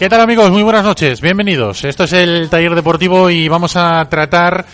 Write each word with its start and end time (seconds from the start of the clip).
¿Qué 0.00 0.08
tal 0.08 0.22
amigos? 0.22 0.50
Muy 0.50 0.62
buenas 0.62 0.82
noches, 0.82 1.20
bienvenidos. 1.20 1.84
Esto 1.84 2.04
es 2.04 2.14
el 2.14 2.48
taller 2.48 2.74
deportivo 2.74 3.28
y 3.28 3.48
vamos 3.48 3.76
a 3.76 4.02
tratar 4.08 4.64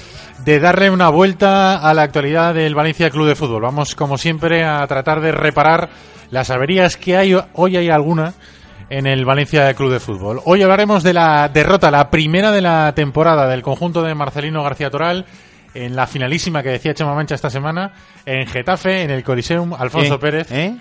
de 0.44 0.60
darle 0.60 0.88
una 0.88 1.08
vuelta 1.08 1.78
a 1.78 1.92
la 1.94 2.02
actualidad 2.02 2.54
del 2.54 2.76
Valencia 2.76 3.10
Club 3.10 3.26
de 3.26 3.34
Fútbol. 3.34 3.62
Vamos 3.62 3.96
como 3.96 4.18
siempre 4.18 4.62
a 4.62 4.86
tratar 4.86 5.20
de 5.20 5.32
reparar 5.32 5.88
las 6.30 6.50
averías 6.50 6.96
que 6.96 7.16
hay, 7.16 7.36
hoy 7.54 7.76
hay 7.76 7.90
alguna 7.90 8.34
en 8.88 9.08
el 9.08 9.24
Valencia 9.24 9.74
Club 9.74 9.90
de 9.94 9.98
Fútbol. 9.98 10.40
Hoy 10.44 10.62
hablaremos 10.62 11.02
de 11.02 11.14
la 11.14 11.48
derrota, 11.48 11.90
la 11.90 12.08
primera 12.08 12.52
de 12.52 12.60
la 12.60 12.94
temporada 12.94 13.48
del 13.48 13.62
conjunto 13.62 14.04
de 14.04 14.14
Marcelino 14.14 14.62
García 14.62 14.90
Toral 14.90 15.26
en 15.74 15.96
la 15.96 16.06
finalísima 16.06 16.62
que 16.62 16.68
decía 16.68 16.94
Chema 16.94 17.16
Mancha 17.16 17.34
esta 17.34 17.50
semana 17.50 17.90
en 18.24 18.46
Getafe, 18.46 19.02
en 19.02 19.10
el 19.10 19.24
Coliseum 19.24 19.74
Alfonso 19.74 20.14
¿Eh? 20.14 20.18
Pérez. 20.20 20.52
¿Eh? 20.52 20.76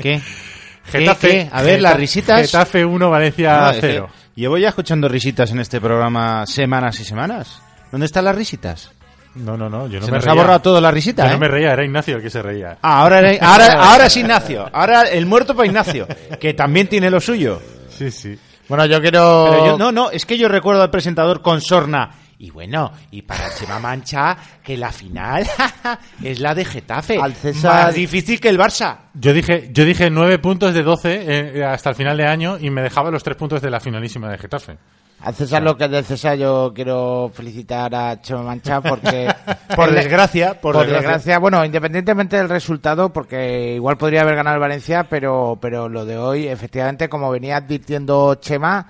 ¿Qué? 0.00 0.22
Getafe, 0.90 1.28
¿Qué? 1.28 1.48
A 1.52 1.62
ver, 1.62 1.80
las 1.82 1.96
risitas. 1.96 2.40
Getafe 2.42 2.84
1, 2.84 3.10
Valencia 3.10 3.56
No, 3.60 3.70
es 3.70 3.76
que 3.80 3.92
0. 3.92 4.08
Llevo 4.36 4.58
ya 4.58 4.68
escuchando 4.68 5.08
risitas 5.08 5.50
en 5.50 5.60
este 5.60 5.80
programa 5.80 6.44
semanas 6.46 6.98
y 7.00 7.04
semanas. 7.04 7.60
¿Dónde 7.90 8.06
están 8.06 8.24
las 8.24 8.36
risitas? 8.36 8.90
No, 9.34 9.56
no, 9.56 9.68
no, 9.68 9.86
yo 9.86 10.00
no 10.00 10.06
Se 10.06 10.12
me 10.12 10.16
nos 10.18 10.24
reía. 10.24 10.32
ha 10.32 10.42
borrado 10.42 10.60
todo 10.60 10.80
la 10.80 10.90
risita, 10.90 11.24
Yo 11.24 11.28
¿eh? 11.30 11.32
no 11.32 11.38
me 11.38 11.48
reía, 11.48 11.72
era 11.72 11.84
Ignacio 11.84 12.16
el 12.16 12.22
que 12.22 12.30
se 12.30 12.40
reía. 12.42 12.78
Ah, 12.82 13.00
ahora, 13.02 13.18
era- 13.20 13.46
ahora, 13.52 13.66
ahora 13.92 14.06
es 14.06 14.16
Ignacio. 14.16 14.66
Ahora 14.72 15.02
el 15.02 15.26
muerto 15.26 15.54
para 15.54 15.66
Ignacio, 15.66 16.06
que 16.40 16.54
también 16.54 16.88
tiene 16.88 17.10
lo 17.10 17.20
suyo. 17.20 17.60
Sí, 17.90 18.10
sí. 18.10 18.38
Bueno, 18.68 18.86
yo 18.86 19.00
quiero... 19.00 19.46
Pero 19.50 19.66
yo, 19.66 19.78
no, 19.78 19.92
no, 19.92 20.10
es 20.10 20.24
que 20.26 20.36
yo 20.38 20.48
recuerdo 20.48 20.82
al 20.82 20.90
presentador 20.90 21.40
con 21.42 21.60
sorna. 21.60 22.10
Y 22.38 22.50
bueno, 22.50 22.92
y 23.10 23.22
para 23.22 23.48
Chema 23.54 23.78
Mancha, 23.78 24.36
que 24.62 24.76
la 24.76 24.92
final 24.92 25.46
es 26.22 26.38
la 26.40 26.54
de 26.54 26.64
Getafe. 26.66 27.18
Al 27.20 27.32
César- 27.34 27.84
Más 27.86 27.94
difícil 27.94 28.38
que 28.38 28.48
el 28.50 28.58
Barça. 28.58 28.96
Yo 29.14 29.32
dije, 29.32 29.70
yo 29.72 29.84
dije 29.86 30.10
9 30.10 30.38
puntos 30.38 30.74
de 30.74 30.82
12 30.82 31.58
eh, 31.58 31.64
hasta 31.64 31.90
el 31.90 31.96
final 31.96 32.16
de 32.16 32.26
año 32.26 32.58
y 32.60 32.68
me 32.70 32.82
dejaba 32.82 33.10
los 33.10 33.22
3 33.22 33.36
puntos 33.38 33.62
de 33.62 33.70
la 33.70 33.80
finalísima 33.80 34.28
de 34.30 34.36
Getafe. 34.36 34.76
Al 35.18 35.34
César 35.34 35.62
lo 35.62 35.78
que 35.78 35.86
es 35.86 35.90
del 35.90 36.04
César 36.04 36.36
yo 36.36 36.72
quiero 36.74 37.30
felicitar 37.32 37.94
a 37.94 38.20
Chema 38.20 38.42
Mancha 38.42 38.82
porque... 38.82 39.32
Por 39.74 39.90
desgracia, 39.90 40.60
por, 40.60 40.74
Por, 40.74 40.82
desgracia. 40.82 41.08
desgracia, 41.08 41.38
bueno, 41.38 41.64
independientemente 41.64 42.36
del 42.36 42.48
resultado, 42.50 43.12
porque 43.14 43.74
igual 43.76 43.96
podría 43.96 44.20
haber 44.22 44.36
ganado 44.36 44.56
el 44.56 44.60
Valencia, 44.60 45.06
pero, 45.08 45.58
pero 45.60 45.88
lo 45.88 46.04
de 46.04 46.18
hoy, 46.18 46.46
efectivamente, 46.48 47.08
como 47.08 47.30
venía 47.30 47.56
advirtiendo 47.56 48.34
Chema, 48.36 48.86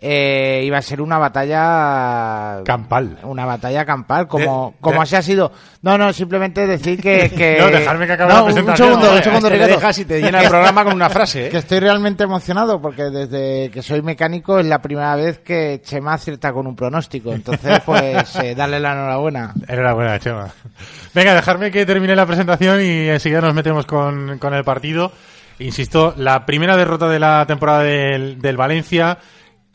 eh, 0.00 0.62
iba 0.64 0.78
a 0.78 0.82
ser 0.82 1.00
una 1.00 1.18
batalla 1.18 2.62
Campal. 2.64 3.18
una 3.24 3.44
batalla 3.46 3.84
campal 3.84 4.28
como 4.28 4.70
De- 4.76 4.80
como 4.80 4.96
de- 4.96 5.02
así 5.02 5.16
ha 5.16 5.22
sido 5.22 5.52
no 5.82 5.98
no 5.98 6.12
simplemente 6.12 6.66
decir 6.66 7.00
que, 7.00 7.30
que... 7.36 7.58
No, 7.60 7.66
dejarme 7.68 8.06
que 8.06 8.12
acabe 8.12 8.28
No, 8.32 8.36
la 8.36 8.42
un 8.44 8.46
presentación. 8.48 8.88
segundo 8.88 9.12
un 9.16 9.22
segundo 9.22 9.48
Te 9.48 9.54
Ricardo. 9.54 9.74
dejas 9.74 9.98
y 9.98 10.04
te 10.04 10.20
llena 10.20 10.42
el 10.42 10.48
programa 10.50 10.84
con 10.84 10.92
una 10.94 11.10
frase, 11.10 11.46
¿eh? 11.46 11.48
que 11.50 11.58
estoy 11.58 11.80
realmente 11.80 12.24
emocionado 12.24 12.80
porque 12.80 13.04
desde 13.04 13.70
que 13.70 13.82
soy 13.82 14.02
mecánico 14.02 14.58
es 14.58 14.66
la 14.66 14.80
primera 14.80 15.16
vez 15.16 15.38
que 15.40 15.80
Chema 15.82 16.14
acierta 16.14 16.52
con 16.52 16.66
un 16.66 16.76
pronóstico 16.76 17.32
entonces 17.32 17.80
pues 17.86 18.36
eh, 18.36 18.54
darle 18.54 18.80
la 18.80 18.92
enhorabuena 18.92 19.52
Enhorabuena, 19.66 20.18
Chema. 20.18 20.48
Venga, 21.14 21.34
dejarme 21.34 21.70
que 21.70 21.84
termine 21.84 22.14
la 22.14 22.26
presentación 22.26 22.80
y 22.82 23.08
enseguida 23.08 23.40
nos 23.40 23.54
metemos 23.54 23.84
con, 23.86 24.38
con 24.38 24.54
el 24.54 24.62
partido. 24.64 25.10
Insisto, 25.58 26.14
la 26.16 26.46
primera 26.46 26.76
derrota 26.76 27.08
de 27.08 27.18
la 27.18 27.44
temporada 27.46 27.82
del, 27.82 28.40
del 28.40 28.56
Valencia, 28.56 29.18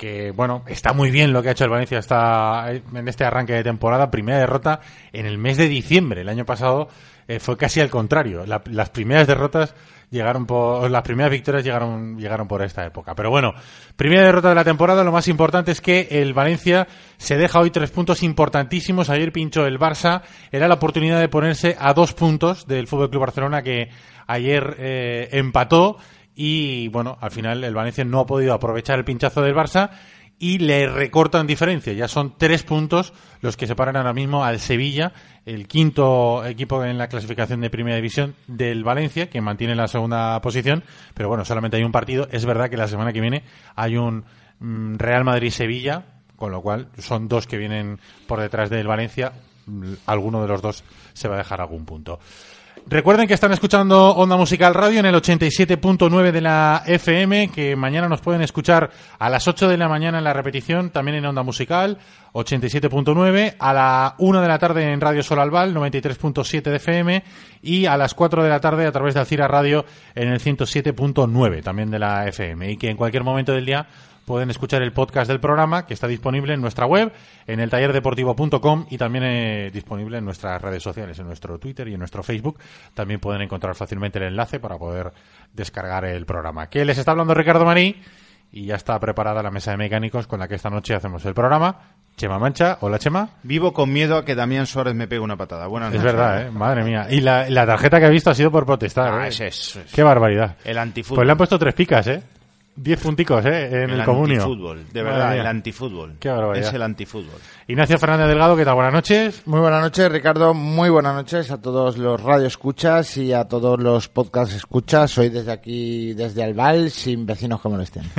que 0.04 0.32
bueno, 0.32 0.64
está 0.68 0.92
muy 0.92 1.12
bien 1.12 1.32
lo 1.32 1.42
que 1.42 1.48
ha 1.48 1.52
hecho 1.54 1.64
el 1.64 1.70
Valencia 1.70 1.98
hasta 2.00 2.72
en 2.72 3.08
este 3.08 3.24
arranque 3.24 3.54
de 3.54 3.64
temporada. 3.64 4.12
Primera 4.12 4.38
derrota 4.40 4.82
en 5.14 5.26
el 5.26 5.38
mes 5.38 5.56
de 5.58 5.70
diciembre. 5.70 6.22
El 6.22 6.30
año 6.30 6.46
pasado 6.46 6.90
eh, 7.28 7.40
fue 7.40 7.56
casi 7.56 7.80
al 7.80 7.90
contrario. 7.90 8.46
La- 8.46 8.62
las 8.66 8.90
primeras 8.90 9.28
derrotas 9.28 9.74
llegaron 10.12 10.46
por, 10.46 10.92
las 10.92 11.02
primeras 11.04 11.32
victorias 11.32 11.64
llegaron, 11.64 12.18
llegaron 12.20 12.50
por 12.50 12.62
esta 12.64 12.86
época. 12.86 13.16
Pero 13.16 13.30
bueno, 13.30 13.54
primera 13.96 14.24
derrota 14.24 14.50
de 14.50 14.56
la 14.56 14.66
temporada. 14.66 15.06
Lo 15.06 15.14
más 15.14 15.30
importante 15.30 15.72
es 15.72 15.80
que 15.80 16.08
el 16.12 16.34
Valencia 16.34 16.86
se 17.18 17.38
deja 17.38 17.60
hoy 17.62 17.72
tres 17.72 17.90
puntos 17.90 18.24
importantísimos. 18.24 19.10
Ayer 19.10 19.32
pinchó 19.32 19.66
el 19.66 19.80
Barça. 19.80 20.22
Era 20.52 20.68
la 20.68 20.74
oportunidad 20.76 21.22
de 21.22 21.30
ponerse 21.30 21.78
a 21.80 21.94
dos 21.94 22.14
puntos 22.14 22.68
del 22.68 22.88
Fútbol 22.88 23.10
Club 23.10 23.22
Barcelona 23.22 23.62
que 23.64 23.88
ayer 24.28 24.76
eh, 24.80 25.30
empató. 25.32 25.98
Y 26.36 26.88
bueno, 26.90 27.18
al 27.22 27.32
final 27.32 27.64
el 27.64 27.76
Valencia 27.76 28.04
no 28.04 28.20
ha 28.20 28.26
podido 28.26 28.54
aprovechar 28.54 28.98
el 28.98 29.06
pinchazo 29.06 29.42
del 29.42 29.56
Barça 29.56 29.92
y 30.40 30.58
le 30.58 30.88
recortan 30.88 31.48
diferencia. 31.48 31.94
Ya 31.94 32.08
son 32.08 32.36
tres 32.38 32.64
puntos 32.64 33.14
los 33.42 33.56
que 33.56 33.68
separan 33.68 33.96
ahora 33.96 34.14
mismo 34.14 34.44
al 34.44 34.60
Sevilla, 34.60 35.14
el 35.46 35.68
quinto 35.68 36.46
equipo 36.46 36.84
en 36.84 36.98
la 36.98 37.08
clasificación 37.08 37.62
de 37.62 37.70
Primera 37.70 37.96
División 37.96 38.36
del 38.48 38.84
Valencia, 38.84 39.30
que 39.30 39.42
mantiene 39.42 39.76
la 39.76 39.88
segunda 39.88 40.42
posición. 40.42 40.84
Pero 41.14 41.30
bueno, 41.30 41.46
solamente 41.46 41.78
hay 41.78 41.84
un 41.84 41.92
partido. 41.92 42.28
Es 42.32 42.46
verdad 42.46 42.70
que 42.70 42.78
la 42.78 42.88
semana 42.88 43.14
que 43.14 43.22
viene 43.22 43.44
hay 43.76 43.96
un 43.96 44.26
mm, 44.60 44.96
Real 44.96 45.24
Madrid-Sevilla, 45.24 46.06
con 46.36 46.52
lo 46.52 46.62
cual 46.62 46.90
son 46.98 47.28
dos 47.28 47.48
que 47.48 47.58
vienen 47.58 48.00
por 48.28 48.42
detrás 48.42 48.70
del 48.70 48.88
Valencia. 48.88 49.34
Alguno 50.08 50.42
de 50.42 50.48
los 50.50 50.62
dos 50.62 50.84
se 51.14 51.30
va 51.30 51.36
a 51.36 51.38
dejar 51.38 51.62
algún 51.62 51.86
punto. 51.86 52.20
Recuerden 52.86 53.28
que 53.28 53.34
están 53.34 53.54
escuchando 53.54 54.10
Onda 54.10 54.36
Musical 54.36 54.74
Radio 54.74 55.00
en 55.00 55.06
el 55.06 55.16
87.9 55.16 56.32
de 56.32 56.42
la 56.42 56.84
FM, 56.86 57.48
que 57.48 57.78
mañana 57.78 58.10
nos 58.10 58.20
pueden 58.20 58.42
escuchar 58.42 58.92
a 59.18 59.30
las 59.30 59.48
8 59.48 59.70
de 59.70 59.78
la 59.78 59.88
mañana 59.88 60.18
en 60.18 60.26
la 60.26 60.34
repetición, 60.34 60.90
también 60.90 61.18
en 61.18 61.26
Onda 61.26 61.44
Musical, 61.44 61.98
87.9, 62.34 63.56
a 63.58 63.74
la 63.74 64.16
1 64.18 64.42
de 64.42 64.48
la 64.48 64.60
tarde 64.60 64.92
en 64.92 65.00
Radio 65.00 65.24
Sol 65.24 65.40
Albal, 65.40 65.74
93.7 65.74 66.62
de 66.62 66.76
FM, 66.76 67.24
y 67.62 67.86
a 67.86 67.96
las 67.96 68.14
4 68.14 68.44
de 68.44 68.50
la 68.50 68.60
tarde 68.60 68.86
a 68.86 68.92
través 68.92 69.14
de 69.14 69.22
Alcira 69.22 69.48
Radio 69.48 69.86
en 70.14 70.28
el 70.28 70.42
107.9 70.42 71.64
también 71.64 71.90
de 71.90 72.00
la 72.00 72.28
FM, 72.28 72.70
y 72.70 72.78
que 72.78 72.90
en 72.90 72.98
cualquier 72.98 73.24
momento 73.24 73.54
del 73.54 73.66
día 73.66 73.88
pueden 74.26 74.50
escuchar 74.50 74.82
el 74.82 74.94
podcast 74.94 75.28
del 75.30 75.40
programa 75.40 75.86
que 75.86 75.94
está 75.94 76.08
disponible 76.08 76.54
en 76.54 76.62
nuestra 76.62 76.86
web, 76.86 77.12
en 77.48 77.60
el 77.60 77.70
tallerdeportivo.com 77.70 78.86
y 78.90 78.98
también 78.98 79.24
eh, 79.26 79.72
disponible 79.74 80.18
en 80.20 80.26
nuestras 80.26 80.62
redes 80.62 80.82
sociales, 80.84 81.18
en 81.20 81.26
nuestro 81.28 81.58
Twitter 81.60 81.88
y 81.88 81.94
en 81.94 82.00
nuestro 82.00 82.24
Facebook. 82.24 82.60
También 82.94 83.20
pueden 83.20 83.42
encontrar 83.42 83.76
fácilmente 83.76 84.20
el 84.20 84.26
enlace 84.26 84.60
para 84.60 84.78
poder 84.78 85.12
descargar 85.54 86.06
el 86.06 86.26
programa. 86.26 86.68
Que 86.70 86.86
les 86.86 86.98
está 86.98 87.12
hablando 87.12 87.34
Ricardo 87.34 87.66
Marí 87.66 88.02
y 88.52 88.66
ya 88.68 88.76
está 88.76 89.00
preparada 89.00 89.42
la 89.42 89.52
mesa 89.52 89.72
de 89.72 89.78
mecánicos 89.78 90.28
con 90.28 90.40
la 90.40 90.48
que 90.48 90.56
esta 90.56 90.70
noche 90.70 90.94
hacemos 90.96 91.26
el 91.26 91.34
programa. 91.34 91.80
Chema 92.16 92.38
Mancha, 92.38 92.78
hola 92.82 93.00
Chema. 93.00 93.28
Vivo 93.42 93.74
con 93.74 93.92
miedo 93.92 94.18
a 94.18 94.24
que 94.24 94.36
Damián 94.36 94.68
Suárez 94.68 94.94
me 94.94 95.08
pegue 95.08 95.20
una 95.20 95.36
patada. 95.36 95.66
Buenas 95.66 95.90
Es 95.92 96.00
noches. 96.00 96.14
verdad, 96.16 96.42
¿eh? 96.48 96.52
madre 96.52 96.84
mía. 96.84 97.08
Y 97.10 97.22
la, 97.22 97.50
la 97.50 97.66
tarjeta 97.66 98.00
que 98.00 98.06
ha 98.06 98.10
visto 98.10 98.30
ha 98.30 98.36
sido 98.36 98.52
por 98.52 98.68
protestar. 98.68 99.12
Ah, 99.12 99.26
¿eh? 99.26 99.30
ese 99.30 99.48
es- 99.48 99.80
Qué 99.92 100.04
barbaridad. 100.04 100.56
El 100.64 100.78
antifútbol. 100.78 101.16
Pues 101.18 101.26
le 101.26 101.32
han 101.32 101.38
puesto 101.40 101.58
tres 101.58 101.74
picas, 101.74 102.06
¿eh? 102.06 102.22
10 102.76 103.00
punticos, 103.02 103.46
¿eh? 103.46 103.84
En 103.84 103.92
el, 103.92 104.04
comunio. 104.04 104.42
antifútbol, 104.42 104.86
de 104.92 105.04
verdad, 105.04 105.38
el 105.38 105.46
antifútbol. 105.46 106.16
Qué 106.20 106.30
barbaridad. 106.30 106.70
Es 106.70 106.74
el 106.74 106.82
antifútbol. 106.82 107.40
Ignacio 107.68 108.00
Fernández 108.00 108.28
Delgado, 108.28 108.58
¿qué 108.58 108.66
tal? 108.66 108.74
Buenas 108.74 108.94
noches. 108.94 109.44
Muy 109.46 109.60
buenas 109.60 109.82
noches, 109.82 110.12
Ricardo. 110.12 110.56
Muy 110.56 110.90
buenas 110.90 111.14
noches 111.14 111.52
a 111.52 111.62
todos 111.62 112.00
los 112.00 112.20
radio 112.22 112.48
escuchas 112.48 113.16
y 113.18 113.32
a 113.32 113.46
todos 113.46 113.80
los 113.80 114.08
podcast 114.08 114.54
escuchas. 114.54 115.12
Soy 115.12 115.30
desde 115.30 115.52
aquí, 115.52 116.14
desde 116.14 116.44
Albal, 116.44 116.90
sin 116.90 117.28
vecinos 117.28 117.62
que 117.62 117.70
molesten. 117.70 118.04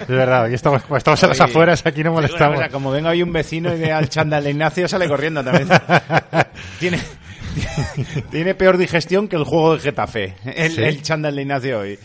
Es 0.00 0.08
verdad, 0.08 0.44
aquí 0.44 0.54
estamos, 0.54 0.82
como 0.82 0.96
estamos 0.96 1.22
a 1.24 1.26
las 1.28 1.40
afueras, 1.40 1.84
aquí 1.84 2.04
no 2.04 2.12
molestamos. 2.12 2.56
cosa, 2.56 2.68
como 2.68 2.90
venga 2.92 3.10
hoy 3.10 3.22
un 3.22 3.32
vecino 3.32 3.74
y 3.74 3.78
ve 3.80 3.92
al 3.92 4.08
chándal 4.08 4.44
de 4.44 4.50
Ignacio, 4.50 4.86
sale 4.86 5.08
corriendo 5.08 5.42
también. 5.42 5.68
tiene, 6.78 7.00
tiene 8.30 8.54
peor 8.54 8.76
digestión 8.76 9.26
que 9.26 9.34
el 9.36 9.44
juego 9.44 9.74
de 9.74 9.80
Getafe, 9.80 10.36
el, 10.44 10.72
Sí. 10.72 10.82
el 10.82 11.02
chándal 11.02 11.34
de 11.34 11.42
Ignacio 11.42 11.80
hoy. 11.80 11.98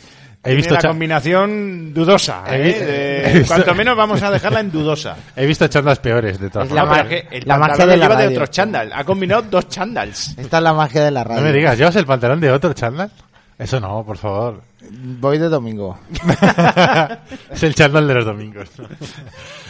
He 0.43 0.45
Tiene 0.49 0.55
visto 0.57 0.73
la 0.73 0.79
cha- 0.81 0.87
combinación 0.87 1.93
dudosa, 1.93 2.43
He 2.49 2.55
¿eh? 2.69 2.73
De- 2.85 3.25
he 3.29 3.33
visto- 3.39 3.53
Cuanto 3.53 3.75
menos 3.75 3.95
vamos 3.95 4.23
a 4.23 4.31
dejarla 4.31 4.61
en 4.61 4.71
dudosa. 4.71 5.15
He 5.35 5.45
visto 5.45 5.67
chandas 5.67 5.99
peores, 5.99 6.39
de 6.39 6.49
todas 6.49 6.71
la 6.71 6.81
formas. 6.81 7.05
pero 7.07 7.27
el 7.31 7.43
la 7.45 7.57
magia 7.57 7.85
de 7.85 7.97
la 7.97 8.03
lleva 8.05 8.15
de 8.15 8.23
radio. 8.25 8.37
otro 8.39 8.47
chándal. 8.47 8.91
Ha 8.93 9.03
combinado 9.03 9.43
dos 9.43 9.67
chándals. 9.69 10.35
Esta 10.37 10.57
es 10.57 10.63
la 10.63 10.73
magia 10.73 11.03
de 11.03 11.11
la 11.11 11.23
radio. 11.23 11.41
No 11.41 11.47
me 11.47 11.53
digas, 11.53 11.77
¿llevas 11.77 11.95
el 11.95 12.05
pantalón 12.07 12.39
de 12.39 12.51
otro 12.51 12.73
chándal? 12.73 13.11
Eso 13.59 13.79
no, 13.79 14.03
por 14.03 14.17
favor. 14.17 14.61
Voy 14.89 15.37
de 15.37 15.47
domingo. 15.47 15.99
es 17.51 17.61
el 17.61 17.75
chándal 17.75 18.07
de 18.07 18.13
los 18.15 18.25
domingos. 18.25 18.67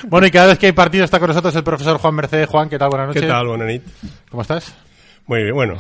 bueno, 0.08 0.28
y 0.28 0.32
cada 0.32 0.48
vez 0.48 0.58
que 0.60 0.68
hay 0.68 0.72
partido 0.72 1.04
está 1.04 1.20
con 1.20 1.28
nosotros 1.28 1.54
el 1.56 1.64
profesor 1.66 1.98
Juan 1.98 2.16
Mercedes. 2.16 2.48
Juan, 2.48 2.70
¿qué 2.70 2.80
tal? 2.80 2.90
Buenas 2.90 3.08
noches. 3.08 3.22
¿Qué 3.24 3.28
tal, 3.28 3.46
Bonanit? 3.48 3.84
¿Cómo 4.30 4.42
estás? 4.44 4.74
Muy 5.28 5.44
bien, 5.44 5.54
bueno, 5.54 5.76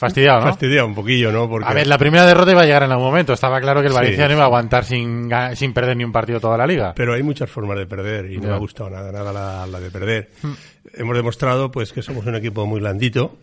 Fastidiado, 0.00 0.40
¿no? 0.40 0.46
fastidia 0.46 0.82
un 0.84 0.94
poquillo, 0.94 1.30
¿no? 1.30 1.46
Porque 1.48 1.68
A 1.68 1.74
ver, 1.74 1.86
la 1.86 1.98
primera 1.98 2.24
derrota 2.24 2.50
iba 2.52 2.62
a 2.62 2.64
llegar 2.64 2.84
en 2.84 2.90
algún 2.90 3.06
momento. 3.08 3.34
Estaba 3.34 3.60
claro 3.60 3.80
que 3.82 3.88
el 3.88 3.92
Sí. 3.92 3.98
Valencia 3.98 4.26
no 4.28 4.32
iba 4.34 4.42
a 4.42 4.46
aguantar 4.46 4.84
sin, 4.86 5.28
sin 5.54 5.74
perder 5.74 5.96
ni 5.96 6.04
un 6.04 6.12
partido 6.12 6.40
toda 6.40 6.56
la 6.56 6.66
liga. 6.66 6.94
Pero 6.96 7.12
hay 7.12 7.22
muchas 7.22 7.50
formas 7.50 7.76
de 7.76 7.86
perder 7.86 8.30
y 8.32 8.38
no 8.38 8.48
me 8.48 8.54
ha 8.54 8.58
gustado 8.58 8.88
nada, 8.88 9.12
nada 9.12 9.30
la, 9.32 9.66
la 9.66 9.78
de 9.78 9.90
perder. 9.90 10.30
Hemos 10.94 11.14
demostrado 11.14 11.70
pues 11.70 11.92
que 11.92 12.00
somos 12.00 12.24
un 12.24 12.34
equipo 12.34 12.64
muy 12.66 12.80
blandito 12.80 13.36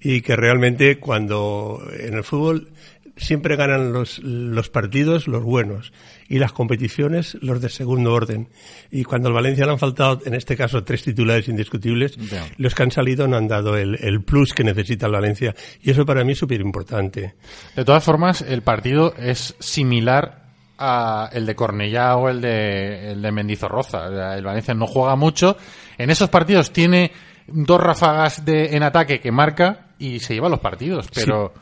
y 0.00 0.20
que 0.20 0.36
realmente 0.36 0.98
cuando 0.98 1.82
en 1.98 2.14
el 2.14 2.24
fútbol 2.24 2.68
siempre 3.16 3.56
ganan 3.56 3.92
los, 3.92 4.18
los 4.20 4.70
partidos 4.70 5.28
los 5.28 5.42
buenos 5.42 5.92
y 6.28 6.38
las 6.38 6.52
competiciones 6.52 7.36
los 7.40 7.60
de 7.60 7.68
segundo 7.68 8.12
orden. 8.12 8.48
Y 8.90 9.04
cuando 9.04 9.28
al 9.28 9.34
Valencia 9.34 9.66
le 9.66 9.72
han 9.72 9.78
faltado, 9.78 10.20
en 10.24 10.34
este 10.34 10.56
caso, 10.56 10.84
tres 10.84 11.02
titulares 11.02 11.48
indiscutibles, 11.48 12.16
los 12.56 12.74
que 12.74 12.82
han 12.82 12.90
salido 12.90 13.28
no 13.28 13.36
han 13.36 13.48
dado 13.48 13.76
el, 13.76 13.98
el 14.02 14.22
plus 14.22 14.54
que 14.54 14.64
necesita 14.64 15.06
el 15.06 15.12
Valencia. 15.12 15.54
Y 15.82 15.90
eso 15.90 16.06
para 16.06 16.24
mí 16.24 16.32
es 16.32 16.38
súper 16.38 16.60
importante. 16.60 17.34
De 17.76 17.84
todas 17.84 18.02
formas, 18.02 18.42
el 18.42 18.62
partido 18.62 19.14
es 19.16 19.54
similar 19.58 20.42
a 20.78 21.30
el 21.32 21.46
de 21.46 21.54
Cornellá 21.54 22.16
o 22.16 22.28
el 22.28 22.40
de, 22.40 23.12
el 23.12 23.22
de 23.22 23.32
Mendizorroza. 23.32 24.34
El 24.36 24.44
Valencia 24.44 24.74
no 24.74 24.86
juega 24.86 25.16
mucho. 25.16 25.56
En 25.98 26.10
esos 26.10 26.28
partidos 26.28 26.72
tiene 26.72 27.12
dos 27.46 27.80
ráfagas 27.80 28.44
de, 28.44 28.76
en 28.76 28.82
ataque 28.82 29.20
que 29.20 29.30
marca 29.30 29.88
y 29.98 30.18
se 30.20 30.34
lleva 30.34 30.48
los 30.48 30.60
partidos. 30.60 31.08
Pero 31.14 31.52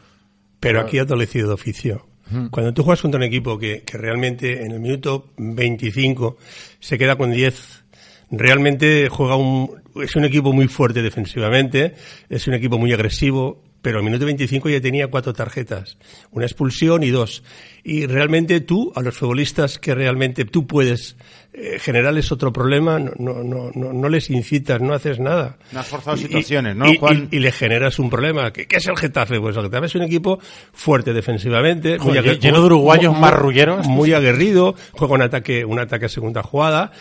Pero 0.61 0.81
aquí 0.81 0.99
ha 0.99 1.03
adolecido 1.03 1.49
de 1.49 1.55
oficio. 1.55 2.07
Cuando 2.53 2.73
tú 2.73 2.85
juegas 2.85 3.03
contra 3.03 3.19
un 3.19 3.25
equipo 3.25 3.59
que, 3.59 3.83
que 3.83 3.99
realmente 3.99 4.65
en 4.65 4.71
el 4.71 4.79
minuto 4.79 5.33
25 5.37 6.37
se 6.79 6.97
queda 6.97 7.17
con 7.17 7.33
10, 7.33 7.85
realmente 8.31 9.09
juega 9.09 9.35
un, 9.35 9.83
es 9.97 10.15
un 10.15 10.25
equipo 10.25 10.53
muy 10.53 10.69
fuerte 10.69 11.03
defensivamente, 11.03 11.95
es 12.29 12.47
un 12.47 12.55
equipo 12.55 12.79
muy 12.79 12.93
agresivo, 12.93 13.65
pero 13.83 13.99
al 13.99 14.05
minuto 14.05 14.25
25 14.27 14.69
ya 14.69 14.81
tenía 14.81 15.07
cuatro 15.09 15.33
tarjetas, 15.33 15.97
una 16.31 16.45
expulsión 16.47 17.03
y 17.03 17.11
dos. 17.11 17.43
Y 17.83 18.07
realmente 18.07 18.61
tú, 18.61 18.93
a 18.95 19.01
los 19.01 19.17
futbolistas 19.17 19.79
que 19.79 19.95
realmente 19.95 20.45
tú 20.45 20.67
puedes 20.67 21.17
eh, 21.55 21.79
generarles 21.81 22.31
otro 22.31 22.53
problema, 22.53 22.99
no, 22.99 23.13
no, 23.19 23.71
no, 23.75 23.93
no, 23.93 24.09
les 24.09 24.29
incitas, 24.31 24.81
no 24.81 24.93
haces 24.93 25.19
nada. 25.19 25.57
No 25.73 25.81
has 25.81 25.89
forzado 25.89 26.17
Y- 26.17 26.21
situaciones, 26.21 26.77
y- 26.77 26.79
¿no, 26.79 26.89
y- 26.93 26.99
Juan? 26.99 27.29
y- 27.31 27.37
y 27.37 27.41
le 27.41 27.53
generas 27.53 27.99
un 27.99 28.11
problema. 28.11 28.53
¿Qué, 28.53 28.67
qué 28.67 28.77
es 28.77 28.87
el 28.87 28.97
Getafe? 28.97 29.41
Pues 29.41 29.57
el 29.57 29.63
Getafe 29.65 29.87
es 29.87 29.95
un 29.95 30.03
equipo 30.03 30.39
fuerte 30.73 31.13
defensivamente, 31.13 31.99
muy 31.99 32.19
Joder, 32.19 32.39
lleno 32.39 32.61
de 32.61 32.67
uruguayos 32.67 33.13
muy- 33.13 33.21
marrulleros. 33.23 33.87
Muy 33.89 34.13
aguerrido, 34.13 34.75
juega 34.93 35.15
un 35.15 35.23
ataque, 35.23 35.65
un 35.65 35.79
ataque 35.79 36.05
a 36.07 36.09
segunda 36.11 36.43
jugada. 36.43 36.93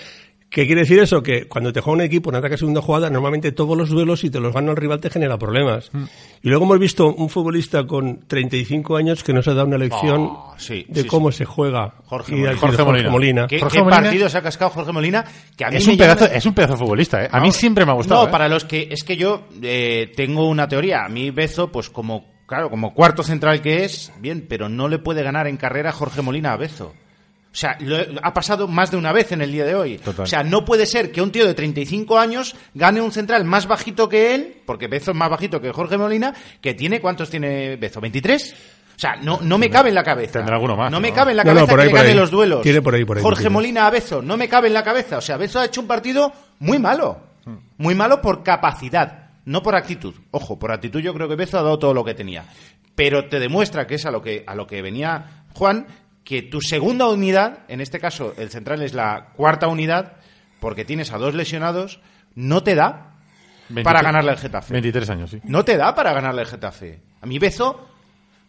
¿Qué 0.50 0.66
quiere 0.66 0.82
decir 0.82 0.98
eso? 1.00 1.22
Que 1.22 1.48
cuando 1.48 1.72
te 1.72 1.80
juega 1.80 1.98
un 1.98 2.02
equipo 2.02 2.30
un 2.32 2.36
ataque 2.36 2.56
a 2.56 2.58
segunda 2.58 2.82
jugada, 2.82 3.10
normalmente 3.12 3.52
todos 3.52 3.78
los 3.78 3.90
duelos, 3.90 4.22
si 4.22 4.32
te 4.32 4.40
los 4.40 4.52
gana 4.52 4.72
el 4.72 4.78
rival, 4.78 5.00
te 5.00 5.12
genera 5.12 5.38
problemas. 5.38 5.90
Mm. 5.94 6.04
Y 6.42 6.50
luego 6.50 6.66
hemos 6.66 6.80
visto 6.80 7.14
un 7.14 7.30
futbolista 7.30 7.86
con 7.86 8.22
35 8.28 8.98
años 8.98 9.24
que 9.24 9.32
nos 9.32 9.48
ha 9.48 9.54
dado 9.54 9.68
una 9.68 9.78
lección 9.78 10.22
Oh, 10.32 10.56
sí, 10.58 10.86
de 10.90 11.04
sí, 11.04 11.08
cómo 11.08 11.32
se 11.32 11.46
juega. 11.46 11.94
Jorge 12.06 12.32
Molina. 12.36 12.58
Jorge 12.58 13.10
Molina. 13.10 13.48
¿Qué, 13.48 13.60
Jorge 13.60 13.78
qué 13.78 13.84
Molina- 13.84 14.02
partido 14.02 14.28
se 14.30 14.38
ha 14.40 14.42
cascado 14.42 14.72
Jorge 14.72 14.92
Molina? 14.92 15.24
Que 15.56 15.66
a 15.66 15.70
mí 15.70 15.76
es 15.78 15.86
me 15.86 15.94
un, 15.94 15.98
pedazo, 16.00 16.26
llama- 16.26 16.36
es 16.38 16.46
un 16.48 16.54
pedazo 16.56 16.74
de 16.74 16.80
futbolista. 16.80 17.24
¿eh? 17.24 17.30
A 17.32 17.40
mí 17.40 17.48
No, 17.48 17.54
siempre 17.54 17.86
me 17.86 17.92
ha 17.92 17.96
gustado. 17.96 18.24
No, 18.24 18.28
¿eh? 18.30 18.32
para 18.32 18.48
los 18.50 18.66
que 18.66 18.88
es 18.90 19.04
que 19.04 19.18
yo 19.18 19.44
eh, 19.62 20.12
tengo 20.16 20.48
una 20.50 20.68
teoría. 20.68 21.06
A 21.06 21.10
mí 21.10 21.30
Bezo, 21.30 21.72
pues 21.72 21.92
como 21.92 22.26
claro, 22.48 22.72
como 22.72 22.96
cuarto 22.96 23.22
central 23.22 23.62
que 23.62 23.84
es, 23.84 24.12
bien, 24.20 24.48
pero 24.50 24.68
no 24.68 24.88
le 24.88 24.98
puede 24.98 25.22
ganar 25.22 25.46
en 25.46 25.58
carrera 25.58 25.92
Jorge 25.92 26.24
Molina 26.24 26.54
a 26.54 26.58
Bezo. 26.58 26.96
O 27.52 27.56
sea, 27.56 27.76
lo- 27.80 27.98
ha 28.22 28.34
pasado 28.34 28.68
más 28.68 28.92
de 28.92 28.98
una 28.98 29.12
vez 29.12 29.32
en 29.32 29.42
el 29.42 29.52
día 29.52 29.66
de 29.66 29.74
hoy. 29.76 29.98
Total. 29.98 30.24
O 30.24 30.28
sea, 30.28 30.44
no 30.44 30.64
puede 30.66 30.86
ser 30.86 31.12
que 31.12 31.22
un 31.22 31.32
tío 31.32 31.48
de 31.48 31.54
35 31.56 32.20
años 32.20 32.56
gane 32.76 33.02
un 33.02 33.12
central 33.12 33.44
más 33.46 33.66
bajito 33.68 34.08
que 34.08 34.36
él, 34.36 34.58
porque 34.66 34.88
Bezo 34.88 35.12
es 35.12 35.18
más 35.18 35.30
bajito 35.32 35.60
que 35.60 35.72
Jorge 35.72 35.98
Molina, 35.98 36.34
que 36.62 36.74
tiene, 36.76 37.02
¿cuántos 37.02 37.30
tiene 37.30 37.76
Bezo? 37.78 38.00
¿23? 38.02 38.54
O 38.54 39.00
sea, 39.00 39.16
no, 39.16 39.40
no 39.42 39.58
me 39.58 39.70
cabe 39.70 39.90
en 39.90 39.96
la 39.96 40.04
cabeza. 40.04 40.34
Tendrá 40.34 40.56
alguno 40.56 40.76
más, 40.76 40.92
No 40.92 41.00
me 41.00 41.10
¿no? 41.10 41.16
cabe 41.16 41.32
en 41.32 41.38
la 41.38 41.44
No, 41.44 41.52
no, 41.52 41.56
cabeza 41.62 41.72
por 41.72 41.80
ahí, 41.80 41.88
que 41.88 41.92
por 41.92 42.00
gane 42.00 42.10
ahí. 42.12 42.16
los 42.18 42.30
duelos. 42.32 42.62
Tiene 42.62 42.82
por 42.82 42.94
ahí, 42.94 43.06
por 43.06 43.18
ahí, 43.18 43.24
Jorge 43.24 43.40
tiene. 43.44 43.54
Molina 43.54 43.88
a 43.88 43.90
Bezo, 43.90 44.22
no 44.22 44.38
me 44.38 44.48
cabe 44.50 44.68
en 44.68 44.74
la 44.74 44.84
cabeza. 44.84 45.18
O 45.18 45.22
sea, 45.22 45.38
Bezo 45.38 45.60
ha 45.60 45.66
hecho 45.66 45.82
un 45.82 45.88
partido 45.88 46.32
muy 46.60 46.78
malo. 46.80 47.20
Muy 47.78 47.96
malo 47.96 48.22
por 48.22 48.44
capacidad, 48.44 49.30
no 49.46 49.64
por 49.64 49.74
actitud. 49.76 50.14
Ojo, 50.32 50.60
por 50.60 50.72
actitud 50.72 51.00
yo 51.00 51.14
creo 51.16 51.28
que 51.28 51.36
Bezo 51.36 51.58
ha 51.58 51.64
dado 51.64 51.80
todo 51.80 51.94
lo 51.96 52.04
que 52.06 52.14
tenía. 52.14 52.44
Pero 52.94 53.28
te 53.28 53.40
demuestra 53.40 53.88
que 53.88 53.96
es 53.96 54.06
a 54.06 54.12
lo 54.12 54.22
que, 54.22 54.44
a 54.46 54.54
lo 54.54 54.68
que 54.68 54.82
venía 54.84 55.46
Juan, 55.56 55.88
que 56.24 56.42
tu 56.42 56.62
segunda 56.62 57.08
unidad, 57.08 57.60
en 57.68 57.82
este 57.82 58.00
caso 58.00 58.34
el 58.38 58.50
central 58.50 58.82
es 58.82 58.94
la 58.94 59.30
cuarta 59.36 59.68
unidad, 59.68 60.18
porque 60.60 60.86
tienes 60.86 61.12
a 61.12 61.18
dos 61.18 61.34
lesionados, 61.34 62.02
no 62.36 62.64
te 62.64 62.76
da 62.76 63.16
23 63.70 63.84
para 63.84 64.02
ganarle 64.02 64.32
al 64.32 64.38
Getafe. 64.38 64.74
23 64.74 65.10
años, 65.10 65.32
sí. 65.32 65.40
No 65.44 65.64
te 65.64 65.78
da 65.78 65.94
para 65.96 66.14
ganarle 66.14 66.42
al 66.42 66.48
Getafe. 66.48 67.02
A 67.22 67.26
mí 67.26 67.40
Bezo 67.40 67.88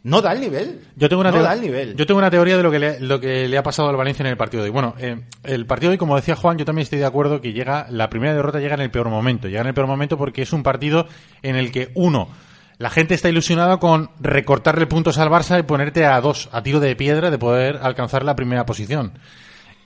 no 0.02 0.22
da 0.22 0.32
el 0.32 0.40
nivel. 0.40 0.80
Yo 0.96 1.08
tengo 1.08 1.20
una 1.20 1.30
no 1.30 1.42
da 1.42 1.52
el 1.52 1.60
nivel. 1.60 1.94
Yo 1.94 2.06
tengo 2.06 2.18
una 2.18 2.30
teoría 2.30 2.56
de 2.56 2.62
lo 2.62 2.70
que 2.70 2.78
le, 2.78 3.00
lo 3.00 3.20
que 3.20 3.48
le 3.48 3.58
ha 3.58 3.62
pasado 3.62 3.88
al 3.90 3.96
Valencia 3.96 4.22
en 4.22 4.30
el 4.30 4.36
partido 4.36 4.62
de 4.62 4.70
hoy. 4.70 4.72
Bueno, 4.72 4.94
eh, 4.98 5.20
el 5.44 5.66
partido 5.66 5.90
de 5.90 5.94
hoy, 5.94 5.98
como 5.98 6.16
decía 6.16 6.36
Juan, 6.36 6.56
yo 6.56 6.64
también 6.64 6.84
estoy 6.84 7.00
de 7.00 7.04
acuerdo 7.04 7.40
que 7.40 7.52
llega 7.52 7.86
la 7.90 8.08
primera 8.08 8.34
derrota 8.34 8.60
llega 8.60 8.74
en 8.74 8.80
el 8.80 8.90
peor 8.90 9.10
momento. 9.10 9.48
Llega 9.48 9.60
en 9.60 9.68
el 9.68 9.74
peor 9.74 9.86
momento 9.86 10.16
porque 10.16 10.42
es 10.42 10.52
un 10.54 10.62
partido 10.62 11.06
en 11.42 11.56
el 11.56 11.70
que 11.70 11.90
uno 11.94 12.28
la 12.80 12.90
gente 12.90 13.14
está 13.14 13.28
ilusionada 13.28 13.76
con 13.76 14.10
recortarle 14.20 14.86
puntos 14.86 15.18
al 15.18 15.28
Barça 15.28 15.60
y 15.60 15.62
ponerte 15.62 16.04
a 16.06 16.20
dos, 16.20 16.48
a 16.50 16.62
tiro 16.62 16.80
de 16.80 16.96
piedra, 16.96 17.30
de 17.30 17.38
poder 17.38 17.78
alcanzar 17.82 18.24
la 18.24 18.34
primera 18.34 18.66
posición. 18.66 19.12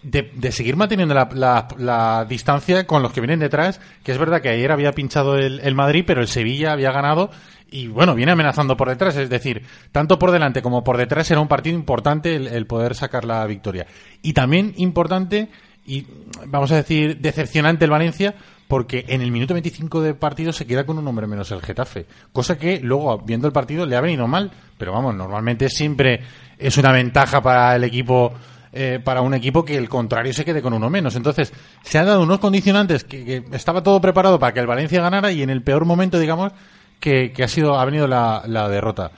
De, 0.03 0.31
de 0.35 0.53
seguir 0.53 0.77
manteniendo 0.77 1.15
la, 1.15 1.29
la- 1.33 1.67
la 1.79 2.25
distancia 2.29 2.87
con 2.87 3.03
los 3.03 3.13
que 3.13 3.21
vienen 3.21 3.41
detrás, 3.41 3.81
que 4.03 4.13
es 4.13 4.19
verdad 4.19 4.41
que 4.43 4.51
ayer 4.51 4.71
había 4.71 4.93
pinchado 4.93 5.37
el, 5.37 5.75
Madrid, 5.75 6.05
pero 6.07 6.21
el 6.21 6.29
Sevilla 6.29 6.73
había 6.73 6.93
ganado 6.93 7.31
y 7.71 7.89
bueno, 7.89 8.15
viene 8.15 8.31
amenazando 8.33 8.77
por 8.77 8.89
detrás, 8.91 9.17
es 9.17 9.29
decir, 9.31 9.65
tanto 9.91 10.19
por 10.19 10.31
delante 10.31 10.63
como 10.63 10.85
por 10.85 10.97
detrás 10.99 11.31
era 11.33 11.41
un 11.41 11.49
partido 11.49 11.75
importante 11.77 12.37
el 12.37 12.67
poder 12.67 12.95
sacar 12.95 13.25
la 13.25 13.45
victoria. 13.47 13.87
Y 14.23 14.35
también 14.35 14.73
importante 14.77 15.49
y 15.87 16.07
vamos 16.47 16.71
a 16.71 16.77
decir 16.77 17.19
decepcionante 17.19 17.87
el 17.87 17.91
Valencia 17.91 18.35
porque 18.75 19.05
en 19.07 19.23
el 19.23 19.31
minuto 19.31 19.55
25 19.55 20.03
de 20.03 20.15
partido 20.15 20.53
se 20.53 20.67
queda 20.67 20.85
con 20.85 20.99
un 20.99 21.07
hombre 21.07 21.29
menos 21.29 21.49
el 21.53 21.63
Getafe, 21.63 22.07
cosa 22.33 22.59
que 22.59 22.81
luego 22.81 23.19
viendo 23.19 23.47
el 23.47 23.53
partido 23.53 23.87
le 23.87 23.95
ha 23.95 24.01
venido 24.01 24.27
mal, 24.27 24.51
pero 24.77 24.91
vamos, 24.91 25.15
normalmente 25.15 25.69
siempre 25.69 26.23
es 26.59 26.77
una 26.77 26.91
ventaja 26.91 27.41
para 27.41 27.77
el 27.77 27.85
equipo 27.85 28.33
eh, 28.73 28.99
para 28.99 29.21
un 29.21 29.33
equipo 29.33 29.65
que 29.65 29.77
el 29.77 29.89
contrario 29.89 30.33
se 30.33 30.45
quede 30.45 30.61
con 30.61 30.73
uno 30.73 30.91
menos. 30.91 31.15
Entonces, 31.15 31.53
se 31.85 31.99
han 32.01 32.07
dado 32.07 32.25
unos 32.25 32.41
condicionantes 32.41 33.05
que, 33.05 33.45
estaba 33.53 33.81
todo 33.81 34.01
preparado 34.01 34.41
para 34.41 34.53
que 34.53 34.59
el 34.59 34.67
Valencia 34.67 35.01
ganara 35.01 35.31
y 35.31 35.45
en 35.45 35.51
el 35.51 35.63
peor 35.63 35.85
momento, 35.85 36.19
digamos, 36.19 36.51
que, 36.99 37.31
que 37.31 37.45
ha 37.45 37.49
sido 37.49 37.79
ha 37.79 37.85
venido 37.85 38.09
la, 38.09 38.43
la 38.49 38.69
derrota. 38.69 39.13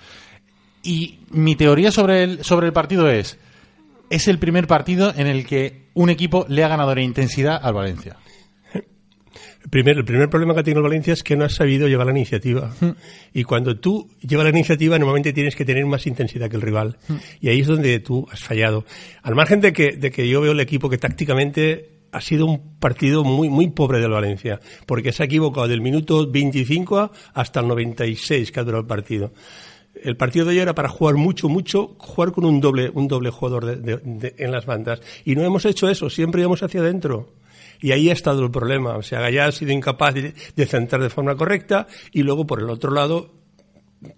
Y 0.83 1.21
mi 1.31 1.57
teoría 1.57 1.91
sobre 1.91 2.25
el, 2.25 2.45
sobre 2.45 2.67
el 2.67 2.75
partido 2.75 3.09
es, 3.09 3.39
es 4.11 4.29
el 4.29 4.39
primer 4.39 4.67
partido 4.67 5.15
en 5.17 5.27
el 5.27 5.47
que 5.47 5.87
un 5.95 6.11
equipo 6.11 6.45
le 6.47 6.63
ha 6.63 6.69
ganado 6.69 6.93
en 6.93 6.99
intensidad 6.99 7.59
al 7.63 7.73
Valencia. 7.73 8.19
El 9.67 9.71
primer, 9.71 9.97
el 9.99 10.05
primer 10.05 10.31
problema 10.31 10.55
que 10.55 10.61
ha 10.61 10.63
tenido 10.63 10.79
el 10.79 10.85
Valencia 10.85 11.13
es 11.13 11.25
que 11.25 11.35
no 11.37 11.45
has 11.45 11.55
sabido 11.55 11.89
llevar 11.89 12.07
la 12.07 12.13
iniciativa. 12.13 12.73
Y 13.35 13.43
cuando 13.43 13.77
tú 13.81 14.09
llevas 14.21 14.45
la 14.45 14.51
iniciativa, 14.51 14.97
normalmente 14.97 15.33
tienes 15.33 15.57
que 15.57 15.65
tener 15.65 15.85
más 15.87 16.07
intensidad 16.07 16.49
que 16.49 16.55
el 16.57 16.63
rival. 16.63 16.99
Y 17.41 17.49
ahí 17.49 17.61
es 17.61 17.67
donde 17.67 17.99
tú 17.99 18.27
has 18.31 18.41
fallado. 18.45 18.85
Al 19.23 19.35
margen 19.35 19.61
de 19.61 19.73
que, 19.73 19.93
de 19.97 20.13
que 20.13 20.29
yo 20.29 20.41
veo 20.41 20.53
el 20.53 20.61
equipo 20.61 20.89
que 20.89 20.99
tácticamente 20.99 21.91
ha 22.13 22.21
sido 22.21 22.47
un 22.47 22.79
partido 22.79 23.25
muy, 23.25 23.49
muy 23.51 23.69
pobre 23.71 23.99
del 23.99 24.13
Valencia. 24.13 24.61
Porque 24.87 25.11
se 25.13 25.25
ha 25.25 25.27
equivocado 25.27 25.67
del 25.67 25.81
minuto 25.81 26.31
25 26.31 27.11
hasta 27.35 27.59
el 27.61 27.67
96 27.67 28.53
que 28.53 28.61
ha 28.61 28.65
durado 28.65 28.83
el 28.83 28.87
partido. 28.87 29.33
El 30.01 30.17
partido 30.17 30.45
de 30.45 30.53
hoy 30.53 30.59
era 30.61 30.75
para 30.75 30.89
jugar 30.91 31.17
mucho, 31.17 31.49
mucho, 31.49 31.97
jugar 31.99 32.31
con 32.31 32.45
un 32.45 32.61
doble, 32.61 32.91
un 32.95 33.09
doble 33.09 33.31
jugador 33.31 33.65
de- 33.65 33.77
de- 33.77 33.97
de- 34.05 34.35
en 34.39 34.53
las 34.53 34.65
bandas. 34.67 35.01
Y 35.25 35.35
no 35.35 35.43
hemos 35.43 35.65
hecho 35.65 35.89
eso, 35.89 36.09
siempre 36.09 36.43
íbamos 36.43 36.63
hacia 36.63 36.81
adentro. 36.81 37.33
Y 37.81 37.93
ahí 37.93 38.11
ha 38.11 38.13
estado 38.13 38.43
el 38.43 38.51
problema. 38.51 38.97
O 38.97 39.03
sea, 39.03 39.21
Gallá 39.21 39.47
ha 39.47 39.53
sido 39.53 39.73
incapaz 39.73 40.15
de, 40.15 40.35
de 40.55 40.67
centrar 40.67 41.03
de 41.03 41.11
forma 41.11 41.37
correcta 41.37 41.87
y 42.13 42.23
luego 42.23 42.47
por 42.47 42.61
el 42.61 42.71
otro 42.71 42.91
lado, 42.91 43.35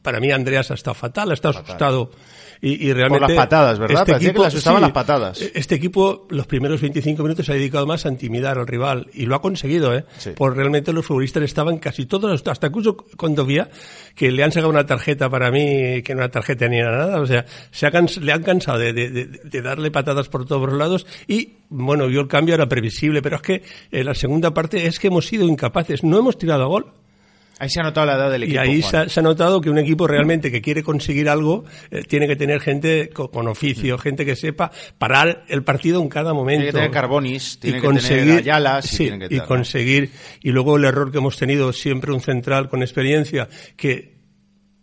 para 0.03 0.21
mí 0.21 0.31
Andreas 0.31 0.71
ha 0.71 0.75
estado 0.75 0.95
fatal, 0.95 1.31
ha 1.31 1.35
estado 1.35 1.59
asustado. 1.59 2.11
Y, 2.61 2.89
y 2.89 2.93
realmente. 2.93 3.29
las 3.29 3.37
patadas, 3.37 3.79
¿verdad? 3.79 4.05
Parecía 4.07 4.33
que 4.33 4.39
le 4.41 4.47
asustaban 4.47 4.81
las 4.83 4.93
patadas. 4.93 5.41
Este 5.55 5.75
equipo, 5.77 6.27
los 6.31 6.47
primeros 6.47 6.81
25 6.81 7.23
minutos, 7.23 7.47
se 7.47 7.53
ha 7.53 7.55
dedicado 7.55 7.87
más 7.87 8.05
a 8.07 8.09
intimidar 8.09 8.59
al 8.59 8.67
rival. 8.67 9.07
Y 9.15 9.27
lo 9.27 9.37
ha 9.37 9.41
conseguido, 9.43 9.95
¿eh? 9.95 10.05
Sí. 10.19 10.31
Por 10.31 10.57
realmente 10.57 10.93
los 10.93 11.07
futbolistas 11.07 11.43
estaban 11.45 11.79
casi 11.79 12.07
todos, 12.07 12.43
hasta 12.47 12.67
incluso 12.67 12.97
con 12.97 13.35
Dovía, 13.35 13.69
que 14.15 14.33
le 14.33 14.43
han 14.43 14.51
sacado 14.53 14.71
una 14.71 14.87
tarjeta 14.87 15.31
para 15.31 15.51
mí, 15.51 16.03
que 16.03 16.15
no 16.15 16.21
era 16.23 16.31
tarjeta 16.31 16.67
ni 16.69 16.79
era 16.79 16.97
nada. 16.97 17.21
O 17.21 17.27
sea, 17.27 17.45
se 17.71 17.87
ha 17.87 17.91
le 18.21 18.33
han 18.33 18.43
cansado 18.43 18.79
de, 18.79 18.93
de- 18.93 19.11
de- 19.11 19.27
de 19.45 19.63
darle 19.63 19.91
patadas 19.91 20.29
por 20.29 20.45
todos 20.47 20.69
los 20.69 20.79
lados. 20.79 21.07
Y, 21.27 21.55
bueno, 21.69 22.09
yo 22.09 22.21
el 22.21 22.29
cambio 22.29 22.55
era 22.55 22.67
previsible, 22.69 23.23
pero 23.23 23.37
es 23.37 23.43
que 23.43 23.63
en 23.91 24.07
la 24.07 24.15
segunda 24.15 24.53
parte 24.55 24.87
es 24.87 24.99
que 24.99 25.09
hemos 25.09 25.27
sido 25.27 25.47
incapaces. 25.47 26.03
No 26.03 26.19
hemos 26.19 26.39
tirado 26.39 26.63
a 26.65 26.67
gol. 26.67 26.87
Ahí 27.59 27.69
se 27.69 27.81
ha 27.81 27.83
notado 27.83 28.07
la 28.07 28.15
edad 28.15 28.31
del 28.31 28.43
Y 28.43 28.47
equipo. 28.47 28.61
ahí 28.61 28.81
Juan. 28.81 28.91
se 28.91 28.97
ha, 28.97 29.09
se 29.09 29.21
ha 29.21 29.23
notado 29.23 29.61
que 29.61 29.69
un 29.71 29.79
equipo 29.79 30.07
realmente 30.07 30.51
que 30.53 30.63
quiere 30.63 30.83
conseguir 30.83 31.29
algo 31.29 31.65
eh, 31.91 32.03
tiene 32.07 32.27
que 32.29 32.37
tener 32.37 32.61
gente 32.61 33.11
co- 33.11 33.31
con, 33.31 33.49
oficio, 33.49 33.99
gente 33.99 34.25
que 34.25 34.37
sepa 34.37 34.71
parar 34.99 35.45
el 35.49 35.63
partido 35.65 36.01
en 36.01 36.09
cada 36.09 36.33
momento. 36.35 36.61
Tiene 36.61 36.67
que 36.73 36.73
tener 36.79 36.91
Carbonis, 36.91 37.59
tiene 37.59 37.79
y 37.79 37.81
que 37.81 37.87
conseguir, 37.87 38.25
tener 38.27 38.39
Ayalas 38.41 38.85
y 38.93 38.97
sí, 38.97 39.05
tiene 39.09 39.29
que 39.29 39.35
y 39.35 39.41
conseguir. 39.41 40.11
Y 40.43 40.51
luego 40.51 40.77
el 40.77 40.85
error 40.85 41.11
que 41.11 41.19
hemos 41.19 41.37
tenido 41.37 41.73
siempre 41.73 42.13
un 42.13 42.21
central 42.21 42.69
con 42.69 42.83
experiencia 42.83 43.49
que 43.77 44.18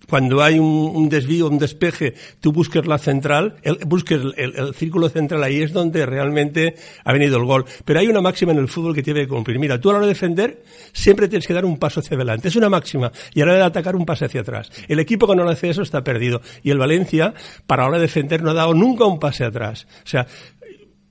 cuando 0.10 0.44
hay 0.44 0.60
un, 0.60 1.10
desvío, 1.10 1.48
un 1.48 1.58
despeje, 1.58 2.14
tú 2.40 2.52
busques 2.52 2.86
la 2.86 2.98
central, 2.98 3.56
el, 3.62 3.80
busques 3.86 4.22
el, 4.38 4.74
círculo 4.76 5.10
central, 5.10 5.44
ahí 5.44 5.62
es 5.62 5.74
donde 5.74 6.06
realmente 6.06 6.76
ha 7.04 7.14
venido 7.14 7.38
el 7.38 7.46
gol. 7.46 7.66
Pero 7.84 8.00
hay 8.00 8.08
una 8.08 8.22
máxima 8.22 8.52
en 8.52 8.60
el 8.60 8.68
fútbol 8.68 8.94
que 8.94 9.04
tiene 9.04 9.22
que 9.22 9.28
cumplir. 9.28 9.60
Mira, 9.60 9.80
tú 9.80 9.90
a 9.90 9.94
la 9.94 10.00
hora 10.00 10.08
de 10.08 10.14
defender 10.14 10.64
siempre 10.94 11.28
tienes 11.28 11.48
que 11.48 11.54
dar 11.54 11.66
un 11.66 11.78
paso 11.78 12.00
hacia 12.00 12.16
adelante. 12.16 12.48
Es 12.48 12.56
una 12.56 12.70
máxima. 12.70 13.12
Y 13.34 13.42
a 13.42 13.46
la 13.46 13.54
hora 13.54 13.62
de 13.62 13.68
atacar 13.68 13.96
un 13.96 14.06
pase 14.06 14.26
hacia 14.26 14.42
atrás. 14.42 14.72
El 14.88 15.00
equipo 15.00 15.28
que 15.28 15.36
no 15.36 15.44
lo 15.44 15.50
hace 15.50 15.70
eso 15.70 15.82
está 15.82 16.04
perdido. 16.04 16.42
Y 16.64 16.72
el 16.72 16.78
Valencia, 16.78 17.34
para 17.68 17.84
la 17.84 17.90
hora 17.90 17.98
de 17.98 18.04
defender, 18.04 18.44
no 18.44 18.52
ha 18.52 18.54
dado 18.54 18.74
nunca 18.74 19.06
un 19.06 19.20
pase 19.20 19.44
atrás. 19.44 19.88
O 20.04 20.08
sea, 20.08 20.28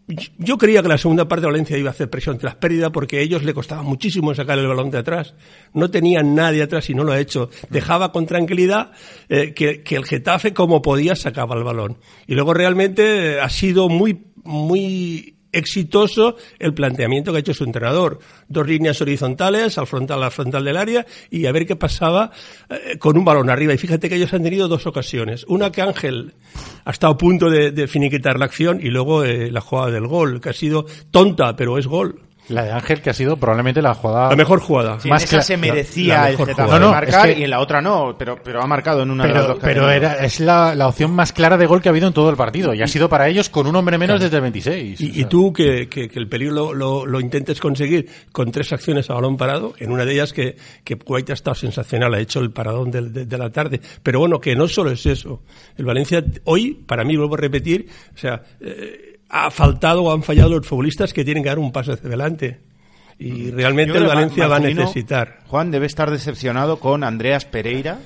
yo 0.06 0.58
creía 0.58 0.82
que 0.82 0.88
la 0.88 0.98
segunda 0.98 1.26
parte 1.26 1.42
de 1.42 1.52
Valencia 1.52 1.78
iba 1.78 1.88
a 1.88 1.92
hacer 1.92 2.10
presión 2.10 2.36
tras 2.36 2.56
pérdida 2.56 2.90
porque 2.90 3.18
a 3.18 3.20
ellos 3.20 3.42
le 3.42 3.54
costaba 3.54 3.82
muchísimo 3.82 4.34
sacar 4.34 4.58
el 4.58 4.66
balón 4.66 4.90
de 4.90 4.98
atrás. 4.98 5.34
No 5.72 5.90
tenían 5.90 6.34
nadie 6.34 6.62
atrás 6.62 6.90
y 6.90 6.94
no 6.94 7.04
lo 7.04 7.12
ha 7.12 7.20
hecho. 7.20 7.48
Dejaba 7.70 8.12
con 8.12 8.26
tranquilidad 8.26 8.92
eh, 9.28 9.54
que, 9.54 9.82
que 9.82 9.96
el 9.96 10.04
Getafe, 10.04 10.52
como 10.52 10.82
podía, 10.82 11.16
sacaba 11.16 11.56
el 11.56 11.64
balón. 11.64 11.98
Y 12.26 12.34
luego 12.34 12.52
realmente 12.52 13.34
eh, 13.34 13.40
ha 13.40 13.48
sido 13.48 13.88
muy, 13.88 14.26
muy 14.44 15.33
exitoso 15.58 16.36
el 16.58 16.74
planteamiento 16.74 17.32
que 17.32 17.38
ha 17.38 17.40
hecho 17.40 17.54
su 17.54 17.64
entrenador. 17.64 18.18
Dos 18.48 18.66
líneas 18.66 19.00
horizontales, 19.00 19.78
al 19.78 19.86
frontal, 19.86 20.22
al 20.22 20.30
frontal 20.30 20.64
del 20.64 20.76
área, 20.76 21.06
y 21.30 21.46
a 21.46 21.52
ver 21.52 21.66
qué 21.66 21.76
pasaba 21.76 22.30
eh, 22.68 22.98
con 22.98 23.16
un 23.16 23.24
balón 23.24 23.50
arriba. 23.50 23.72
Y 23.72 23.78
fíjate 23.78 24.08
que 24.08 24.16
ellos 24.16 24.32
han 24.32 24.42
tenido 24.42 24.68
dos 24.68 24.86
ocasiones. 24.86 25.44
Una 25.48 25.70
que 25.72 25.82
Ángel 25.82 26.34
ha 26.84 26.90
estado 26.90 27.14
a 27.14 27.18
punto 27.18 27.50
de, 27.50 27.88
finiquitar 27.88 28.38
la 28.38 28.46
acción 28.46 28.80
y 28.82 28.88
luego 28.88 29.24
eh, 29.24 29.50
la 29.50 29.60
jugada 29.60 29.90
del 29.90 30.06
gol, 30.06 30.40
que 30.40 30.50
ha 30.50 30.52
sido 30.52 30.86
tonta, 31.10 31.56
pero 31.56 31.78
es 31.78 31.86
gol. 31.86 32.20
La 32.48 32.62
de 32.64 32.72
Ángel, 32.72 33.00
que 33.00 33.08
ha 33.08 33.14
sido 33.14 33.38
probablemente 33.38 33.80
la 33.80 33.94
jugada 33.94 34.28
La 34.28 34.36
mejor 34.36 34.60
jugada. 34.60 35.00
Sí, 35.00 35.08
más 35.08 35.22
en 35.22 35.28
esa 35.38 35.40
se 35.40 35.56
merecía 35.56 36.14
la 36.22 36.30
el 36.30 36.36
Getafe. 36.36 36.72
No, 36.72 36.78
no, 36.78 36.90
marcar 36.90 37.28
es 37.30 37.34
que- 37.34 37.40
y 37.40 37.44
en 37.44 37.50
la 37.50 37.60
otra 37.60 37.80
no, 37.80 38.14
pero, 38.18 38.36
pero 38.44 38.60
ha 38.62 38.66
marcado 38.66 39.02
en 39.02 39.10
una 39.10 39.24
de 39.26 39.30
las 39.32 39.42
Pero, 39.42 39.54
dos 39.54 39.62
pero 39.62 39.90
era, 39.90 40.14
es 40.24 40.40
la, 40.40 40.74
la 40.74 40.88
opción 40.88 41.10
más 41.14 41.32
clara 41.32 41.56
de 41.56 41.64
gol 41.64 41.80
que 41.80 41.88
ha 41.88 41.92
habido 41.92 42.06
en 42.06 42.12
todo 42.12 42.28
el 42.28 42.36
partido. 42.36 42.74
Y 42.74 42.82
ha 42.82 42.86
sido 42.86 43.08
para 43.08 43.28
ellos 43.28 43.48
con 43.48 43.66
un 43.66 43.74
hombre 43.76 43.96
menos 43.96 44.20
desde 44.20 44.36
el 44.36 44.42
26. 44.42 45.00
Y, 45.00 45.04
O 45.04 45.08
y 45.08 45.12
sea, 45.14 45.28
tú 45.30 45.52
que, 45.54 45.88
que- 45.88 46.08
que 46.10 46.18
el 46.18 46.28
peligro 46.28 46.54
lo, 46.54 46.74
lo- 46.74 47.06
lo 47.06 47.18
intentes 47.20 47.58
conseguir 47.60 48.08
con 48.30 48.50
tres 48.52 48.72
acciones 48.74 49.08
a 49.08 49.14
balón 49.14 49.38
parado, 49.38 49.72
en 49.78 49.90
una 49.90 50.04
de 50.04 50.12
ellas 50.12 50.34
que, 50.34 50.56
que 50.84 50.96
Kuwait 50.96 51.30
ha 51.30 51.32
estado 51.32 51.54
sensacional, 51.54 52.12
ha 52.12 52.20
hecho 52.20 52.40
el 52.40 52.50
paradón 52.50 52.90
del- 52.90 53.10
de, 53.10 53.24
de 53.24 53.38
la 53.38 53.48
tarde. 53.48 53.80
Pero 54.02 54.18
bueno, 54.20 54.38
que 54.38 54.54
no 54.54 54.68
solo 54.68 54.90
es 54.90 55.06
eso. 55.06 55.42
El 55.78 55.86
Valencia 55.86 56.22
hoy, 56.44 56.74
para 56.86 57.04
mí, 57.04 57.16
vuelvo 57.16 57.36
a 57.36 57.38
repetir, 57.38 57.86
o 58.14 58.18
sea, 58.18 58.42
eh, 58.60 59.12
ha 59.28 59.50
faltado 59.50 60.02
o 60.04 60.12
han 60.12 60.22
fallado 60.22 60.50
los 60.50 60.66
futbolistas 60.66 61.12
que 61.12 61.24
tienen 61.24 61.42
que 61.42 61.48
dar 61.48 61.58
un 61.58 61.72
paso 61.72 61.92
hacia 61.92 62.06
adelante. 62.08 62.60
Y 63.18 63.50
Yo 63.50 63.56
realmente 63.56 63.96
el 63.98 64.06
Valencia 64.06 64.46
va 64.48 64.56
a 64.56 64.60
necesitar. 64.60 65.38
Juan 65.46 65.70
debe 65.70 65.86
estar 65.86 66.10
decepcionado 66.10 66.78
con 66.80 67.04
Andreas 67.04 67.44
Pereira 67.44 67.98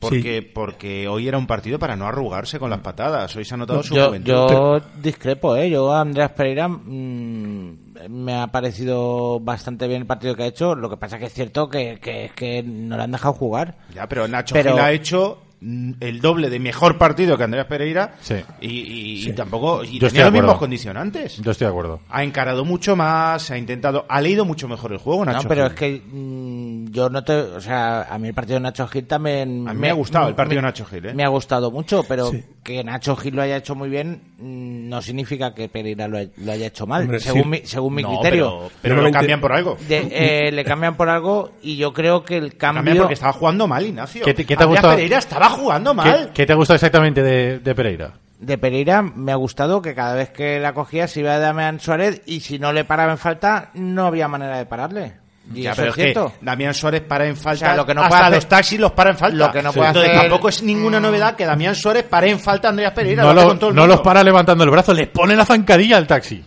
porque, 0.00 0.42
porque 0.42 1.06
hoy 1.06 1.28
era 1.28 1.38
un 1.38 1.46
partido 1.46 1.78
para 1.78 1.94
no 1.94 2.06
arrugarse 2.08 2.58
con 2.58 2.68
las 2.68 2.80
patadas. 2.80 3.36
Hoy 3.36 3.44
se 3.44 3.54
ha 3.54 3.56
notado 3.56 3.84
su 3.84 3.94
Yo, 3.94 4.06
juventud. 4.08 4.30
yo 4.32 4.80
discrepo, 5.00 5.54
¿eh? 5.56 5.70
Yo 5.70 5.92
a 5.92 6.00
Andreas 6.00 6.32
Pereira 6.32 6.66
mm, 6.66 8.08
me 8.08 8.34
ha 8.34 8.48
parecido 8.48 9.38
bastante 9.38 9.86
bien 9.86 10.00
el 10.00 10.06
partido 10.08 10.34
que 10.34 10.42
ha 10.42 10.46
hecho. 10.46 10.74
Lo 10.74 10.90
que 10.90 10.96
pasa 10.96 11.20
que 11.20 11.26
es 11.26 11.32
cierto 11.32 11.68
que, 11.68 12.00
que, 12.02 12.24
es 12.24 12.32
que 12.32 12.64
no 12.64 12.96
le 12.96 13.02
han 13.04 13.12
dejado 13.12 13.34
jugar. 13.34 13.76
Ya, 13.94 14.08
pero 14.08 14.26
Nacho 14.26 14.54
Pero- 14.56 14.72
Gil 14.72 14.80
ha 14.80 14.90
hecho 14.90 15.38
mm, 15.38 15.51
el 16.00 16.20
doble 16.20 16.50
de 16.50 16.58
mejor 16.58 16.98
partido 16.98 17.36
que 17.38 17.44
Andreas 17.44 17.66
Pereira 17.66 18.14
Sí. 18.20 18.34
y, 18.60 18.66
y- 18.68 19.28
y 19.28 19.32
tampoco 19.32 19.84
y 19.84 19.98
tenía 19.98 20.24
los 20.24 20.32
mismos 20.32 20.56
condicionantes. 20.58 21.36
Yo 21.38 21.50
estoy 21.52 21.66
de 21.66 21.70
acuerdo. 21.70 22.00
Ha 22.10 22.24
encarado 22.24 22.64
mucho 22.64 22.96
más, 22.96 23.50
ha 23.50 23.56
intentado, 23.58 24.04
ha 24.08 24.20
leído 24.20 24.44
mucho 24.44 24.66
mejor 24.68 24.92
el 24.92 24.98
juego, 24.98 25.24
Nacho. 25.24 25.42
No, 25.42 25.48
pero 25.48 25.62
Gil. 25.64 25.72
es 25.72 25.78
que 25.78 26.02
mm, 26.10 26.90
yo 26.90 27.08
no 27.10 27.22
te... 27.22 27.32
O 27.34 27.60
sea, 27.60 28.02
a 28.02 28.18
mí 28.18 28.28
el 28.28 28.34
partido 28.34 28.54
de 28.54 28.60
Nacho 28.60 28.86
Gil 28.88 29.06
también... 29.06 29.68
A 29.68 29.74
mí 29.74 29.80
me 29.80 29.90
ha 29.90 29.94
gustado 29.94 30.28
el 30.28 30.34
partido 30.34 30.56
de 30.56 30.62
Nacho 30.62 30.84
Gil, 30.84 31.06
¿eh? 31.06 31.14
Me 31.14 31.24
ha 31.24 31.28
gustado 31.28 31.70
mucho, 31.70 32.04
pero 32.08 32.26
Sí. 32.30 32.42
que 32.64 32.82
Nacho 32.82 33.14
Gil 33.16 33.36
lo 33.36 33.42
haya 33.42 33.56
hecho 33.56 33.74
muy 33.74 33.88
bien 33.88 34.20
mm, 34.38 34.88
no 34.88 35.00
significa 35.02 35.54
que 35.54 35.68
Pereira 35.68 36.08
lo, 36.08 36.18
lo 36.38 36.52
haya 36.52 36.66
hecho 36.66 36.86
mal, 36.86 37.02
Hombre, 37.02 37.20
según, 37.20 37.42
sí. 37.44 37.48
mi, 37.48 37.58
según 37.64 37.94
mi 37.94 38.02
No, 38.02 38.08
criterio. 38.18 38.48
pero, 38.82 38.96
pero 38.96 39.02
lo 39.02 39.10
cambian 39.12 39.40
por 39.40 39.52
algo. 39.52 39.76
De- 39.88 40.08
eh, 40.48 40.52
le 40.52 40.64
cambian 40.64 40.96
por 40.96 41.08
algo 41.08 41.52
y 41.62 41.76
yo 41.76 41.92
creo 41.92 42.24
que 42.24 42.36
el 42.36 42.56
Cambian 42.56 42.84
cambio... 42.84 43.02
porque 43.02 43.14
estaba 43.14 43.32
jugando 43.32 43.66
mal, 43.68 43.86
Ignacio. 43.86 44.24
¿Qué 44.24 44.34
te- 44.34 44.44
qué 44.44 44.56
te 44.56 44.62
ha 44.64 44.66
gustado? 44.66 44.94
Pereira 44.94 45.18
estaba 45.18 45.48
jugando 45.52 45.90
¿Qué, 45.92 45.96
mal. 45.96 46.30
qué 46.34 46.46
te 46.46 46.52
ha 46.52 46.56
gustado 46.56 46.74
exactamente 46.76 47.22
de, 47.22 47.58
de 47.60 47.74
Pereira? 47.74 48.12
de 48.38 48.58
Pereira 48.58 49.02
me 49.02 49.30
ha 49.30 49.36
gustado 49.36 49.80
que 49.80 49.94
cada 49.94 50.14
vez 50.14 50.30
que 50.30 50.58
la 50.58 50.72
cogía 50.74 51.06
se 51.06 51.20
iba 51.20 51.32
a 51.32 51.38
Damián 51.38 51.78
Suárez 51.78 52.22
y 52.26 52.40
si 52.40 52.58
no 52.58 52.72
le 52.72 52.84
paraba 52.84 53.12
en 53.12 53.18
falta 53.18 53.70
no 53.74 54.06
había 54.06 54.26
manera 54.26 54.58
de 54.58 54.66
pararle. 54.66 55.12
Y 55.54 55.62
Ya, 55.62 55.72
eso 55.72 55.82
pero 55.82 55.92
es 55.92 55.98
es 55.98 56.04
cierto. 56.04 56.32
que 56.40 56.44
Damián 56.44 56.74
Suárez 56.74 57.02
para 57.02 57.26
en 57.26 57.36
falta. 57.36 57.66
O 57.66 57.68
sea, 57.68 57.76
lo 57.76 57.86
que 57.86 57.94
no 57.94 58.00
hasta 58.02 58.08
puede 58.10 58.22
hacer- 58.22 58.34
los 58.34 58.48
taxis 58.48 58.80
los 58.80 58.92
para 58.92 59.10
en 59.10 59.16
falta. 59.18 59.36
Lo 59.46 59.52
que 59.52 59.62
no 59.62 59.72
puede 59.72 59.88
Entonces, 59.88 60.10
hacer- 60.12 60.20
tampoco 60.22 60.48
es 60.48 60.62
ninguna 60.62 60.98
novedad 61.00 61.36
que 61.36 61.44
Damián 61.46 61.74
Suárez 61.76 62.02
pare 62.04 62.30
en 62.30 62.40
falta 62.40 62.66
a 62.68 62.70
Andreas 62.70 62.92
Pereira. 62.92 63.22
No, 63.22 63.32
lo 63.32 63.54
lo- 63.72 63.86
los 63.86 64.00
para 64.00 64.22
levantando 64.24 64.64
el 64.64 64.70
brazo, 64.70 64.92
les 64.94 65.08
pone 65.08 65.36
la 65.36 65.44
zancadilla 65.44 65.96
al 65.96 66.06
taxi. 66.08 66.44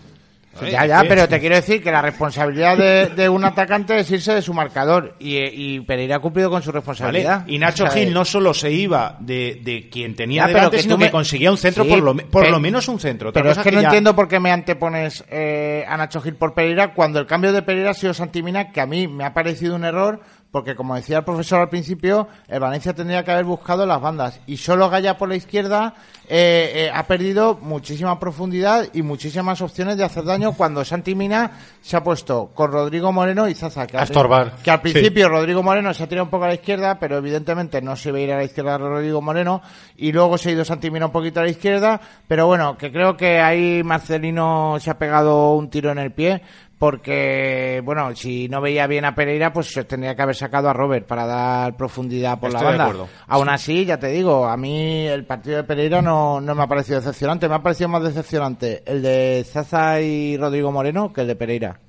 Ya, 0.72 0.86
ya, 0.86 1.04
pero 1.08 1.28
te 1.28 1.40
quiero 1.40 1.56
decir 1.56 1.84
que 1.84 1.92
la 1.92 2.02
responsabilidad 2.02 2.78
de, 2.78 3.08
de 3.08 3.28
un 3.30 3.44
atacante 3.44 3.98
es 4.00 4.10
irse 4.12 4.34
de 4.34 4.42
su 4.42 4.54
marcador 4.54 5.16
y, 5.20 5.38
y 5.38 5.80
Pereira 5.82 6.16
ha 6.16 6.20
cumplido 6.20 6.50
con 6.50 6.62
su 6.62 6.70
¿Vale? 6.70 6.80
responsabilidad. 6.80 7.46
Y 7.48 7.58
Nacho 7.60 7.84
O 7.86 7.90
sea, 7.90 8.02
Gil 8.02 8.14
no 8.14 8.24
solo 8.26 8.54
se 8.54 8.72
iba 8.72 9.18
de, 9.20 9.60
de 9.64 9.90
quien 9.90 10.16
tenía 10.16 10.44
Ya, 10.44 10.48
pero 10.48 10.58
delante, 10.58 10.78
que 10.78 10.84
sino 10.84 10.98
que 10.98 11.12
conseguía 11.12 11.52
un 11.52 11.58
centro, 11.58 11.84
Sí, 11.84 11.90
por, 11.90 12.00
lo, 12.02 12.16
por 12.16 12.50
lo 12.50 12.60
menos 12.60 12.88
un 12.88 13.00
centro. 13.00 13.30
Otra 13.30 13.42
Pero 13.42 13.52
es 13.54 13.58
que 13.60 13.72
no 13.72 13.82
ya- 13.82 13.88
entiendo 13.90 14.16
por 14.16 14.28
qué 14.28 14.40
me 14.40 14.52
antepones 14.52 15.24
eh, 15.30 15.84
a 15.88 15.98
Nacho 15.98 16.22
Gil 16.22 16.36
por 16.36 16.54
Pereira 16.54 16.94
cuando 16.94 17.20
el 17.20 17.26
cambio 17.28 17.52
de 17.52 17.62
Pereira 17.62 17.92
ha 17.92 17.94
sido 17.94 18.14
Santimina, 18.14 18.72
que 18.72 18.82
a 18.82 18.86
mí 18.86 19.08
me 19.08 19.26
ha 19.26 19.34
parecido 19.34 19.76
un 19.76 19.84
error, 19.84 20.22
porque 20.56 20.74
como 20.74 20.96
decía 20.96 21.18
el 21.18 21.26
profesor 21.26 21.60
al 21.60 21.68
principio, 21.68 22.30
el 22.48 22.62
Valencia 22.62 22.94
tendría 22.94 23.26
que 23.26 23.32
haber 23.32 23.44
buscado 23.44 23.86
las 23.86 24.00
bandas. 24.00 24.40
Y 24.48 24.56
solo 24.56 24.90
Gaya 24.90 25.18
por 25.18 25.28
la 25.28 25.36
izquierda 25.36 25.96
eh, 26.30 26.72
eh, 26.74 26.92
ha 26.94 27.06
perdido 27.06 27.60
muchísima 27.62 28.18
profundidad 28.18 28.88
y 28.94 29.02
muchísimas 29.02 29.62
opciones 29.62 29.98
de 29.98 30.06
hacer 30.06 30.24
daño 30.24 30.54
cuando 30.54 30.86
Santimina 30.86 31.52
se 31.82 31.98
ha 31.98 32.04
puesto 32.06 32.52
con 32.54 32.72
Rodrigo 32.72 33.12
Moreno 33.12 33.50
y 33.50 33.54
Zaza. 33.54 33.86
Que 33.86 33.98
A 33.98 34.04
estorbar. 34.04 34.54
Que 34.64 34.72
al 34.72 34.80
principio 34.80 35.28
Rodrigo 35.28 35.62
Moreno 35.62 35.94
se 35.94 36.04
ha 36.04 36.08
tirado 36.08 36.24
un 36.24 36.32
poco 36.32 36.46
a 36.46 36.48
la 36.48 36.54
izquierda, 36.54 36.98
pero 37.00 37.18
evidentemente 37.18 37.82
no 37.82 37.98
se 37.98 38.12
a 38.12 38.18
ir 38.18 38.32
a 38.32 38.38
la 38.38 38.46
izquierda 38.46 38.78
Rodrigo 38.78 39.22
Moreno. 39.22 39.62
Y 39.98 40.14
luego 40.14 40.38
se 40.38 40.48
ha 40.48 40.52
ido 40.54 40.64
Santimina 40.64 41.08
un 41.08 41.12
poquito 41.12 41.42
a 41.42 41.44
la 41.44 41.50
izquierda. 41.50 42.00
Pero 42.30 42.48
bueno, 42.48 42.78
que 42.78 42.94
creo 42.94 43.18
que 43.18 43.42
ahí 43.42 43.84
Marcelino 43.84 44.78
se 44.80 44.90
ha 44.90 44.98
pegado 44.98 45.52
un 45.56 45.70
tiro 45.70 45.92
en 45.92 45.98
el 45.98 46.14
pie. 46.14 46.42
Porque, 46.78 47.82
bueno, 47.86 48.14
si 48.16 48.50
no 48.50 48.60
veía 48.60 48.86
bien 48.86 49.06
a 49.06 49.16
Pereira, 49.16 49.54
pues 49.54 49.68
se 49.72 49.86
tendría 49.86 50.14
que 50.16 50.22
haber 50.22 50.36
sacado 50.36 50.68
a 50.70 50.74
Robert 50.74 51.08
para 51.08 51.26
dar 51.26 51.78
profundidad 51.78 52.38
por 52.40 52.50
Estoy 52.50 52.64
la 52.66 52.72
de 52.72 52.78
banda. 52.78 52.84
acuerdo. 52.94 53.10
Aún 53.28 53.48
así, 53.50 53.86
ya 53.86 53.98
te 53.98 54.08
digo, 54.10 54.46
a 54.46 54.58
mí 54.58 55.08
el 55.08 55.24
partido 55.26 55.56
de 55.58 55.64
Pereira 55.64 56.02
no, 56.02 56.42
no 56.42 56.54
me 56.54 56.64
ha 56.64 56.68
parecido 56.68 57.00
decepcionante. 57.00 57.48
Me 57.48 57.56
ha 57.56 57.64
parecido 57.64 57.88
más 57.90 58.04
decepcionante 58.04 58.84
el 58.86 59.02
de 59.02 59.46
Zaza 59.50 60.02
y 60.02 60.36
Rodrigo 60.38 60.72
Moreno 60.72 61.14
que 61.14 61.22
el 61.22 61.28
de 61.28 61.36
Pereira. 61.38 61.80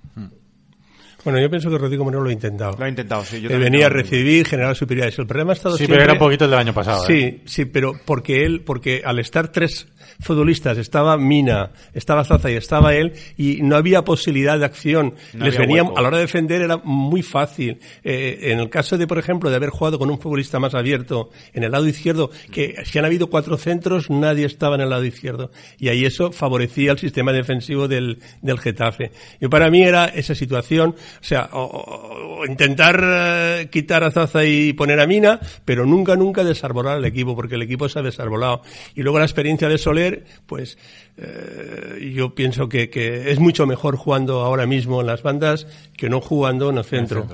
Bueno, 1.25 1.41
yo 1.41 1.51
pienso 1.51 1.69
que 1.69 1.79
Rodrigo 1.79 2.05
Moreno 2.05 2.23
lo 2.23 2.31
ha 2.31 2.33
intentado. 2.33 2.77
Lo 2.79 2.85
ha 2.85 2.89
intentado, 2.89 3.25
sí. 3.25 3.41
Yo 3.41 3.49
también 3.51 3.73
venía 3.73 3.87
a 3.87 3.89
recibir, 3.89 4.47
generar 4.47 4.77
superioridades. 4.77 5.19
El 5.19 5.27
problema 5.27 5.51
ha 5.51 5.57
estado 5.57 5.75
Sí, 5.77 5.79
siempre... 5.79 5.97
pero 5.97 6.05
era 6.05 6.13
un 6.13 6.19
poquito 6.21 6.45
el 6.45 6.51
del 6.53 6.61
año 6.61 6.73
pasado. 6.73 7.03
¿eh? 7.03 7.07
Sí, 7.09 7.43
sí, 7.47 7.65
pero 7.65 7.95
porque 8.05 8.45
él, 8.45 8.63
porque 8.65 9.03
al 9.05 9.19
estar 9.19 9.49
tres 9.49 9.89
futbolistas, 10.21 10.79
estaba 10.79 11.17
Mina, 11.17 11.71
estaba 11.95 12.25
Zaza 12.25 12.51
y 12.51 12.55
estaba 12.55 12.95
él, 12.95 13.13
y 13.37 13.61
no 13.63 13.77
había 13.77 14.03
posibilidad 14.03 14.59
de 14.59 14.65
acción. 14.65 15.15
No 15.35 15.45
Les 15.45 15.55
a 15.97 16.01
la 16.03 16.09
hora 16.09 16.17
de 16.19 16.23
defender 16.25 16.63
era 16.63 16.77
muy 16.79 17.23
fácil. 17.23 17.79
Eh, 18.05 18.39
en 18.53 18.61
el 18.61 18.71
caso 18.71 18.97
de, 18.99 19.07
por 19.07 19.19
ejemplo, 19.19 19.51
de 19.51 19.57
haber 19.57 19.71
jugado 19.71 19.99
con 19.99 20.11
un 20.11 20.19
futbolista 20.19 20.59
más 20.59 20.75
abierto 20.75 21.31
en 21.53 21.63
el 21.65 21.73
lado 21.73 21.87
izquierdo, 21.87 22.31
que 22.53 22.77
si 22.85 22.99
han 22.99 23.05
habido 23.05 23.29
cuatro 23.29 23.57
centros, 23.57 24.11
nadie 24.11 24.47
estaba 24.47 24.75
en 24.77 24.83
el 24.83 24.91
lado 24.91 25.05
izquierdo. 25.05 25.51
Y 25.79 25.89
ahí 25.89 26.05
eso 26.05 26.33
favorecía 26.33 26.93
el 26.93 26.99
sistema 26.99 27.33
defensivo 27.33 27.89
del, 27.89 28.19
del 28.43 28.59
Getafe. 28.59 29.11
Y 29.41 29.49
para 29.49 29.71
mí 29.71 29.83
era 29.83 30.07
esa 30.07 30.35
situación, 30.35 30.91
o 31.21 31.25
sea, 31.25 31.49
o- 31.53 31.63
o- 31.63 32.39
o 32.41 32.47
intentar 32.47 33.01
eh, 33.03 33.69
quitar 33.71 34.05
a 34.05 34.11
Zaza 34.11 34.45
y 34.45 34.73
poner 34.73 35.01
a 35.01 35.07
Mina, 35.07 35.41
pero 35.65 35.87
nunca, 35.87 36.17
nunca 36.17 36.45
desarbolar 36.45 36.99
el 36.99 37.05
equipo, 37.05 37.35
porque 37.35 37.55
el 37.57 37.63
equipo 37.63 37.89
se 37.89 37.99
ha 37.99 38.03
desarbolado. 38.03 38.63
Y 38.95 39.03
luego 39.03 39.19
la 39.19 39.25
experiencia 39.25 39.69
de 39.69 39.79
Soler, 39.79 40.06
pues 40.47 40.79
eh, 41.17 42.13
yo 42.15 42.35
pienso 42.35 42.69
que, 42.69 42.91
que 42.91 43.31
es 43.31 43.39
mucho 43.39 43.67
mejor 43.67 43.97
jugando 43.97 44.41
ahora 44.41 44.67
mismo 44.67 45.01
en 45.01 45.07
las 45.07 45.23
bandas 45.23 45.67
que 45.97 46.09
no 46.09 46.21
jugando 46.21 46.71
en 46.71 46.79
el 46.79 46.85
centro. 46.85 47.27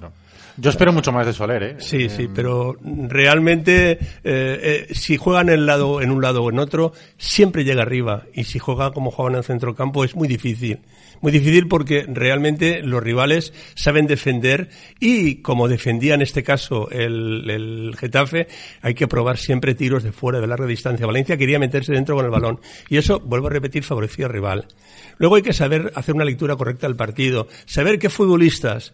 Yo 0.56 0.70
espero 0.70 0.92
mucho 0.92 1.12
más 1.12 1.26
de 1.26 1.32
Soler, 1.32 1.62
¿eh? 1.62 1.76
Sí, 1.78 2.08
sí, 2.10 2.28
pero 2.32 2.76
realmente 2.82 3.92
eh, 3.92 3.98
eh, 4.22 4.86
si 4.92 5.16
juega 5.16 5.40
en, 5.40 5.48
el 5.48 5.66
lado, 5.66 6.02
en 6.02 6.10
un 6.10 6.20
lado 6.20 6.42
o 6.42 6.50
en 6.50 6.58
otro, 6.58 6.92
siempre 7.16 7.64
llega 7.64 7.82
arriba. 7.82 8.24
Y 8.34 8.44
si 8.44 8.58
juega 8.58 8.92
como 8.92 9.10
juega 9.10 9.32
en 9.32 9.38
el 9.38 9.44
centro 9.44 9.74
campo 9.74 10.04
es 10.04 10.14
muy 10.14 10.28
difícil. 10.28 10.80
Muy 11.22 11.30
difícil 11.30 11.68
porque 11.68 12.04
realmente 12.08 12.82
los 12.82 13.00
rivales 13.00 13.54
saben 13.76 14.08
defender 14.08 14.70
y 14.98 15.36
como 15.36 15.68
defendía 15.68 16.14
en 16.14 16.22
este 16.22 16.42
caso 16.42 16.90
el, 16.90 17.48
el 17.48 17.96
Getafe, 17.96 18.48
hay 18.82 18.94
que 18.94 19.06
probar 19.06 19.38
siempre 19.38 19.76
tiros 19.76 20.02
de 20.02 20.10
fuera, 20.10 20.40
de 20.40 20.48
larga 20.48 20.66
distancia. 20.66 21.06
Valencia 21.06 21.36
quería 21.36 21.60
meterse 21.60 21.92
dentro 21.92 22.16
con 22.16 22.24
el 22.24 22.30
balón 22.32 22.60
y 22.88 22.96
eso, 22.96 23.20
vuelvo 23.20 23.46
a 23.46 23.50
repetir, 23.50 23.84
favorecía 23.84 24.26
al 24.26 24.32
rival. 24.32 24.66
Luego 25.18 25.36
hay 25.36 25.42
que 25.42 25.52
saber 25.52 25.92
hacer 25.94 26.16
una 26.16 26.24
lectura 26.24 26.56
correcta 26.56 26.88
del 26.88 26.96
partido, 26.96 27.46
saber 27.66 28.00
qué 28.00 28.10
futbolistas 28.10 28.92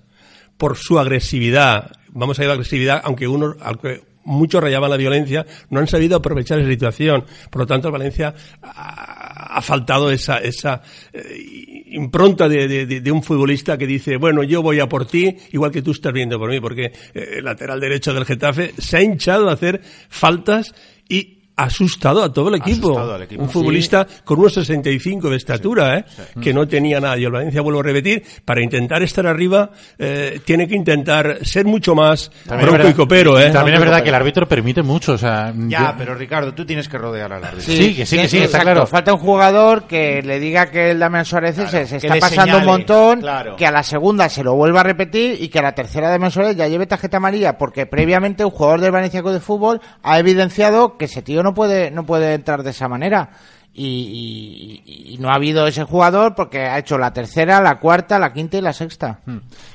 por 0.59 0.77
su 0.77 0.99
agresividad, 0.99 1.93
vamos 2.09 2.39
a 2.39 2.45
ir 2.45 2.51
a 2.51 2.53
agresividad, 2.53 3.01
aunque 3.05 3.27
uno, 3.27 3.57
aunque 3.61 4.03
muchos 4.25 4.63
rayaban 4.63 4.91
la 4.91 4.99
violencia, 4.99 5.47
no 5.71 5.81
han 5.81 5.87
sabido 5.87 6.19
aprovechar 6.19 6.59
esa 6.59 6.69
situación. 6.69 7.25
Por 7.51 7.63
lo 7.63 7.67
tanto, 7.67 7.91
Valencia 7.91 8.35
ha, 8.61 9.57
ha 9.57 9.63
faltado 9.63 10.11
esa, 10.11 10.39
esa 10.39 10.83
eh, 11.13 11.78
impronta 11.93 12.49
de, 12.49 12.69
de- 12.69 13.01
de- 13.01 13.13
un 13.13 13.23
futbolista 13.23 13.77
que 13.79 13.87
dice, 13.87 14.17
bueno, 14.17 14.43
yo 14.43 14.63
voy 14.63 14.81
a 14.81 14.89
por 14.89 15.07
ti, 15.07 15.37
igual 15.53 15.71
que 15.73 15.83
tú 15.83 15.93
estás 15.93 16.13
viendo 16.13 16.39
por 16.39 16.51
mí, 16.51 16.61
porque 16.61 16.87
eh, 17.15 17.29
el 17.39 17.45
lateral 17.45 17.81
derecho 17.81 18.13
del 18.15 18.25
Getafe 18.25 18.73
se 18.79 18.97
ha 18.97 19.03
hinchado 19.03 19.49
a 19.49 19.53
hacer 19.53 19.81
faltas 20.09 20.75
y 21.09 21.38
asustado 21.59 22.23
a 22.23 22.33
todo 22.33 22.49
el 22.49 22.55
equipo. 22.57 22.89
asustado 22.91 23.15
al 23.15 23.23
equipo. 23.23 23.43
Un 23.43 23.51
futbolista 23.51 24.07
con 24.25 24.39
unos 24.39 24.55
65 24.55 25.29
de 25.29 25.37
estatura, 25.37 25.99
¿eh? 25.99 26.05
que 26.41 26.55
no 26.55 26.67
tenía 26.67 27.01
nada. 27.01 27.19
Y 27.19 27.25
el 27.25 27.31
Valencia, 27.33 27.61
vuelvo 27.61 27.81
a 27.81 27.83
repetir, 27.83 28.23
para 28.45 28.63
intentar 28.63 29.03
estar 29.03 29.27
arriba, 29.27 29.71
eh, 29.99 30.41
tiene 30.45 30.67
que 30.69 30.75
intentar 30.77 31.39
ser 31.45 31.67
mucho 31.67 31.95
más 31.95 32.31
También 32.31 32.59
es 32.61 32.63
bronco 32.63 32.73
verdad- 32.79 32.91
y 32.91 32.95
copero. 32.95 33.39
¿eh? 33.41 33.51
También 33.51 33.75
es 33.75 33.81
verdad 33.81 34.03
que 34.03 34.09
el 34.09 34.15
árbitro 34.15 34.47
permite 34.49 34.83
mucho, 34.83 35.13
o 35.15 35.19
sea... 35.19 35.53
Ya, 35.57 35.91
yo- 35.91 35.95
pero 35.99 36.15
Ricardo, 36.15 36.55
tú 36.55 36.65
tienes 36.65 36.89
que 36.89 36.97
rodear 36.97 37.33
al 37.33 37.45
árbitro. 37.45 37.73
Sí, 37.75 37.95
que 37.95 38.07
sí, 38.07 38.17
que 38.17 38.29
sí, 38.29 38.37
está 38.39 38.59
exacto. 38.59 38.65
claro. 38.65 38.87
Falta 38.87 39.13
un 39.13 39.19
jugador 39.21 39.87
que 39.89 40.23
le 40.23 40.39
diga 40.39 40.71
que 40.71 40.93
el 40.93 40.99
Damián 41.01 41.25
Suárez 41.25 41.57
Claro, 41.57 41.71
se 41.87 41.97
está 41.97 42.15
pasando 42.21 42.43
señale, 42.45 42.59
un 42.61 42.65
montón, 42.67 43.21
claro. 43.21 43.57
que 43.57 43.67
a 43.67 43.73
la 43.73 43.83
segunda 43.83 44.29
se 44.29 44.45
lo 44.45 44.55
vuelva 44.55 44.81
a 44.81 44.85
repetir 44.85 45.37
y 45.43 45.49
que 45.49 45.59
a 45.59 45.63
la 45.63 45.73
tercera 45.73 46.09
Damián 46.09 46.31
Suárez 46.31 46.57
ya 46.57 46.69
lleve 46.69 46.87
tarjeta 46.87 47.17
amarilla, 47.17 47.59
porque 47.59 47.87
previamente 47.87 48.45
un 48.45 48.51
jugador 48.51 48.81
del 48.81 48.93
Valencia 48.93 49.21
Club 49.23 49.33
de 49.33 49.41
Fútbol 49.41 49.81
ha 50.03 50.19
evidenciado 50.19 50.97
que 50.97 51.07
ese 51.07 51.23
tío 51.23 51.43
no 51.43 51.48
puede, 51.55 51.91
no 51.91 52.05
puede 52.07 52.35
entrar 52.35 52.63
de 52.63 52.71
esa 52.71 52.89
manera. 52.89 53.31
Y, 53.75 54.83
y- 54.85 55.15
y 55.15 55.19
no 55.19 55.31
ha 55.31 55.35
habido 55.35 55.67
ese 55.67 55.85
jugador 55.85 56.35
porque 56.35 56.63
ha 56.63 56.79
hecho 56.79 56.99
la 56.99 57.13
tercera, 57.13 57.61
la 57.61 57.79
cuarta, 57.79 58.19
la 58.19 58.33
quinta 58.33 58.57
y 58.59 58.61
la 58.61 58.73
sexta. 58.73 59.21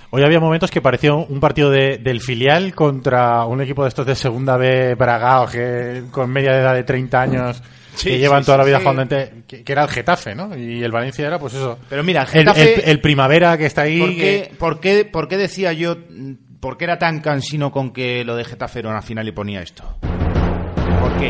Hoy 0.10 0.24
había 0.24 0.40
momentos 0.42 0.70
que 0.72 0.82
parecía 0.82 1.14
un 1.14 1.40
partido 1.40 1.70
de- 1.70 2.00
del 2.00 2.20
filial 2.20 2.74
contra 2.76 3.46
un 3.46 3.62
equipo 3.62 3.84
de 3.84 3.90
estos 3.90 4.06
de 4.06 4.16
segunda 4.16 4.58
B 4.58 4.96
bragados 4.96 5.52
que 5.52 6.04
con 6.12 6.30
media 6.30 6.52
de 6.52 6.60
edad 6.60 6.74
de 6.74 6.84
30 6.84 7.22
años 7.22 7.64
Sí, 7.96 8.10
que 8.10 8.18
llevan 8.18 8.42
sí, 8.44 8.48
toda 8.48 8.58
la 8.58 8.64
vida 8.66 8.78
sí. 8.80 8.84
jugando 8.84 9.08
que, 9.48 9.64
que 9.64 9.72
era 9.72 9.84
el 9.84 9.90
Getafe, 9.90 10.34
¿no? 10.36 10.58
Y 10.58 10.84
el 10.84 10.92
Valencia 10.92 11.26
era 11.28 11.38
pues 11.40 11.54
eso. 11.54 11.78
Pero 11.90 12.04
mira, 12.04 12.24
El- 12.24 12.28
Getafe- 12.46 12.82
el, 12.84 12.90
el 12.90 13.00
primavera 13.02 13.58
que 13.58 13.68
está 13.68 13.84
ahí. 13.84 14.00
¿Por 14.00 14.10
qué, 14.10 14.16
que- 14.50 14.56
por, 14.58 14.80
qué, 14.80 15.06
por 15.06 15.28
qué 15.28 15.38
decía 15.38 15.72
yo, 15.74 15.96
mm, 15.96 16.34
por 16.60 16.78
qué 16.78 16.86
era 16.86 16.98
tan 16.98 17.22
cansino 17.22 17.72
con 17.72 17.94
que 17.94 18.24
lo 18.26 18.36
de 18.36 18.44
Getafe 18.46 18.80
era 18.80 18.90
una 18.90 19.02
final 19.04 19.28
y 19.28 19.32
ponía 19.32 19.62
esto? 19.62 19.84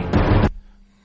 ¿Por 0.01 0.11
qué? 0.11 0.47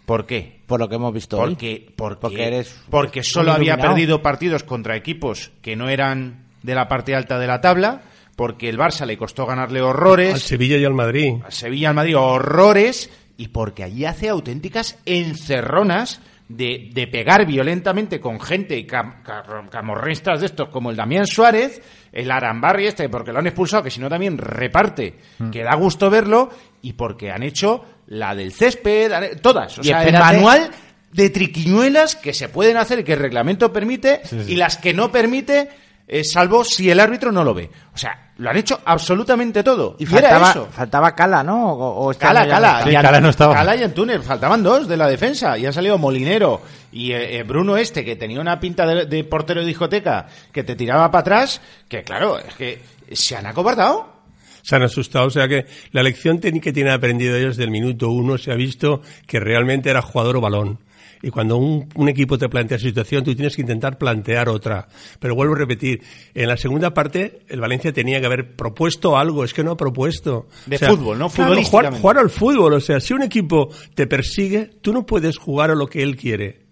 ¿Por 0.06 0.26
qué? 0.26 0.60
Por 0.66 0.80
lo 0.80 0.88
que 0.88 0.94
hemos 0.94 1.12
visto 1.12 1.38
hoy. 1.38 1.50
Porque, 1.50 1.92
porque, 1.96 2.20
Porque 2.20 2.46
eres 2.46 2.76
porque 2.90 3.22
solo 3.22 3.52
había 3.52 3.72
iluminado. 3.74 3.94
perdido 3.94 4.22
partidos 4.22 4.64
contra 4.64 4.96
equipos 4.96 5.52
que 5.62 5.76
no 5.76 5.88
eran 5.88 6.46
de 6.62 6.74
la 6.74 6.88
parte 6.88 7.14
alta 7.14 7.38
de 7.38 7.46
la 7.46 7.60
tabla, 7.60 8.02
porque 8.36 8.68
el 8.68 8.78
Barça 8.78 9.04
le 9.06 9.18
costó 9.18 9.46
ganarle 9.46 9.82
horrores, 9.82 10.34
Al 10.34 10.40
Sevilla 10.40 10.76
y 10.78 10.84
al 10.84 10.94
Madrid. 10.94 11.34
a 11.46 11.50
Sevilla, 11.50 11.90
al 11.90 11.94
Madrid, 11.94 12.16
horrores, 12.16 13.10
y 13.36 13.48
porque 13.48 13.84
allí 13.84 14.04
hace 14.06 14.28
auténticas 14.28 14.98
encerronas 15.06 16.20
de, 16.48 16.90
de 16.92 17.06
pegar 17.06 17.44
violentamente 17.46 18.20
con 18.20 18.40
gente 18.40 18.76
y 18.76 18.86
cam- 18.86 19.22
cam- 19.22 19.68
camorristas 19.68 20.40
de 20.40 20.46
estos 20.46 20.68
como 20.70 20.90
el 20.90 20.96
Damián 20.96 21.26
Suárez, 21.26 21.82
el 22.12 22.30
Arambarri 22.30 22.86
este, 22.86 23.08
porque 23.08 23.32
lo 23.32 23.38
han 23.38 23.46
expulsado, 23.46 23.82
que 23.82 23.90
si 23.90 24.00
no 24.00 24.08
también 24.08 24.38
reparte, 24.38 25.14
que 25.52 25.62
da 25.62 25.74
gusto 25.76 26.08
verlo, 26.10 26.48
y 26.80 26.94
porque 26.94 27.30
han 27.30 27.42
hecho 27.42 27.84
la 28.06 28.34
del 28.34 28.52
césped, 28.52 29.38
todas, 29.42 29.78
o 29.78 29.82
Y 29.82 29.84
sea, 29.84 30.02
el 30.04 30.12
manual 30.24 30.70
de 31.12 31.30
triquiñuelas 31.30 32.16
que 32.16 32.32
se 32.32 32.48
pueden 32.48 32.76
hacer 32.76 33.04
que 33.04 33.12
el 33.14 33.18
reglamento 33.20 33.72
permite, 33.72 34.22
y 34.46 34.56
las 34.56 34.76
que 34.78 34.94
no 34.94 35.12
permite, 35.12 35.68
eh, 36.06 36.24
salvo 36.24 36.64
si 36.64 36.90
el 36.90 37.00
árbitro 37.00 37.30
no 37.32 37.44
lo 37.44 37.52
ve. 37.52 37.70
O 37.94 37.98
sea, 37.98 38.27
lo 38.38 38.50
han 38.50 38.56
hecho 38.56 38.80
absolutamente 38.84 39.62
todo. 39.62 39.96
Y 39.98 40.04
era 40.04 40.12
faltaba, 40.30 40.50
eso. 40.50 40.68
faltaba 40.70 41.14
Cala, 41.14 41.42
¿no? 41.42 41.72
O, 41.72 42.06
o 42.06 42.10
este 42.12 42.24
Cala, 42.24 42.40
año 42.40 42.48
ya 42.48 42.54
no 42.54 42.60
Cala. 42.62 42.78
está. 42.78 42.84
Sí, 42.84 42.90
y 42.90 43.02
Cala 43.02 43.20
no 43.20 43.28
estaba. 43.28 43.54
Cala 43.54 43.76
y 43.76 43.82
Antunes. 43.82 44.24
Faltaban 44.24 44.62
dos 44.62 44.88
de 44.88 44.96
la 44.96 45.08
defensa. 45.08 45.58
Y 45.58 45.66
ha 45.66 45.72
salido 45.72 45.98
Molinero. 45.98 46.62
Y 46.92 47.12
eh, 47.12 47.38
eh, 47.38 47.42
Bruno 47.42 47.76
este, 47.76 48.04
que 48.04 48.16
tenía 48.16 48.40
una 48.40 48.58
pinta 48.60 48.86
de, 48.86 49.06
de 49.06 49.24
portero 49.24 49.60
de 49.60 49.66
discoteca, 49.66 50.26
que 50.52 50.62
te 50.64 50.76
tiraba 50.76 51.10
para 51.10 51.20
atrás, 51.20 51.60
que 51.88 52.02
claro, 52.02 52.38
es 52.38 52.54
que 52.54 52.80
se 53.12 53.36
han 53.36 53.46
acobardado. 53.46 54.16
Se 54.62 54.76
han 54.76 54.82
asustado. 54.82 55.26
O 55.26 55.30
sea 55.30 55.48
que 55.48 55.66
la 55.92 56.02
lección 56.02 56.38
que 56.38 56.72
tienen 56.72 56.92
aprendido 56.92 57.36
ellos 57.36 57.56
del 57.56 57.70
minuto 57.70 58.08
uno 58.10 58.38
se 58.38 58.52
ha 58.52 58.54
visto 58.54 59.02
que 59.26 59.40
realmente 59.40 59.90
era 59.90 60.02
jugador 60.02 60.36
o 60.36 60.40
balón. 60.40 60.78
Y 61.22 61.30
cuando 61.30 61.56
un, 61.56 61.88
un 61.94 62.08
equipo 62.08 62.38
te 62.38 62.48
plantea 62.48 62.76
esa 62.76 62.86
situación, 62.86 63.24
tú 63.24 63.34
tienes 63.34 63.56
que 63.56 63.62
intentar 63.62 63.98
plantear 63.98 64.48
otra. 64.48 64.88
Pero 65.18 65.34
vuelvo 65.34 65.54
a 65.54 65.58
repetir, 65.58 66.02
en 66.34 66.48
la 66.48 66.56
segunda 66.56 66.94
parte, 66.94 67.40
el 67.48 67.60
Valencia 67.60 67.92
tenía 67.92 68.20
que 68.20 68.26
haber 68.26 68.54
propuesto 68.54 69.16
algo, 69.16 69.44
es 69.44 69.52
que 69.52 69.64
no 69.64 69.72
ha 69.72 69.76
propuesto. 69.76 70.48
De 70.66 70.78
fútbol, 70.78 71.18
¿no? 71.18 71.28
claro, 71.28 71.62
jugar, 71.62 71.92
jugar 72.00 72.18
al 72.18 72.30
fútbol, 72.30 72.74
o 72.74 72.80
sea, 72.80 73.00
si 73.00 73.14
un 73.14 73.22
equipo 73.22 73.70
te 73.94 74.06
persigue, 74.06 74.70
tú 74.80 74.92
no 74.92 75.06
puedes 75.06 75.38
jugar 75.38 75.70
a 75.70 75.74
lo 75.74 75.86
que 75.86 76.02
él 76.02 76.16
quiere. 76.16 76.67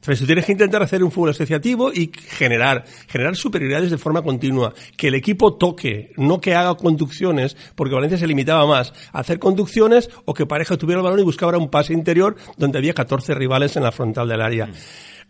Entonces, 0.00 0.20
tú 0.20 0.26
tienes 0.26 0.46
que 0.46 0.52
intentar 0.52 0.82
hacer 0.82 1.02
un 1.02 1.10
fútbol 1.10 1.30
asociativo 1.30 1.92
y 1.92 2.10
generar, 2.14 2.84
generar 3.08 3.36
superioridades 3.36 3.90
de 3.90 3.98
forma 3.98 4.22
continua. 4.22 4.72
Que 4.96 5.08
el 5.08 5.14
equipo 5.14 5.56
toque, 5.56 6.12
no 6.16 6.40
que 6.40 6.54
haga 6.54 6.76
conducciones, 6.76 7.56
porque 7.74 7.94
Valencia 7.94 8.16
se 8.16 8.26
limitaba 8.26 8.66
más 8.66 8.92
a 9.12 9.20
hacer 9.20 9.38
conducciones 9.38 10.08
o 10.24 10.34
que 10.34 10.46
pareja 10.46 10.76
tuviera 10.76 11.00
el 11.00 11.04
balón 11.04 11.20
y 11.20 11.24
buscaba 11.24 11.58
un 11.58 11.68
pase 11.68 11.92
interior 11.92 12.36
donde 12.56 12.78
había 12.78 12.94
14 12.94 13.34
rivales 13.34 13.76
en 13.76 13.82
la 13.82 13.92
frontal 13.92 14.28
del 14.28 14.40
área. 14.40 14.68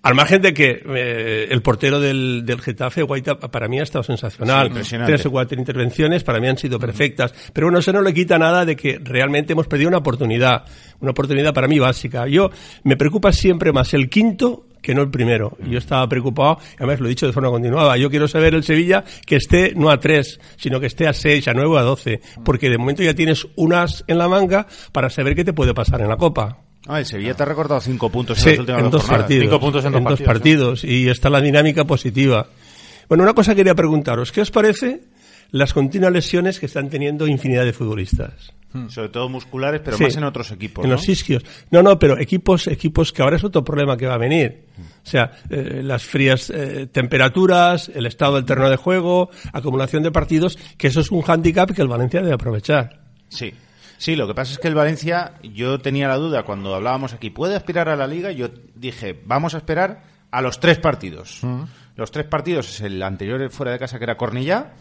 Al 0.01 0.15
margen 0.15 0.41
de 0.41 0.55
que 0.55 0.81
eh, 0.87 1.49
el 1.51 1.61
portero 1.61 1.99
del, 1.99 2.47
del 2.47 2.61
Getafe, 2.61 3.03
Guaita, 3.03 3.39
para 3.39 3.67
mí 3.67 3.81
ha 3.81 3.83
estado 3.83 4.05
sensacional. 4.05 4.85
Sí. 4.85 4.97
Tres 5.05 5.27
o 5.27 5.31
cuatro 5.31 5.59
intervenciones 5.59 6.23
para 6.23 6.39
mí 6.39 6.47
han 6.47 6.57
sido 6.57 6.79
perfectas. 6.79 7.35
Pero 7.53 7.67
bueno, 7.67 7.81
eso 7.81 7.93
no 7.93 8.01
le 8.01 8.15
quita 8.15 8.39
nada 8.39 8.65
de 8.65 8.77
que 8.77 9.01
realmente 9.03 9.55
hemos 9.55 9.67
perdido 9.67 9.89
una 9.89 9.99
oportunidad. 9.99 10.65
Una 11.01 11.11
oportunidad 11.11 11.53
para 11.53 11.67
mí 11.67 11.81
básica. 11.81 12.29
Yo 12.29 12.51
me 12.85 12.97
preocupa 12.97 13.33
siempre 13.33 13.73
más 13.73 13.93
el 13.93 14.09
quinto 14.09 14.67
que 14.81 14.95
no 14.95 15.03
el 15.03 15.11
primero. 15.11 15.59
Y 15.65 15.71
Yo 15.71 15.79
estaba 15.79 16.09
preocupado, 16.09 16.59
y 16.73 16.77
además 16.79 17.01
lo 17.01 17.07
he 17.07 17.11
dicho 17.11 17.27
de 17.27 17.33
forma 17.33 17.51
continuada. 17.51 17.97
Yo 17.97 18.09
quiero 18.09 18.29
saber 18.29 18.55
el 18.55 18.63
Sevilla 18.63 19.05
que 19.27 19.37
esté 19.37 19.75
no 19.75 19.91
a 19.91 19.99
tres, 19.99 20.41
sino 20.57 20.79
que 20.79 20.87
esté 20.87 21.09
a 21.09 21.13
seis, 21.13 21.49
a 21.49 21.55
nueve 21.55 21.71
o 21.71 21.77
a 21.77 21.83
doce. 21.83 22.21
Porque 22.45 22.71
de 22.71 22.79
momento 22.79 23.03
ya 23.03 23.15
tienes 23.15 23.47
unas 23.57 24.05
en 24.07 24.19
la 24.19 24.29
manga 24.29 24.69
para 24.93 25.11
saber 25.11 25.35
qué 25.35 25.45
te 25.45 25.53
puede 25.53 25.75
pasar 25.75 26.01
en 26.01 26.09
la 26.09 26.17
Copa. 26.17 26.68
Ah, 26.89 26.99
el 27.01 27.07
Sevilla 27.07 27.35
te 27.35 27.43
ha 27.43 27.47
recortado 27.47 27.81
cinco 27.81 28.11
puntos 28.11 28.39
Sí, 28.39 28.49
en 28.49 28.51
las 28.53 28.59
últimas 28.61 28.83
en 28.83 28.91
dos 28.91 29.05
partidos. 29.05 29.45
Cinco 29.45 29.61
puntos 29.61 29.85
en 29.85 29.93
dos 29.93 30.03
partidos, 30.03 30.27
partidos, 30.27 30.85
y 30.85 31.09
está 31.09 31.29
la 31.31 31.41
dinámica 31.41 31.85
positiva. 31.85 32.47
Bueno, 33.09 33.25
una 33.25 33.35
cosa 33.35 33.55
quería 33.55 33.75
preguntaros. 33.75 34.33
¿Qué 34.33 34.41
os 34.41 34.51
parece 34.51 35.03
las 35.51 35.73
continuas 35.75 36.13
lesiones 36.13 36.59
que 36.59 36.67
están 36.67 36.89
teniendo 36.91 37.27
infinidad 37.27 37.65
de 37.65 37.73
futbolistas? 37.73 38.53
Sobre 38.89 39.09
todo 39.09 39.31
musculares, 39.31 39.81
pero 39.83 39.97
Sí. 39.97 40.05
más 40.05 40.17
en 40.17 40.25
otros 40.25 40.51
equipos. 40.51 40.85
en 40.85 40.91
¿no? 40.91 40.97
los 40.97 41.09
isquios. 41.09 41.43
No, 41.71 41.83
no, 41.83 41.99
pero 41.99 42.19
equipos, 42.19 42.67
equipos 42.67 43.13
que 43.13 43.23
ahora 43.23 43.37
es 43.37 43.45
otro 43.45 43.65
problema 43.65 43.97
que 43.97 44.07
va 44.07 44.15
a 44.15 44.19
venir. 44.19 44.65
O 44.79 45.09
sea, 45.09 45.33
eh, 45.49 45.81
las 45.83 46.05
frías 46.05 46.51
eh, 46.55 46.87
temperaturas, 46.93 47.91
el 47.95 48.05
estado 48.05 48.35
del 48.37 48.45
terreno 48.45 48.69
de 48.69 48.77
juego, 48.77 49.31
acumulación 49.55 50.03
de 50.03 50.11
partidos, 50.11 50.59
que 50.77 50.89
eso 50.89 51.01
es 51.01 51.11
un 51.11 51.23
hándicap 51.23 51.71
que 51.73 51.81
el 51.81 51.89
Valencia 51.89 52.21
debe 52.21 52.35
aprovechar. 52.35 53.01
Sí. 53.31 53.53
Sí, 53.99 54.15
lo 54.17 54.27
que 54.29 54.35
pasa 54.35 54.53
es 54.53 54.59
que 54.59 54.69
el 54.69 54.75
Valencia, 54.75 55.35
yo 55.43 55.81
tenía 55.81 56.09
la 56.09 56.17
duda 56.17 56.45
cuando 56.45 56.75
hablábamos 56.75 57.13
aquí, 57.13 57.31
¿puede 57.31 57.57
aspirar 57.57 57.89
a 57.89 57.97
la 57.97 58.07
liga? 58.07 58.31
Yo 58.31 58.49
dije, 58.75 59.21
vamos 59.27 59.55
a 59.55 59.59
esperar 59.59 60.03
a 60.31 60.41
los 60.41 60.61
tres 60.61 60.79
partidos. 60.79 61.41
Los 61.97 62.11
tres 62.13 62.27
partidos 62.27 62.69
es 62.71 62.81
el 62.83 63.03
anterior 63.03 63.51
fuera 63.51 63.73
de 63.73 63.79
casa 63.81 63.99
que 63.99 64.05
era 64.05 64.17
Cornillá, 64.17 64.75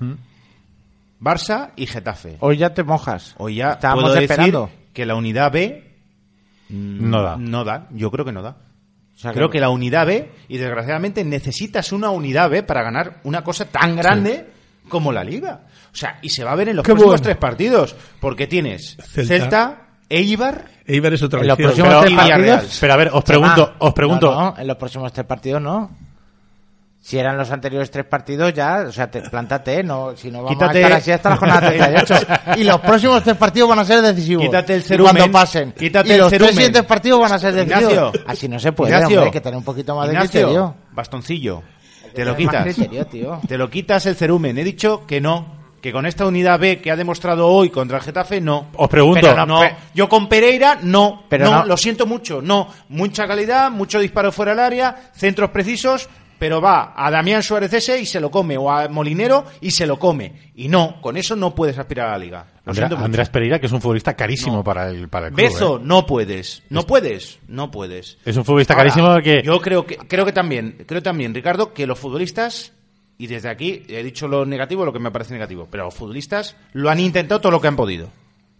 Barça 1.20 1.72
y 1.76 1.88
Getafe. 1.88 2.38
Hoy 2.42 2.58
ya 2.58 2.74
te 2.76 2.84
mojas. 2.84 3.34
Hoy 3.40 3.56
ya 3.56 3.72
Estábamos 3.74 4.04
puedo 4.04 4.20
esperando. 4.20 4.70
que 4.94 5.06
la 5.06 5.16
unidad 5.16 5.52
B 5.52 5.84
mm, 6.70 7.10
No 7.10 7.24
da. 7.24 7.38
No 7.38 7.64
da, 7.64 7.88
yo 7.92 8.12
creo 8.12 8.24
que 8.24 8.32
no 8.32 8.44
da. 8.44 8.58
O 9.16 9.20
sea, 9.20 9.34
Creo 9.34 9.50
que 9.50 9.60
la 9.60 9.70
unidad 9.70 10.06
B, 10.06 10.30
y 10.48 10.58
desgraciadamente 10.60 11.24
necesitas 11.24 11.92
una 11.92 12.12
unidad 12.12 12.52
B 12.52 12.62
para 12.62 12.84
ganar 12.84 13.20
una 13.24 13.44
cosa 13.44 13.66
tan 13.66 13.96
grande 13.96 14.46
como 14.90 15.12
la 15.12 15.24
liga. 15.24 15.62
O 15.98 16.00
sea, 16.00 16.20
y 16.22 16.30
se 16.30 16.44
va 16.44 16.52
a 16.52 16.56
ver 16.56 16.70
en 16.70 16.76
los 16.76 16.84
Qué 16.84 16.92
próximos 16.92 17.14
bueno. 17.14 17.24
tres 17.24 17.38
partidos, 17.38 17.96
porque 18.20 18.46
tienes 18.46 18.96
Celta. 19.04 19.28
Celta, 19.28 19.82
Eibar, 20.10 20.66
Eibar 20.86 21.12
es 21.16 21.24
otra 21.24 21.42
En 21.42 21.48
los 21.48 21.58
próximos 21.58 21.90
Pero- 21.90 22.02
tres 22.02 22.16
partidos. 22.16 22.78
Pero 22.80 22.94
a 22.94 22.98
ver, 22.98 23.10
os 23.14 23.24
pregunto, 23.24 23.74
os 23.80 23.94
pregunto. 23.94 24.32
No, 24.32 24.42
no, 24.52 24.56
en 24.60 24.68
los 24.68 24.78
próximos 24.78 25.12
tres 25.12 25.26
partidos 25.26 25.60
no. 25.60 25.90
Si 27.02 27.18
eran 27.18 27.36
los 27.38 27.50
anteriores 27.52 27.90
tres 27.90 28.06
partidos 28.06 28.54
ya, 28.54 28.84
o 28.88 28.92
sea, 28.92 29.10
te, 29.10 29.22
plántate, 29.22 29.82
no, 29.82 30.16
si 30.16 30.30
no 30.30 30.44
vamos 30.44 30.52
Quítate- 30.58 30.78
a 30.80 30.82
estar 30.82 30.94
así 31.00 31.12
hasta 31.12 31.30
la 31.32 31.38
jornada 31.38 31.68
38. 31.70 32.16
y 32.58 32.64
los 32.64 32.80
próximos 32.82 33.24
tres 33.24 33.38
partidos 33.38 33.70
van 33.70 33.80
a 33.80 33.86
ser 33.86 34.02
decisivos. 34.02 34.46
Quítate 34.46 34.76
el 34.76 34.84
cerumen, 34.84 35.16
Cuando 35.16 35.32
pasen. 35.32 35.72
quítate 35.72 36.10
y 36.10 36.12
el 36.12 36.18
los 36.20 36.30
cerumen. 36.30 36.48
tres 36.50 36.56
siguientes 36.58 36.84
partidos 36.84 37.20
van 37.22 37.32
a 37.32 37.40
ser 37.40 37.54
decisivos. 37.54 37.94
Ignacio, 37.94 38.12
así 38.28 38.48
no 38.50 38.60
se 38.60 38.72
puede, 38.72 38.92
Ignacio, 38.94 39.18
hombre, 39.18 39.26
hay 39.26 39.32
que 39.32 39.42
tener 39.42 39.58
un 39.58 39.64
poquito 39.64 39.96
más 39.96 40.10
de 40.10 40.16
criterio. 40.18 40.76
bastoncillo, 40.92 41.64
te 42.14 42.24
lo 42.26 42.36
quitas. 42.36 42.64
criterio, 42.64 43.06
tío. 43.08 43.40
Te 43.48 43.58
lo 43.58 43.70
quitas 43.70 44.06
el 44.06 44.16
cerumen. 44.16 44.58
He 44.58 44.64
dicho 44.66 45.06
que 45.08 45.22
no, 45.22 45.57
que 45.88 45.94
con 45.94 46.06
esta 46.06 46.26
unidad 46.26 46.60
B 46.60 46.82
que 46.82 46.92
ha 46.92 46.98
demostrado 46.98 47.48
hoy 47.48 47.70
contra 47.70 47.98
el 48.00 48.04
Getafe, 48.04 48.42
no. 48.42 48.68
Os 48.76 48.90
pregunto. 48.90 49.22
Pero 49.22 49.46
no, 49.46 49.62
yo 49.94 50.10
con 50.10 50.28
Pereira 50.28 50.80
no, 50.84 51.24
Pero 51.30 51.46
no, 51.46 51.52
no. 51.60 51.66
lo 51.66 51.78
siento 51.78 52.06
mucho, 52.06 52.42
no, 52.42 52.68
mucha 52.90 53.26
calidad, 53.26 53.72
mucho 53.72 53.98
disparo 54.02 54.34
fuera 54.34 54.52
del 54.52 54.60
área, 54.60 55.12
centros 55.16 55.50
precisos, 55.52 56.10
pero 56.38 56.60
va 56.60 56.94
a 56.94 57.10
Damián 57.10 57.42
Suárez 57.42 57.72
ese 57.72 57.98
y 58.02 58.06
se 58.06 58.20
lo 58.20 58.30
come, 58.30 58.58
o 58.58 58.70
a 58.70 58.90
Molinero 58.90 59.46
y 59.62 59.72
se 59.72 59.88
lo 59.88 59.98
come. 59.98 60.52
Y 60.56 60.68
no, 60.68 61.00
con 61.00 61.16
eso 61.16 61.38
no 61.38 61.56
puedes 61.56 61.78
aspirar 61.80 62.10
a 62.10 62.12
la 62.12 62.18
liga. 62.18 62.46
Andrés 62.66 63.30
Pereira, 63.30 63.58
que 63.58 63.68
es 63.68 63.72
un 63.72 63.80
futbolista 63.80 64.14
carísimo 64.14 64.58
No. 64.58 64.64
para 64.66 64.90
el, 64.90 65.08
para 65.08 65.28
el 65.28 65.34
club. 65.34 65.48
Bezo, 65.48 65.78
¿eh? 65.78 65.82
no 65.84 66.06
puedes, 66.06 66.64
no 66.70 66.84
puedes, 66.84 67.40
no 67.48 67.72
puedes. 67.72 68.18
Es 68.26 68.36
un 68.36 68.44
futbolista 68.44 68.74
Ahora, 68.74 68.84
carísimo 68.90 69.08
porque. 69.14 69.42
Yo 69.42 69.62
creo 69.62 69.86
que, 69.86 69.96
creo 69.96 70.26
que 70.26 70.34
también, 70.34 70.84
creo 70.86 71.02
también, 71.02 71.34
Ricardo, 71.34 71.74
que 71.74 71.88
los 71.88 71.98
futbolistas, 71.98 72.74
y 73.18 73.28
desde 73.28 73.50
aquí 73.50 73.84
he 73.88 74.04
dicho 74.04 74.28
lo 74.28 74.46
negativo, 74.46 74.86
lo 74.86 74.94
que 74.94 75.00
me 75.00 75.12
parece 75.12 75.34
negativo, 75.34 75.68
pero 75.72 75.86
los 75.86 75.94
futbolistas 75.94 76.56
lo 76.74 76.90
han 76.90 77.00
intentado 77.00 77.42
todo 77.42 77.52
lo 77.52 77.62
que 77.62 77.68
han 77.68 77.76
podido. 77.76 78.10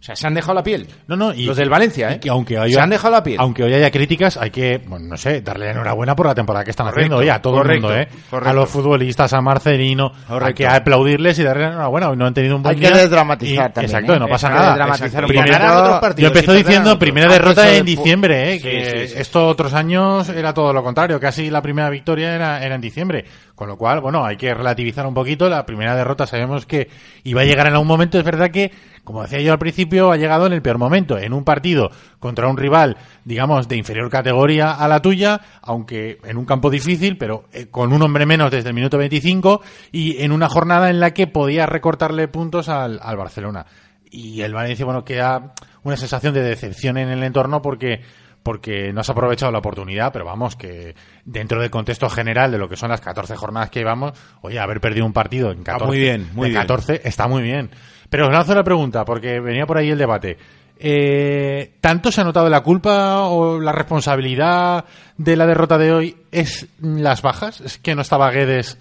sea, 0.00 0.14
se 0.14 0.28
han 0.28 0.34
dejado 0.34 0.54
la 0.54 0.62
piel. 0.62 0.86
No, 1.08 1.16
no, 1.16 1.34
y, 1.34 1.44
los 1.44 1.56
del 1.56 1.68
Valencia, 1.68 2.12
y 2.12 2.14
¿eh? 2.14 2.20
que 2.20 2.30
aunque 2.30 2.56
haya, 2.56 2.72
se 2.72 2.80
han 2.80 2.88
dejado 2.90 3.14
la 3.14 3.22
piel. 3.24 3.36
Aunque 3.40 3.64
hoy 3.64 3.74
haya 3.74 3.90
críticas, 3.90 4.36
hay 4.36 4.50
que, 4.50 4.78
bueno, 4.86 5.06
no 5.08 5.16
sé, 5.16 5.40
darle 5.40 5.64
la 5.64 5.72
enhorabuena 5.72 6.14
por 6.14 6.26
la 6.26 6.36
temporada 6.36 6.64
que 6.64 6.70
están 6.70 6.86
Correcto, 6.86 7.00
haciendo. 7.00 7.16
Oye, 7.16 7.30
a 7.32 7.42
todo 7.42 7.54
correcto, 7.56 7.90
el 7.92 7.96
mundo, 8.06 8.16
¿eh? 8.16 8.22
correcto. 8.30 8.48
A 8.48 8.52
los 8.52 8.68
futbolistas, 8.70 9.32
a 9.32 9.40
Marcelino, 9.40 10.12
hay 10.28 10.54
que 10.54 10.68
aplaudirles 10.68 11.36
y 11.40 11.42
darle 11.42 11.64
la 11.64 11.68
enhorabuena. 11.70 12.10
Hoy 12.10 12.16
no 12.16 12.26
han 12.26 12.32
tenido 12.34 12.54
un 12.54 12.62
buen 12.62 12.76
Hay 12.76 12.80
que 12.80 12.86
día. 12.86 12.96
desdramatizar 12.96 13.70
Y- 13.70 13.72
también, 13.74 13.90
Exacto, 13.96 14.14
¿eh? 14.14 14.18
no 14.20 14.28
pasa 14.28 14.46
Hay 14.46 14.52
que 14.52 14.58
nada. 14.60 14.68
desdramatizar 14.70 15.06
Exacto. 15.08 15.26
un 15.26 15.28
Primero- 15.30 15.48
poquito. 15.52 15.64
Ganar 15.66 15.82
otros 15.84 16.00
partidos 16.00 16.30
Yo 16.32 16.40
perder 16.46 16.56
diciendo 16.64 16.98
primera 17.00 17.32
derrota 17.32 17.74
en 17.76 17.84
diciembre, 17.84 18.52
¿eh? 18.52 18.56
Sí, 18.58 18.62
que 18.62 18.84
sí, 19.08 19.14
sí. 19.14 19.18
esto 19.18 19.48
otros 19.48 19.74
años 19.74 20.28
era 20.28 20.54
todo 20.54 20.72
lo 20.72 20.84
contrario, 20.84 21.18
casi 21.18 21.50
la 21.50 21.60
primera 21.60 21.90
victoria 21.90 22.36
era, 22.36 22.64
era 22.64 22.76
en 22.76 22.80
diciembre. 22.80 23.24
Con 23.58 23.66
lo 23.66 23.76
cual, 23.76 24.00
bueno, 24.00 24.24
hay 24.24 24.36
que 24.36 24.54
relativizar 24.54 25.04
un 25.04 25.14
poquito. 25.14 25.48
La 25.48 25.66
primera 25.66 25.96
derrota 25.96 26.28
sabemos 26.28 26.64
que 26.64 26.88
iba 27.24 27.40
a 27.40 27.44
llegar 27.44 27.66
en 27.66 27.72
algún 27.72 27.88
momento. 27.88 28.16
Es 28.16 28.24
verdad 28.24 28.52
que, 28.52 28.70
como 29.02 29.22
decía 29.22 29.40
yo 29.40 29.50
al 29.50 29.58
principio, 29.58 30.12
ha 30.12 30.16
llegado 30.16 30.46
en 30.46 30.52
el 30.52 30.62
peor 30.62 30.78
momento. 30.78 31.18
En 31.18 31.32
un 31.32 31.42
partido 31.42 31.90
contra 32.20 32.46
un 32.46 32.56
rival, 32.56 32.96
digamos, 33.24 33.66
de 33.66 33.76
inferior 33.76 34.10
categoría 34.10 34.70
a 34.70 34.86
la 34.86 35.02
tuya, 35.02 35.40
aunque 35.60 36.20
en 36.22 36.36
un 36.36 36.44
campo 36.44 36.70
difícil, 36.70 37.18
pero 37.18 37.46
eh, 37.52 37.66
con 37.66 37.92
un 37.92 38.00
hombre 38.00 38.26
menos 38.26 38.52
desde 38.52 38.68
el 38.68 38.76
minuto 38.76 38.96
25 38.96 39.60
y 39.90 40.22
en 40.22 40.30
una 40.30 40.48
jornada 40.48 40.88
en 40.88 41.00
la 41.00 41.12
que 41.12 41.26
podía 41.26 41.66
recortarle 41.66 42.28
puntos 42.28 42.68
al, 42.68 43.00
al 43.02 43.16
Barcelona. 43.16 43.66
Y 44.08 44.42
el 44.42 44.54
Valencia, 44.54 44.84
bueno, 44.84 45.04
queda 45.04 45.52
una 45.82 45.96
sensación 45.96 46.32
de 46.32 46.42
decepción 46.42 46.96
en 46.96 47.08
el 47.08 47.24
entorno 47.24 47.60
porque 47.60 48.02
porque 48.42 48.92
no 48.92 49.00
has 49.00 49.10
aprovechado 49.10 49.52
la 49.52 49.58
oportunidad, 49.58 50.12
pero 50.12 50.24
vamos, 50.24 50.56
que 50.56 50.94
dentro 51.24 51.60
del 51.60 51.70
contexto 51.70 52.08
general 52.08 52.50
de 52.50 52.58
lo 52.58 52.68
que 52.68 52.76
son 52.76 52.90
las 52.90 53.00
14 53.00 53.36
jornadas 53.36 53.70
que 53.70 53.80
llevamos, 53.80 54.12
oye, 54.40 54.58
haber 54.58 54.80
perdido 54.80 55.06
un 55.06 55.12
partido 55.12 55.50
en 55.50 55.62
14, 55.62 55.86
muy 55.86 55.98
bien, 55.98 56.30
muy 56.34 56.48
de 56.48 56.52
bien. 56.52 56.62
14 56.62 57.02
está 57.04 57.28
muy 57.28 57.42
bien. 57.42 57.70
Pero 58.08 58.26
os 58.26 58.32
lanzo 58.32 58.54
la 58.54 58.64
pregunta, 58.64 59.04
porque 59.04 59.40
venía 59.40 59.66
por 59.66 59.78
ahí 59.78 59.90
el 59.90 59.98
debate. 59.98 60.38
Eh, 60.80 61.74
¿Tanto 61.80 62.12
se 62.12 62.20
ha 62.20 62.24
notado 62.24 62.48
la 62.48 62.62
culpa 62.62 63.24
o 63.24 63.60
la 63.60 63.72
responsabilidad 63.72 64.84
de 65.16 65.36
la 65.36 65.46
derrota 65.46 65.76
de 65.76 65.92
hoy 65.92 66.16
es 66.30 66.68
las 66.80 67.20
bajas? 67.20 67.60
¿Es 67.60 67.78
que 67.78 67.94
no 67.94 68.02
estaba 68.02 68.30
Guedes 68.30 68.78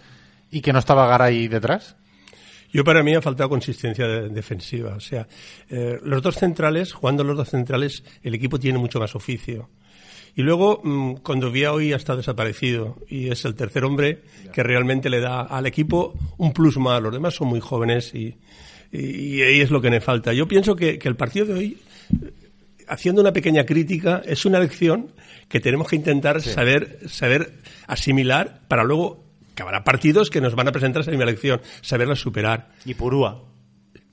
y 0.51 0.61
que 0.61 0.73
no 0.73 0.79
estaba 0.79 1.07
Garay 1.07 1.47
detrás? 1.47 1.95
Yo 2.71 2.83
para 2.83 3.01
mí 3.03 3.13
ha 3.15 3.21
faltado 3.21 3.49
consistencia 3.49 4.07
de- 4.07 4.29
defensiva. 4.29 4.95
O 4.95 4.99
sea, 4.99 5.27
eh, 5.69 5.97
los 6.03 6.21
dos 6.21 6.35
centrales, 6.35 6.93
jugando 6.93 7.23
los 7.23 7.37
dos 7.37 7.49
centrales, 7.49 8.03
el 8.23 8.35
equipo 8.35 8.59
tiene 8.59 8.77
mucho 8.77 8.99
más 8.99 9.15
oficio. 9.15 9.69
Y 10.35 10.43
luego, 10.43 10.81
mm, 10.83 11.15
cuando 11.23 11.49
Vía 11.51 11.73
hoy 11.73 11.93
ha 11.93 11.95
estado 11.95 12.17
desaparecido 12.17 12.97
y 13.09 13.29
es 13.29 13.43
el 13.45 13.55
tercer 13.55 13.83
hombre 13.85 14.19
que 14.53 14.61
realmente 14.61 15.09
le 15.09 15.19
da 15.19 15.41
al 15.41 15.65
equipo 15.65 16.13
un 16.37 16.53
plus 16.53 16.77
más. 16.77 17.01
Los 17.01 17.11
demás 17.13 17.33
son 17.33 17.47
muy 17.47 17.59
jóvenes 17.59 18.13
y, 18.13 18.35
y- 18.91 19.37
y 19.37 19.41
ahí 19.41 19.61
es 19.61 19.71
lo 19.71 19.81
que 19.81 19.89
me 19.89 19.99
falta. 19.99 20.33
Yo 20.33 20.47
pienso 20.47 20.75
que, 20.75 20.99
que 20.99 21.07
el 21.07 21.15
partido 21.15 21.47
de 21.47 21.53
hoy, 21.53 21.77
eh, 22.21 22.31
haciendo 22.87 23.21
una 23.21 23.33
pequeña 23.33 23.65
crítica, 23.65 24.21
es 24.25 24.45
una 24.45 24.59
lección 24.59 25.11
que 25.49 25.59
tenemos 25.59 25.87
que 25.87 25.95
intentar 25.95 26.39
saber, 26.41 26.99
saber 27.09 27.53
asimilar 27.87 28.61
para 28.67 28.83
luego 28.83 29.25
que 29.57 29.63
habrá 29.63 29.83
partidos 29.83 30.29
que 30.29 30.39
nos 30.39 30.55
van 30.55 30.67
a 30.69 30.71
presentar 30.71 31.01
esa 31.01 31.11
misma 31.11 31.25
lección, 31.25 31.59
saberla 31.81 32.15
superar 32.15 32.69
Y 32.85 32.93
Purúa. 32.93 33.43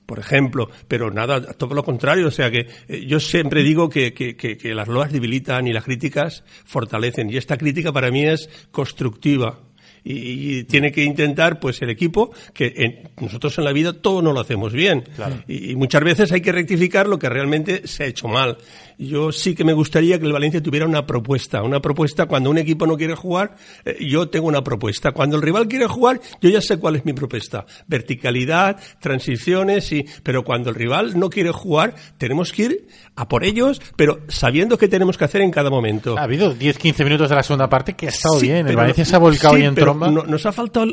por 0.07 0.19
ejemplo, 0.19 0.69
pero 0.87 1.09
nada, 1.11 1.53
todo 1.53 1.73
lo 1.75 1.83
contrario. 1.83 2.27
O 2.27 2.31
sea 2.31 2.51
que 2.51 2.67
eh, 2.87 3.05
yo 3.07 3.19
siempre 3.19 3.63
digo 3.63 3.89
que, 3.89 4.13
que- 4.13 4.35
que- 4.35 4.57
que 4.57 4.73
las 4.75 4.87
loas 4.87 5.11
debilitan 5.11 5.65
y 5.67 5.73
las 5.73 5.83
críticas 5.83 6.43
fortalecen. 6.65 7.29
Y 7.31 7.37
esta 7.37 7.57
crítica 7.57 7.91
para 7.93 8.11
mí 8.11 8.25
es 8.25 8.49
constructiva. 8.71 9.59
Y, 10.07 10.59
y 10.59 10.63
tiene 10.65 10.91
que 10.91 11.03
intentar, 11.03 11.59
pues, 11.59 11.81
el 11.81 11.89
equipo, 11.89 12.31
que 12.53 12.71
en- 12.77 13.09
nosotros 13.19 13.57
en 13.57 13.63
la 13.63 13.73
vida 13.73 13.91
todo 13.91 14.21
no 14.21 14.31
lo 14.33 14.39
hacemos 14.39 14.71
bien. 14.71 15.03
Y, 15.47 15.71
y 15.71 15.75
muchas 15.75 16.03
veces 16.03 16.31
hay 16.31 16.41
que 16.41 16.51
rectificar 16.51 17.07
lo 17.07 17.17
que 17.19 17.27
realmente 17.27 17.87
se 17.87 18.03
ha 18.03 18.07
hecho 18.07 18.27
mal. 18.27 18.57
Yo 18.97 19.31
sí 19.33 19.55
que 19.55 19.65
me 19.65 19.73
gustaría 19.73 20.17
que 20.19 20.25
el 20.25 20.31
Valencia 20.31 20.61
tuviera 20.63 20.85
una 20.85 21.05
propuesta. 21.05 21.63
Una 21.63 21.81
propuesta 21.81 22.27
cuando 22.27 22.49
un 22.49 22.57
equipo 22.59 22.85
no 22.87 22.95
quiere 22.95 23.15
jugar, 23.15 23.55
eh, 23.83 23.97
yo 24.07 24.29
tengo 24.29 24.47
una 24.47 24.63
propuesta. 24.63 25.11
Cuando 25.11 25.35
el 25.35 25.41
rival 25.41 25.67
quiere 25.67 25.87
jugar, 25.87 26.21
yo 26.39 26.49
ya 26.49 26.61
sé 26.61 26.77
cuál 26.77 26.95
es 26.95 27.03
mi 27.03 27.11
propuesta. 27.13 27.65
Verticalidad, 27.87 28.77
transiciones, 29.01 29.85
sí. 29.85 30.05
Pero 30.23 30.43
cuando 30.43 30.69
el 30.69 30.75
rival 30.75 31.19
no 31.19 31.29
quiere 31.29 31.51
jugar, 31.51 31.95
tenemos 32.17 32.51
que 32.51 32.61
ir 32.63 32.87
a 33.15 33.27
por 33.27 33.43
ellos, 33.43 33.81
pero 33.95 34.19
sabiendo 34.27 34.77
qué 34.77 34.87
tenemos 34.87 35.17
que 35.17 35.25
hacer 35.25 35.41
en 35.41 35.51
cada 35.51 35.69
momento. 35.69 36.17
Ha 36.17 36.23
habido 36.23 36.53
10-15 36.55 37.03
minutos 37.03 37.29
de 37.29 37.35
la 37.35 37.43
segunda 37.43 37.67
parte 37.69 37.93
que 37.93 38.05
ha 38.07 38.09
estado 38.09 38.39
Sí, 38.39 38.47
bien. 38.47 38.67
El 38.67 38.75
Valencia 38.75 39.03
se 39.05 39.15
ha 39.15 39.19
volcado 39.19 39.55
sí, 39.55 39.61
ahí 39.61 39.67
en 39.67 39.75
no- 39.95 40.23
nos 40.23 40.45
ha 40.45 40.51
faltado 40.51 40.87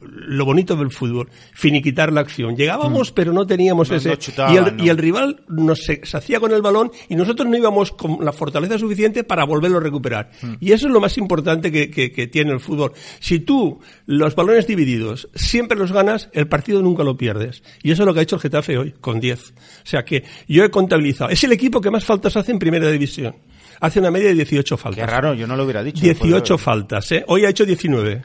lo 0.00 0.44
bonito 0.44 0.76
del 0.76 0.90
fútbol, 0.90 1.28
finiquitar 1.52 2.12
la 2.12 2.20
acción. 2.20 2.56
Llegábamos, 2.56 3.12
pero 3.12 3.32
no 3.32 3.46
teníamos 3.46 3.90
No, 3.90 3.96
ese. 3.96 4.08
no 4.38 4.52
y, 4.52 4.56
el, 4.56 4.76
no. 4.76 4.84
y 4.84 4.88
el 4.88 4.98
rival 4.98 5.42
nos 5.48 5.80
se, 5.84 6.00
se 6.04 6.16
hacía 6.16 6.40
con 6.40 6.52
el 6.52 6.62
balón 6.62 6.90
y 7.08 7.16
nosotros 7.16 7.48
no 7.48 7.56
íbamos 7.56 7.92
con 7.92 8.24
la 8.24 8.32
fortaleza 8.32 8.78
suficiente 8.78 9.24
para 9.24 9.44
volverlo 9.44 9.78
a 9.78 9.80
recuperar. 9.80 10.30
Y 10.60 10.72
eso 10.72 10.86
es 10.86 10.92
lo 10.92 11.00
más 11.00 11.16
importante 11.18 11.70
que, 11.72 11.90
que- 11.90 12.12
que 12.12 12.26
tiene 12.26 12.52
el 12.52 12.60
fútbol. 12.60 12.92
Si 13.20 13.40
tú 13.40 13.80
los 14.06 14.34
balones 14.34 14.66
divididos 14.66 15.28
siempre 15.34 15.78
los 15.78 15.92
ganas, 15.92 16.28
el 16.32 16.48
partido 16.48 16.82
nunca 16.82 17.04
lo 17.04 17.16
pierdes. 17.16 17.62
Y 17.82 17.90
eso 17.90 18.02
es 18.02 18.06
lo 18.06 18.14
que 18.14 18.20
ha 18.20 18.22
hecho 18.22 18.36
el 18.36 18.42
Getafe 18.42 18.78
hoy, 18.78 18.92
con 19.00 19.20
10. 19.20 19.50
O 19.50 19.52
sea 19.84 20.04
que 20.04 20.24
yo 20.48 20.64
he 20.64 20.70
contabilizado. 20.70 21.30
Es 21.30 21.42
el 21.44 21.52
equipo 21.52 21.80
que 21.80 21.90
más 21.90 22.04
faltas 22.04 22.36
hace 22.36 22.52
en 22.52 22.58
primera 22.58 22.90
división. 22.90 23.34
Hace 23.80 24.00
una 24.00 24.10
media 24.10 24.28
de 24.28 24.34
18 24.34 24.76
faltas. 24.76 25.04
Qué 25.04 25.10
raro, 25.10 25.34
yo 25.34 25.46
no 25.46 25.56
lo 25.56 25.64
hubiera 25.64 25.82
dicho. 25.82 26.02
18 26.02 26.54
Pues, 26.54 26.62
faltas, 26.62 27.12
¿eh? 27.12 27.24
Hoy 27.28 27.44
ha 27.44 27.50
hecho 27.50 27.64
19. 27.64 28.22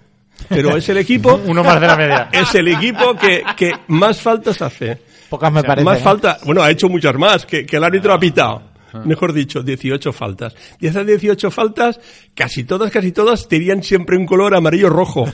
Pero 0.48 0.78
es 0.78 0.88
el 0.90 0.98
equipo. 0.98 1.40
Uno 1.46 1.64
más 1.64 1.80
de 1.82 1.88
la 1.88 1.96
media. 1.96 2.30
Es 2.34 2.56
el 2.56 2.68
equipo 2.70 3.16
que, 3.16 3.44
que 3.58 3.72
más 3.88 4.22
faltas 4.22 4.62
hace. 4.62 4.98
Pocas 5.30 5.52
me 5.52 5.60
O 5.60 5.62
sea, 5.62 5.68
parecen. 5.68 5.86
Más 5.86 6.00
¿eh? 6.00 6.04
falta. 6.04 6.38
Bueno, 6.46 6.64
ha 6.64 6.72
hecho 6.72 6.90
muchas 6.90 7.16
más, 7.16 7.46
que, 7.46 7.66
que 7.66 7.78
el 7.78 7.84
árbitro 7.84 8.14
ha 8.14 8.20
pitado. 8.20 8.69
Mejor 9.06 9.34
dicho, 9.34 9.62
18 9.64 10.12
faltas. 10.14 10.56
Y 10.80 10.88
esas 10.88 11.06
18 11.06 11.52
faltas, 11.52 12.00
casi 12.34 12.64
todas, 12.64 12.92
casi 12.92 13.12
todas, 13.12 13.48
tenían 13.48 13.84
siempre 13.84 14.18
un 14.18 14.26
color 14.26 14.56
amarillo-rojo. 14.56 15.26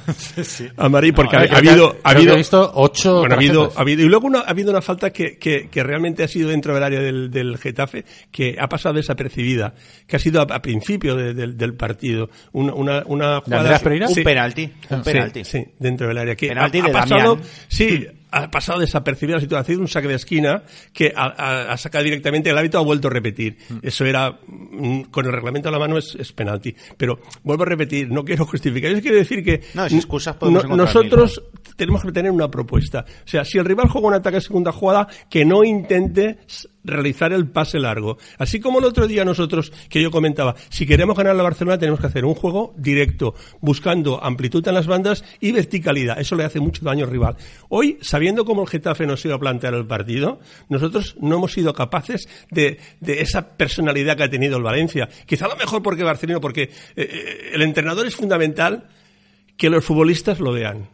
Amarillo, 0.77 1.13
porque 1.15 1.35
ha, 1.37 1.39
Creo 1.39 1.57
ha 1.57 1.61
que- 1.61 1.69
habido... 1.69 1.97
ha 2.03 2.09
habido 2.11 2.33
he 2.33 2.37
visto 2.37 2.71
ocho 2.75 3.19
bueno, 3.19 3.35
ha 3.35 3.37
habido, 3.37 3.71
ha 3.75 3.81
habido- 3.81 4.03
y 4.03 4.07
luego 4.09 4.27
una- 4.27 4.39
ha 4.41 4.49
habido 4.49 4.71
una 4.71 4.81
falta 4.81 5.11
que, 5.11 5.37
que, 5.37 5.69
que 5.69 5.83
realmente 5.83 6.23
ha 6.23 6.27
sido 6.27 6.49
dentro 6.49 6.73
del 6.73 6.83
área 6.83 6.99
del, 6.99 7.31
del 7.31 7.57
Getafe, 7.57 8.05
que 8.31 8.55
ha 8.59 8.67
pasado 8.67 8.95
desapercibida, 8.95 9.73
que 10.07 10.15
ha 10.15 10.19
sido 10.19 10.41
a, 10.41 10.43
a 10.43 10.61
principio 10.61 11.15
de- 11.15 11.33
del- 11.33 11.57
del 11.57 11.73
partido. 11.75 12.29
Una, 12.53 12.73
una, 12.73 13.03
una 13.07 13.41
jugada- 13.41 13.61
Andreas 13.61 13.81
Pereira? 13.81 14.07
Sí. 14.07 14.19
Un 14.19 14.23
penalti. 14.25 14.63
Un 14.89 14.97
Sí, 15.03 15.11
penalti. 15.11 15.43
Sí, 15.45 15.63
dentro 15.79 16.07
del 16.07 16.17
área. 16.17 16.35
Que 16.35 16.47
Penalti 16.49 16.79
ha, 16.79 16.83
ha 16.83 16.87
de 16.87 16.93
pasado, 16.93 17.35
Damián. 17.35 17.49
sí, 17.67 18.07
ha 18.35 18.51
pasado 18.51 18.79
desapercibida 18.79 19.35
la 19.37 19.41
situación, 19.41 19.79
un 19.79 19.87
saque 19.87 20.09
de 20.09 20.15
esquina 20.15 20.63
que 20.91 21.13
ha, 21.15 21.75
sacado 21.77 22.03
directamente, 22.03 22.49
el 22.49 22.57
hábito 22.57 22.77
ha 22.77 22.81
vuelto 22.81 23.07
a 23.07 23.11
repetir. 23.11 23.57
Eso 23.81 24.03
era, 24.05 24.39
mm, 24.45 25.03
con 25.03 25.25
el 25.25 25.31
reglamento 25.31 25.69
a 25.69 25.71
la 25.71 25.79
mano 25.79 25.97
es, 25.97 26.15
es 26.19 26.33
penalti. 26.33 26.75
Pero 26.97 27.19
vuelvo 27.43 27.63
a 27.63 27.67
repetir, 27.67 28.11
no 28.11 28.25
quiero 28.25 28.45
justificar, 28.45 28.91
yo 28.91 29.01
quiero 29.01 29.15
decir 29.17 29.41
que 29.41 29.61
No, 29.73 29.87
si 29.87 29.95
excusas 29.95 30.35
podemos 30.35 30.63
no- 30.65 30.73
encontrar 30.75 30.95
nosotros 30.95 31.43
tenemos 31.77 32.03
que 32.03 32.11
tener 32.11 32.31
una 32.31 32.51
propuesta. 32.51 33.05
O 33.07 33.27
sea, 33.27 33.45
si 33.45 33.57
el 33.57 33.63
rival 33.65 33.87
juega 33.87 34.07
un 34.07 34.13
ataque 34.15 34.37
a 34.37 34.41
segunda 34.41 34.71
jugada, 34.73 35.07
que 35.29 35.45
no 35.45 35.63
intente 35.63 36.39
realizar 36.85 37.33
el 37.33 37.47
pase 37.47 37.79
largo. 37.79 38.17
Así 38.37 38.59
como 38.59 38.79
el 38.79 38.85
otro 38.85 39.07
día 39.07 39.25
nosotros, 39.25 39.71
que 39.89 40.01
yo 40.01 40.11
comentaba, 40.11 40.55
si 40.69 40.85
queremos 40.85 41.17
ganar 41.17 41.35
la 41.35 41.43
Barcelona 41.43 41.77
tenemos 41.77 41.99
que 41.99 42.07
hacer 42.07 42.25
un 42.25 42.35
juego 42.35 42.73
directo, 42.77 43.35
buscando 43.61 44.23
amplitud 44.23 44.67
en 44.67 44.73
las 44.73 44.87
bandas 44.87 45.23
y 45.39 45.51
verticalidad. 45.51 46.19
Eso 46.19 46.35
le 46.35 46.43
hace 46.43 46.59
mucho 46.59 46.85
daño 46.85 47.05
al 47.05 47.11
rival. 47.11 47.35
Hoy, 47.69 47.97
sabiendo 48.01 48.45
cómo 48.45 48.63
el 48.63 48.69
Getafe 48.69 49.05
nos 49.05 49.23
iba 49.25 49.35
a 49.35 49.39
plantear 49.39 49.73
el 49.73 49.85
partido, 49.85 50.39
nosotros 50.69 51.15
no 51.19 51.35
hemos 51.35 51.53
sido 51.53 51.73
capaces 51.73 52.27
de, 52.51 52.79
de 52.99 53.21
esa 53.21 53.55
personalidad 53.57 54.17
que 54.17 54.23
ha 54.23 54.29
tenido 54.29 54.57
el 54.57 54.63
Valencia. 54.63 55.09
Quizá 55.25 55.47
lo 55.47 55.55
mejor 55.55 55.81
porque 55.81 56.03
Barcelona, 56.03 56.39
porque 56.39 56.63
eh, 56.63 56.69
eh, 56.95 57.51
el 57.53 57.61
entrenador 57.61 58.05
es 58.05 58.15
fundamental 58.15 58.87
que 59.57 59.69
los 59.69 59.83
futbolistas 59.83 60.39
lo 60.39 60.51
vean. 60.51 60.89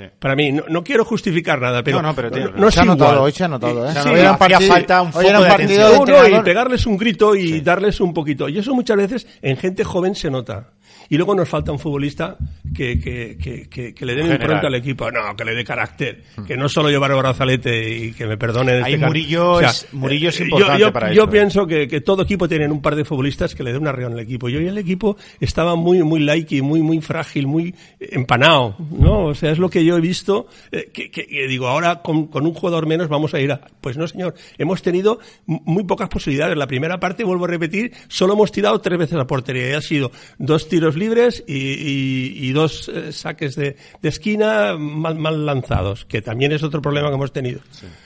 Sí. 0.00 0.10
Para 0.18 0.34
mí, 0.36 0.52
no, 0.52 0.64
no 0.68 0.82
quiero 0.84 1.04
justificar 1.04 1.60
nada, 1.60 1.82
pero 1.82 1.98
No, 2.00 2.08
no, 2.08 2.14
pero 2.14 2.30
tiene- 2.30 2.50
no 2.54 2.68
es 2.68 2.74
se 2.74 2.80
ha 2.80 2.84
notado, 2.84 3.10
igual. 3.12 3.24
hoy 3.26 3.32
se 3.32 3.44
ha 3.44 3.48
notado, 3.48 3.86
¿eh? 3.86 3.92
Sí, 3.92 3.98
era 3.98 4.08
un 4.08 4.16
hacía 4.36 4.36
partido- 4.38 4.72
falta 4.72 5.02
un 5.02 5.06
hoy 5.08 5.12
foco 5.12 5.28
era 5.28 5.38
un 5.38 5.44
de 5.44 5.50
partido 5.50 6.28
y 6.28 6.42
pegarles 6.42 6.86
un 6.86 6.96
grito 6.96 7.34
y 7.36 7.60
darles 7.60 8.00
un 8.00 8.14
poquito. 8.14 8.48
Y 8.48 8.58
eso 8.58 8.74
muchas 8.74 8.96
veces 8.96 9.26
en 9.42 9.56
gente 9.56 9.84
joven 9.84 10.14
se 10.14 10.30
nota. 10.30 10.70
Y 11.10 11.16
luego 11.18 11.34
nos 11.34 11.48
falta 11.48 11.72
un 11.72 11.78
futbolista 11.78 12.38
que, 12.74 12.98
que, 12.98 13.36
que, 13.36 13.68
que, 13.68 13.92
que 13.92 14.06
le 14.06 14.14
General. 14.14 14.40
impronta 14.40 14.66
al 14.68 14.74
equipo. 14.76 15.10
No, 15.10 15.36
que 15.36 15.44
le 15.44 15.54
dé 15.54 15.64
carácter. 15.64 16.22
Que 16.46 16.56
no 16.56 16.68
solo 16.68 16.88
llevar 16.88 17.10
el 17.10 17.18
brazalete 17.18 17.96
y 18.06 18.12
que 18.12 18.26
me 18.26 18.36
Ahí 18.84 18.92
este 18.94 19.00
caso. 19.00 19.06
Murillo 19.08 19.60
es- 19.60 19.88
Murillo 19.92 20.28
es 20.28 20.40
eh, 20.40 20.44
importante 20.44 20.78
yo, 20.80 20.86
yo- 20.86 20.92
para 20.92 21.12
yo 21.12 21.24
¿eh? 21.24 21.28
pienso 21.28 21.66
que, 21.66 21.88
que 21.88 22.00
todo 22.00 22.22
equipo 22.22 22.48
tiene 22.48 22.68
un 22.68 22.80
par 22.80 22.94
de 22.96 23.04
futbolistas 23.04 23.54
que 23.54 23.62
le 23.64 23.72
den 23.72 23.82
una 23.82 23.92
reunión 23.92 24.12
al 24.12 24.20
equipo. 24.24 24.48
Y 24.48 24.56
hoy 24.56 24.66
el 24.68 24.78
equipo 24.78 25.16
estaba 25.40 25.74
muy, 25.74 26.02
muy 26.04 26.20
likey, 26.20 26.62
muy, 26.62 26.80
muy 26.80 27.00
frágil, 27.00 27.46
muy 27.48 27.74
empanado, 27.98 28.76
¿no? 28.90 29.26
O 29.26 29.34
sea, 29.34 29.50
es 29.50 29.58
lo 29.58 29.68
que 29.68 29.84
yo 29.84 29.96
he 29.96 30.00
visto, 30.00 30.46
eh, 30.72 30.90
que, 30.92 31.10
que- 31.10 31.26
que 31.26 31.46
digo, 31.48 31.66
ahora 31.68 32.02
con, 32.02 32.28
con 32.28 32.46
un 32.46 32.54
jugador 32.54 32.86
menos 32.86 33.08
vamos 33.08 33.34
a 33.34 33.40
ir 33.40 33.50
a... 33.52 33.60
Pues 33.80 33.96
no, 33.96 34.06
señor, 34.06 34.34
hemos 34.58 34.80
tenido 34.82 35.18
muy 35.46 35.84
pocas 35.84 36.08
posibilidades. 36.08 36.56
La 36.56 36.66
primera 36.66 37.00
parte, 37.00 37.24
vuelvo 37.24 37.46
a 37.46 37.48
repetir, 37.48 37.92
solo 38.08 38.34
hemos 38.34 38.52
tirado 38.52 38.80
tres 38.80 38.98
veces 38.98 39.16
la 39.18 39.26
portería 39.26 39.70
y 39.70 39.72
ha 39.72 39.80
sido 39.80 40.12
dos 40.38 40.68
tiros 40.68 40.96
libres 41.00 41.42
y, 41.46 42.52
dos 42.52 42.88
eh, 42.88 43.12
saques 43.12 43.56
de, 43.56 43.76
esquina 44.02 44.76
mal, 44.76 45.16
mal 45.16 45.44
lanzados, 45.44 46.04
que 46.04 46.22
también 46.22 46.52
es 46.52 46.62
otro 46.62 46.80
problema 46.80 47.08
que 47.08 47.14
hemos 47.14 47.32
tenido. 47.32 47.60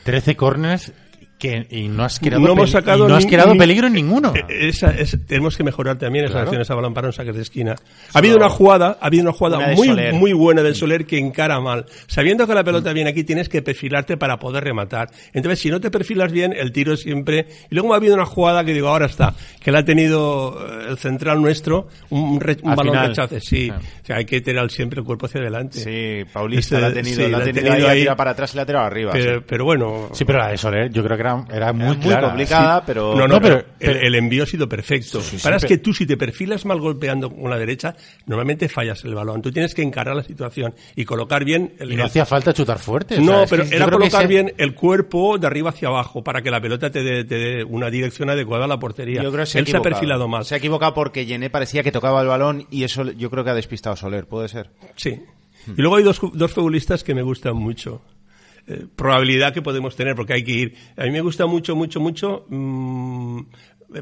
13 0.05 0.37
corners 0.37 0.93
que, 1.45 1.67
y 1.71 1.89
no 1.89 2.05
has 2.05 2.19
creado, 2.19 2.41
No 2.43 2.53
hemos 2.53 2.71
sacado 2.71 3.07
no 3.07 3.17
has 3.17 3.27
creado 3.27 3.55
peligro 3.57 3.87
en 3.89 3.93
ninguno. 3.93 4.33
Eh, 4.35 4.69
Esa 4.69 4.91
es- 4.93 5.19
tenemos 5.27 5.57
que 5.57 5.63
mejorar 5.65 5.99
también 5.99 6.25
esas 6.25 6.33
Claro. 6.37 6.47
acciones 6.49 6.71
a 6.71 6.75
balón 6.75 6.95
para 6.95 7.09
un 7.09 7.13
saques 7.13 7.35
de 7.37 7.43
esquina. 7.43 7.75
Ha 8.15 8.19
habido 8.19 8.37
una 8.37 8.49
jugada, 8.49 8.97
ha 9.01 9.07
habido 9.07 9.25
una 9.25 9.33
jugada 9.33 9.59
Una 9.59 9.69
muy, 9.75 9.87
Soler. 9.89 10.15
muy 10.15 10.33
buena 10.33 10.63
del 10.63 10.75
Soler 10.75 11.05
que 11.05 11.19
encara 11.19 11.61
mal. 11.61 11.85
Sabiendo 12.07 12.47
que 12.47 12.55
la 12.55 12.65
pelota 12.65 12.93
viene 12.93 13.11
aquí, 13.11 13.25
tienes 13.25 13.49
que 13.49 13.61
perfilarte 13.63 14.17
para 14.17 14.39
poder 14.39 14.65
rematar. 14.65 15.09
Entonces, 15.33 15.59
si 15.61 15.71
no 15.71 15.81
te 15.81 15.91
perfilas 15.91 16.33
bien, 16.33 16.53
el 16.53 16.73
tiro 16.73 16.97
siempre. 16.97 17.47
Y 17.71 17.75
luego 17.75 17.93
ha 17.93 17.97
habido 17.99 18.15
una 18.15 18.25
jugada 18.27 18.65
que 18.65 18.73
digo, 18.73 18.89
ahora 18.89 19.07
está, 19.07 19.35
que 19.61 19.71
la 19.71 19.81
ha 19.81 19.85
tenido 19.85 20.59
eh, 20.67 20.87
el 20.91 20.99
central 20.99 21.43
nuestro, 21.43 21.89
un, 22.11 22.41
re- 22.41 22.57
un 22.63 22.71
Al 22.71 22.77
balón 22.77 22.93
final. 22.95 23.09
rechace. 23.09 23.41
Sí, 23.41 23.71
Ah. 23.71 23.79
o 24.03 24.07
sea, 24.07 24.17
hay 24.17 24.25
que 24.25 24.41
tirar 24.41 24.71
siempre 24.71 25.01
el 25.01 25.05
cuerpo 25.07 25.27
hacia 25.27 25.41
adelante. 25.41 25.79
Sí, 25.79 26.31
Paulista 26.33 26.77
Ese- 26.77 26.83
la 26.83 26.89
ha 26.89 26.93
tenido, 26.93 27.17
sí, 27.17 27.21
la 27.23 27.27
ha 27.27 27.31
la 27.31 27.37
ha 27.39 27.41
tenido, 27.45 27.63
tenido 27.65 27.75
ahí, 27.75 27.83
ahí. 27.93 27.99
ha 27.99 28.01
tirado 28.03 28.17
para 28.17 28.31
atrás 28.31 28.53
y 28.53 28.57
la 28.57 28.63
ha 28.63 28.67
tirado 28.67 28.87
arriba. 28.87 29.13
Pero, 29.13 29.39
sí. 29.41 29.45
pero 29.47 29.65
bueno, 29.65 30.09
Sí, 30.13 30.25
pero 30.25 30.39
la 30.39 30.49
de 30.49 30.57
Soler 30.57 30.91
yo 30.91 31.03
creo 31.03 31.17
que 31.17 31.23
era, 31.23 31.34
era 31.53 31.73
muy, 31.73 31.83
Era 31.85 31.93
muy 31.95 32.03
clara. 32.03 32.29
complicada, 32.29 32.79
Sí. 32.79 32.83
pero... 32.87 33.15
No, 33.15 33.29
no, 33.29 33.35
No, 33.35 33.41
pero, 33.41 33.65
el, 33.81 33.97
el 33.97 34.15
envío 34.15 34.43
ha 34.45 34.47
sido 34.47 34.69
perfecto. 34.69 35.21
Sí, 35.21 35.39
sí, 35.39 35.43
Para 35.43 35.57
es 35.57 35.65
que 35.65 35.79
tú 35.79 35.93
si 35.93 36.07
te 36.07 36.17
perfilas 36.17 36.65
mal 36.65 36.81
golpeando 36.81 37.31
con 37.31 37.51
la 37.51 37.59
derecha, 37.59 37.95
normalmente 38.27 38.69
fallas 38.69 39.05
el 39.05 39.15
balón. 39.15 39.43
Tú 39.43 39.51
tienes 39.53 39.75
que 39.75 39.83
encarar 39.83 40.15
la 40.17 40.23
situación 40.23 40.75
y 40.97 41.05
colocar 41.05 41.45
bien 41.45 41.75
el, 41.79 41.93
Y 41.93 41.97
no 41.97 42.03
el- 42.03 42.09
hacía 42.09 42.25
falta 42.27 42.53
chutar 42.53 42.79
fuerte. 42.79 43.19
o 43.19 43.21
no, 43.21 43.39
sea, 43.39 43.47
pero 43.49 43.63
era 43.65 43.85
colocar 43.91 44.23
ese- 44.23 44.29
bien 44.29 44.53
el 44.59 44.75
cuerpo 44.75 45.39
de 45.39 45.47
arriba 45.47 45.71
hacia 45.71 45.89
abajo 45.89 46.23
para 46.23 46.43
que 46.43 46.51
la 46.51 46.61
pelota 46.61 46.91
te 46.91 47.03
dé, 47.03 47.25
te 47.25 47.35
dé 47.37 47.65
una 47.65 47.91
dirección 47.91 48.31
adecuada 48.31 48.65
a 48.65 48.69
la 48.69 48.79
portería. 48.79 49.23
Yo 49.23 49.31
creo 49.33 49.45
que 49.45 49.51
se 49.51 49.59
ha 49.59 49.61
Él 49.61 49.67
se 49.67 49.71
ha 49.73 49.79
equivocado. 49.79 49.95
perfilado 49.95 50.29
mal. 50.29 50.45
Se 50.45 50.55
ha 50.55 50.59
equivocado 50.59 50.95
porque 50.95 51.27
Yené 51.27 51.51
parecía 51.51 51.83
que 51.83 51.93
tocaba 51.93 52.21
el 52.23 52.29
balón 52.29 52.67
y 52.71 52.85
eso 52.85 53.05
yo 53.13 53.31
creo 53.31 53.45
que 53.45 53.51
ha 53.51 53.55
despistado 53.55 53.95
a 53.95 53.97
Soler, 53.97 54.27
¿puede 54.27 54.49
ser? 54.49 54.71
Sí. 54.97 55.21
Y 55.67 55.81
luego 55.81 55.97
hay 55.97 56.05
dos, 56.05 56.21
dos 56.35 56.53
futbolistas 56.53 57.03
que 57.05 57.15
me 57.15 57.23
gustan 57.23 57.57
mucho. 57.57 58.03
Eh, 58.67 58.87
probabilidad 58.97 59.53
que 59.53 59.61
podemos 59.61 59.95
tener, 59.95 60.15
porque 60.15 60.33
hay 60.33 60.45
que 60.45 60.53
ir. 60.53 60.75
A 60.97 61.05
mí 61.05 61.11
me 61.11 61.21
gusta 61.21 61.47
mucho, 61.47 61.77
mucho, 61.77 62.01
mucho 62.01 62.47
mm, 62.49 63.41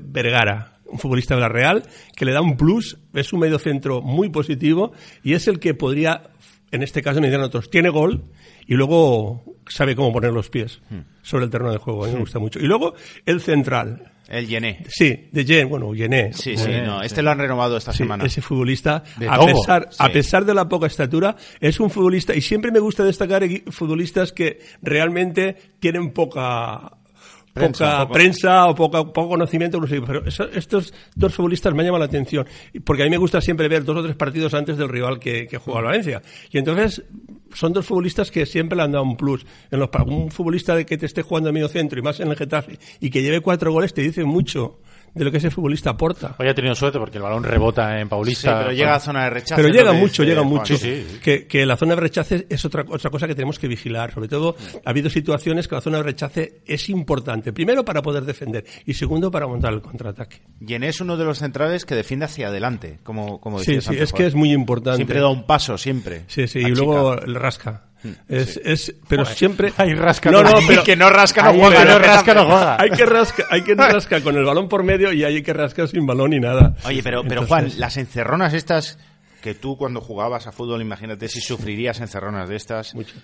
Vergara, 0.02 0.78
un 0.86 0.98
futbolista 0.98 1.34
de 1.34 1.40
la 1.40 1.48
Real, 1.48 1.82
que 2.16 2.24
le 2.24 2.32
da 2.32 2.40
un 2.40 2.56
plus, 2.56 2.96
es 3.12 3.32
un 3.32 3.40
medio 3.40 3.58
centro 3.58 4.02
muy 4.02 4.28
positivo 4.28 4.92
y 5.24 5.34
es 5.34 5.48
el 5.48 5.58
que 5.58 5.74
podría, 5.74 6.30
en 6.72 6.82
este 6.82 7.02
caso 7.02 7.20
me 7.20 7.28
dirán 7.28 7.42
otros, 7.42 7.70
tiene 7.70 7.88
gol 7.90 8.24
y 8.66 8.74
luego 8.74 9.44
sabe 9.68 9.94
cómo 9.94 10.12
poner 10.12 10.32
los 10.32 10.50
pies 10.50 10.80
sobre 11.22 11.44
el 11.44 11.50
terreno 11.50 11.70
de 11.70 11.78
juego. 11.78 12.04
A 12.04 12.08
mí 12.08 12.14
me 12.14 12.20
gusta 12.20 12.38
mucho. 12.40 12.58
Y 12.58 12.64
luego 12.64 12.94
el 13.26 13.40
central. 13.40 14.08
El 14.28 14.46
Yené. 14.48 14.84
Sí, 14.88 15.28
de 15.30 15.44
Jen, 15.44 15.68
bueno, 15.68 15.94
Yené. 15.94 16.32
Sí, 16.32 16.56
sí, 16.56 16.64
Yené, 16.64 16.86
no, 16.86 17.02
este 17.02 17.20
lo 17.22 17.30
han 17.32 17.38
renovado 17.38 17.76
esta 17.76 17.92
Sí, 17.92 17.98
semana. 17.98 18.24
ese 18.24 18.40
futbolista, 18.40 19.02
De 19.18 19.28
a 19.28 19.34
Togo, 19.36 19.46
pesar, 19.48 19.90
a 19.98 20.08
pesar 20.08 20.44
de 20.46 20.54
la 20.54 20.68
poca 20.68 20.86
estatura, 20.86 21.36
es 21.60 21.78
un 21.80 21.90
futbolista, 21.90 22.34
y 22.34 22.40
siempre 22.40 22.70
me 22.70 22.78
gusta 22.78 23.04
destacar 23.04 23.42
futbolistas 23.70 24.32
que 24.32 24.60
realmente 24.80 25.56
tienen 25.80 26.12
poca 26.12 26.92
Prensa, 27.54 27.84
poca 27.84 28.00
poco- 28.02 28.12
prensa 28.14 28.66
o 28.66 28.74
poca, 28.74 29.04
poco 29.04 29.28
conocimiento, 29.28 29.78
pero 30.06 30.24
eso- 30.24 30.48
estos 30.50 30.94
dos 31.14 31.34
futbolistas 31.34 31.74
me 31.74 31.84
llaman 31.84 32.00
la 32.00 32.06
atención, 32.06 32.46
porque 32.84 33.02
a 33.02 33.04
mí 33.04 33.10
me 33.10 33.18
gusta 33.18 33.40
siempre 33.42 33.68
ver 33.68 33.84
dos 33.84 33.96
o 33.98 34.02
tres 34.02 34.16
partidos 34.16 34.54
antes 34.54 34.78
del 34.78 34.88
rival 34.88 35.18
que, 35.18 35.46
que 35.46 35.58
juega 35.58 35.80
al 35.80 35.84
Valencia. 35.86 36.22
Y 36.50 36.58
entonces 36.58 37.04
son 37.52 37.74
dos 37.74 37.84
futbolistas 37.84 38.30
que 38.30 38.46
siempre 38.46 38.76
le 38.76 38.84
han 38.84 38.92
dado 38.92 39.04
un 39.04 39.16
plus. 39.18 39.44
En 39.70 39.80
los, 39.80 39.90
un 40.06 40.30
futbolista 40.30 40.74
de 40.74 40.86
que 40.86 40.96
te 40.96 41.04
esté 41.06 41.20
jugando 41.20 41.50
a 41.50 41.52
medio 41.52 41.68
centro 41.68 41.98
y 41.98 42.02
más 42.02 42.20
en 42.20 42.28
el 42.28 42.36
Getafe 42.36 42.78
y 43.00 43.10
que 43.10 43.20
lleve 43.22 43.40
cuatro 43.40 43.70
goles 43.70 43.92
te 43.92 44.00
dice 44.00 44.24
mucho 44.24 44.78
de 45.14 45.24
lo 45.24 45.30
que 45.30 45.36
ese 45.38 45.50
futbolista 45.50 45.90
aporta. 45.90 46.34
Hoy 46.38 46.48
ha 46.48 46.54
tenido 46.54 46.74
suerte 46.74 46.98
porque 46.98 47.18
el 47.18 47.22
balón 47.22 47.44
rebota 47.44 47.98
en 47.98 48.06
Sí, 48.06 48.10
Paulista. 48.10 48.58
pero 48.60 48.72
llega 48.72 48.94
a 48.94 49.00
zona 49.00 49.24
de 49.24 49.30
rechazo. 49.30 49.62
Pero 49.62 49.68
llega 49.74 49.92
mucho, 49.92 50.22
dice 50.22 50.24
llega 50.34 50.42
mucho. 50.42 50.76
Sí, 50.76 51.04
sí. 51.08 51.18
Que, 51.22 51.46
que 51.46 51.66
la 51.66 51.76
zona 51.76 51.94
de 51.94 52.00
rechace 52.00 52.46
es 52.48 52.64
otra, 52.64 52.84
otra 52.88 53.10
cosa 53.10 53.26
que 53.26 53.34
tenemos 53.34 53.58
que 53.58 53.68
vigilar. 53.68 54.12
Sobre 54.12 54.28
todo, 54.28 54.56
ha 54.84 54.90
habido 54.90 55.10
situaciones 55.10 55.68
que 55.68 55.74
la 55.74 55.80
zona 55.80 55.98
de 55.98 56.04
rechace 56.04 56.60
es 56.66 56.88
importante. 56.88 57.52
Primero, 57.52 57.84
para 57.84 58.00
poder 58.02 58.24
defender. 58.24 58.64
Y 58.86 58.94
segundo, 58.94 59.30
para 59.30 59.46
montar 59.46 59.72
el 59.72 59.82
contraataque. 59.82 60.40
Yené 60.60 60.88
es 60.88 61.00
uno 61.00 61.16
de 61.16 61.24
los 61.24 61.38
centrales 61.38 61.84
que 61.84 61.94
defiende 61.94 62.24
hacia 62.26 62.48
adelante, 62.48 62.98
como, 63.02 63.40
como 63.40 63.58
Sí, 63.58 63.74
decía 63.76 63.92
sí, 63.92 63.98
es 63.98 64.12
que 64.12 64.26
es 64.26 64.34
muy 64.34 64.52
importante. 64.52 64.96
Siempre 64.96 65.20
da 65.20 65.28
un 65.28 65.44
paso, 65.46 65.76
siempre. 65.76 66.24
Sí, 66.28 66.46
sí, 66.48 66.60
y 66.60 66.70
luego 66.74 67.14
el 67.20 67.34
rasca. 67.34 67.88
Es, 68.28 68.60
es, 68.64 68.94
pero 69.08 69.24
Joder, 69.24 69.36
siempre. 69.38 69.72
ahí 69.76 69.94
rasca 69.94 70.30
No, 70.30 70.42
no, 70.42 70.50
pero. 70.66 70.82
que 70.82 70.96
no 70.96 71.08
rasca 71.10 71.42
no 71.44 71.54
juega. 71.54 71.78
que 71.82 71.88
no 71.88 71.98
rasca 71.98 72.34
no 72.34 72.44
juega. 72.46 72.76
Hay 72.80 72.90
que 72.90 73.06
rascar, 73.06 73.46
hay 73.50 73.62
que 73.62 73.74
rascar 73.76 74.22
con 74.22 74.36
el 74.36 74.44
balón 74.44 74.68
por 74.68 74.82
medio 74.82 75.12
y 75.12 75.22
hay 75.24 75.42
que 75.42 75.52
rascar 75.52 75.88
sin 75.88 76.04
balón 76.06 76.32
y 76.32 76.40
nada. 76.40 76.74
Oye, 76.84 77.02
pero, 77.02 77.22
pero 77.22 77.42
Entonces, 77.42 77.48
Juan, 77.74 77.80
las 77.80 77.96
encerronas 77.96 78.54
estas 78.54 78.98
que 79.40 79.54
tú 79.54 79.76
cuando 79.76 80.00
jugabas 80.00 80.46
a 80.46 80.52
fútbol, 80.52 80.80
imagínate 80.82 81.28
si 81.28 81.40
sufrirías 81.40 82.00
encerronas 82.00 82.48
de 82.48 82.56
estas. 82.56 82.94
mucho. 82.94 83.14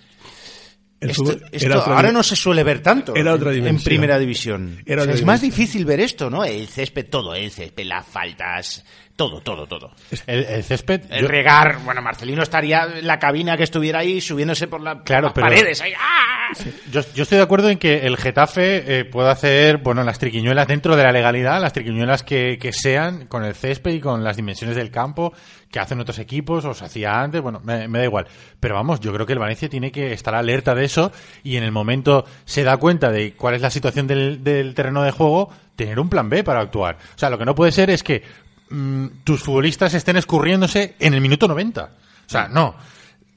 El 1.01 1.11
Esto, 1.11 1.81
ahora 1.85 2.11
no 2.11 2.23
se 2.23 2.35
suele 2.35 2.61
ver 2.61 2.81
tanto 2.83 3.15
Era 3.15 3.33
otra 3.33 3.53
en- 3.53 3.81
primera 3.81 4.19
división. 4.19 4.81
Era 4.85 5.03
O 5.03 5.05
sea, 5.05 5.13
otra 5.13 5.19
es 5.21 5.25
más 5.25 5.39
difícil 5.39 5.85
ver 5.85 6.01
esto, 6.01 6.29
¿no? 6.29 6.43
El 6.43 6.67
césped, 6.67 7.05
todo, 7.09 7.33
el 7.35 7.51
césped, 7.51 7.85
las 7.85 8.05
faltas, 8.05 8.83
Todo, 9.19 9.41
todo, 9.41 9.67
todo. 9.67 9.91
El, 10.27 10.45
el 10.45 10.63
césped. 10.63 11.01
El 11.09 11.23
yo- 11.23 11.27
regar, 11.27 11.79
bueno, 11.83 12.01
Marcelino 12.01 12.41
estaría 12.41 12.85
en 12.85 13.05
la 13.05 13.19
cabina 13.19 13.57
que 13.57 13.63
estuviera 13.63 13.99
ahí 13.99 14.21
subiéndose 14.21 14.69
por, 14.69 14.79
la, 14.79 14.95
por 14.95 15.03
Claro, 15.03 15.23
las 15.27 15.33
pero- 15.33 15.45
paredes. 15.47 15.81
ahí, 15.81 15.91
¡ah! 15.99 16.53
Yo, 16.89 17.01
yo 17.13 17.23
estoy 17.23 17.37
de 17.37 17.43
acuerdo 17.43 17.69
en 17.69 17.77
que 17.77 18.07
el 18.07 18.15
Getafe 18.15 18.99
eh, 18.99 19.03
pueda 19.03 19.31
hacer, 19.31 19.79
bueno, 19.79 20.05
las 20.05 20.19
triquiñuelas 20.19 20.69
dentro 20.69 20.95
de 20.95 21.03
la 21.03 21.11
legalidad, 21.11 21.59
las 21.61 21.73
triquiñuelas 21.73 22.23
que, 22.23 22.57
que 22.57 22.71
sean 22.71 23.27
con 23.27 23.43
el 23.43 23.55
césped 23.55 23.91
y 23.91 23.99
con 23.99 24.23
las 24.23 24.37
dimensiones 24.37 24.77
del 24.77 24.89
campo 24.89 25.33
que 25.69 25.79
hacen 25.81 25.99
otros 25.99 26.17
equipos 26.17 26.63
o 26.63 26.73
se 26.73 26.85
hacía 26.85 27.21
antes, 27.21 27.41
bueno, 27.41 27.59
me, 27.61 27.89
me 27.89 27.99
da 27.99 28.05
igual. 28.05 28.25
Pero 28.61 28.75
vamos, 28.75 29.01
yo 29.01 29.13
creo 29.13 29.25
que 29.25 29.33
el 29.33 29.39
Valencia 29.39 29.67
tiene 29.67 29.91
que 29.91 30.13
estar 30.13 30.33
alerta 30.33 30.73
de 30.73 30.85
eso 30.85 31.11
y 31.43 31.57
en 31.57 31.63
el 31.65 31.73
momento 31.73 32.23
se 32.45 32.63
da 32.63 32.77
cuenta 32.77 33.11
de 33.11 33.33
cuál 33.33 33.55
es 33.55 33.61
la 33.61 33.69
situación 33.69 34.07
del, 34.07 34.45
del 34.45 34.73
terreno 34.73 35.03
de 35.03 35.11
juego, 35.11 35.53
tener 35.75 35.99
un 35.99 36.09
plan 36.09 36.29
B 36.29 36.43
para 36.45 36.61
actuar. 36.61 36.97
O 37.15 37.19
sea, 37.19 37.29
lo 37.29 37.37
que 37.37 37.45
no 37.45 37.53
puede 37.53 37.71
ser 37.73 37.89
es 37.91 38.01
que 38.01 38.23
mm, 38.69 39.05
tus 39.23 39.41
futbolistas 39.43 39.93
estén 39.93 40.17
escurriéndose 40.17 40.95
en 40.99 41.13
el 41.13 41.21
minuto 41.21 41.47
90. 41.47 41.83
O 41.83 41.89
sea, 42.29 42.47
no 42.47 42.75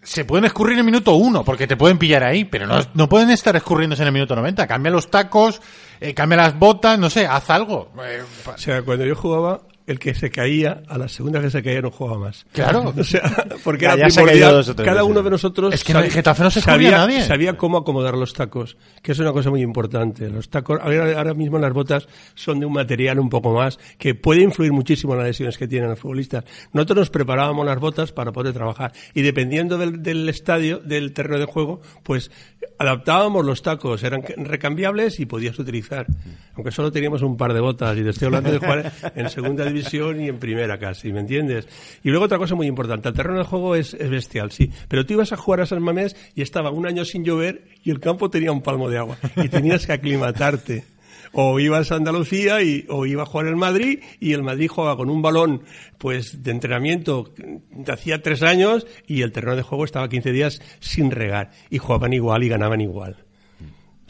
se 0.05 0.25
pueden 0.25 0.45
escurrir 0.45 0.73
en 0.73 0.81
el 0.81 0.85
minuto 0.85 1.15
uno, 1.15 1.45
porque 1.45 1.69
te 1.69 1.77
pueden 1.77 1.97
pillar 1.97 2.25
ahí, 2.25 2.45
pero 2.45 2.67
no, 2.67 2.81
no 2.95 3.09
pueden 3.09 3.31
estar 3.31 3.55
escurriéndose 3.55 4.03
en 4.03 4.09
el 4.09 4.13
minuto 4.13 4.35
90. 4.35 4.67
Cambia 4.67 4.91
los 4.91 5.11
tacos, 5.13 5.61
eh, 6.01 6.13
cambia 6.13 6.39
las 6.39 6.59
botas, 6.59 6.99
no 6.99 7.09
sé, 7.09 7.25
haz 7.25 7.49
algo. 7.51 7.93
Eh, 8.05 8.21
O 8.53 8.59
sea, 8.59 8.83
cuando 8.83 9.05
yo 9.05 9.15
jugaba, 9.15 9.61
el 9.87 9.99
que 9.99 10.15
se 10.15 10.31
caía, 10.31 10.83
a 10.89 10.99
la 10.99 11.09
segunda 11.09 11.41
que 11.41 11.51
se 11.51 11.63
caía 11.63 11.81
no 11.83 11.91
jugaba 11.91 12.19
más. 12.19 12.47
Claro. 12.53 12.93
O 13.03 13.05
sea, 13.05 13.23
porque 13.65 13.85
Ya- 13.85 13.95
era 13.95 14.09
ya 14.09 14.11
se 14.11 14.23
primordial. 14.23 14.75
Cada 14.77 15.05
uno 15.05 15.23
de 15.23 15.31
nosotros 15.31 15.75
Es 15.75 15.83
que 15.85 15.93
en 15.93 15.99
el 15.99 16.11
Getafe 16.11 16.43
no 16.43 16.51
se 16.51 16.61
sabía, 16.61 16.91
nadie. 16.93 17.23
sabía 17.23 17.57
cómo 17.57 17.79
acomodar 17.79 18.15
los 18.17 18.33
tacos, 18.33 18.77
que 19.03 19.13
es 19.13 19.19
una 19.19 19.33
cosa 19.33 19.51
muy 19.51 19.63
importante. 19.63 20.29
Los 20.31 20.49
tacos, 20.49 20.79
ahora, 20.83 21.19
ahora 21.19 21.35
mismo 21.35 21.59
las 21.59 21.73
botas 21.73 22.07
son 22.35 22.61
de 22.61 22.67
un 22.67 22.73
material 22.75 23.19
un 23.19 23.29
poco 23.29 23.53
más 23.53 23.79
que 23.99 24.15
puede 24.15 24.43
influir 24.43 24.73
muchísimo 24.73 25.13
en 25.15 25.19
las 25.21 25.29
lesiones 25.29 25.59
que 25.59 25.67
tienen 25.67 25.89
los 25.91 25.99
futbolistas. 25.99 26.45
Nosotros 26.73 26.99
nos 26.99 27.11
preparábamos 27.11 27.67
las 27.67 27.79
botas 27.79 28.13
para 28.13 28.31
poder 28.33 28.53
trabajar 28.53 28.93
y 29.15 29.23
dependiendo 29.23 29.79
del, 29.79 30.03
del 30.03 30.29
estadio, 30.29 30.79
del 30.79 31.13
terreno 31.13 31.39
de 31.39 31.47
juego, 31.47 31.81
pues 32.03 32.31
adaptábamos 32.79 33.45
los 33.45 33.63
tacos, 33.63 34.03
eran 34.03 34.23
recambiables 34.37 35.21
y 35.21 35.27
podías 35.27 35.59
utilizar. 35.59 36.07
Aunque 36.55 36.71
solo 36.71 36.91
teníamos 36.91 37.23
un 37.23 37.37
par 37.37 37.53
de 37.55 37.61
botas 37.61 37.97
y 37.97 38.03
te 38.03 38.11
estoy 38.11 38.27
hablando 38.27 38.51
de 38.51 38.59
jugar 38.59 38.93
en 39.15 39.31
segunda 39.31 39.65
división 39.65 40.21
y 40.21 40.29
en 40.29 40.39
primera 40.39 40.79
casi, 40.79 41.13
¿me 41.13 41.21
entiendes? 41.21 41.69
Y 42.03 42.11
luego 42.11 42.25
otra 42.25 42.39
cosa 42.39 42.55
muy 42.55 42.67
importante, 42.67 43.09
el 43.09 43.15
terreno 43.15 43.39
de 43.39 43.45
juego 43.45 43.75
es, 43.77 43.95
es 43.95 44.11
bestial, 44.11 44.51
sí, 44.51 44.71
pero 44.89 45.07
tú 45.07 45.15
ibas 45.15 45.33
a 45.33 45.37
jugar 45.37 45.61
a 45.61 45.67
San 45.67 45.83
Mamés 45.83 46.17
y 46.35 46.43
estaba 46.43 46.71
un 46.71 46.87
año 46.87 47.05
sin 47.05 47.25
llover 47.25 47.65
y 47.85 47.91
el 47.91 48.01
campo 48.01 48.31
tenía 48.31 48.53
un 48.53 48.63
palmo 48.63 48.89
de 48.89 48.99
agua 48.99 49.17
y 49.37 49.49
tenías 49.49 49.87
que 49.87 49.93
aclimatarte. 49.93 50.92
O 51.33 51.59
ibas 51.61 51.93
a 51.93 51.97
Andalucía 51.97 52.63
y, 52.63 52.87
o 52.89 53.07
iba 53.07 53.23
a 53.23 53.27
jugar 53.27 53.47
el 53.47 53.57
Madrid 53.57 54.01
y 54.21 54.33
el 54.33 54.43
Madrid 54.43 54.69
jugaba 54.69 54.97
con 54.97 55.11
un 55.11 55.23
balón 55.23 55.63
pues 55.99 56.43
de 56.43 56.51
entrenamiento 56.51 57.33
de 57.71 57.93
hacía 57.93 58.23
tres 58.23 58.43
años 58.43 58.87
y 59.07 59.23
el 59.23 59.33
terreno 59.33 59.57
de 59.57 59.63
juego 59.63 59.85
estaba 59.85 60.09
15 60.09 60.33
días 60.33 60.63
sin 60.81 61.11
regar 61.11 61.51
y 61.71 61.79
jugaban 61.79 62.13
igual 62.13 62.43
y 62.43 62.49
ganaban 62.49 62.81
igual. 62.81 63.25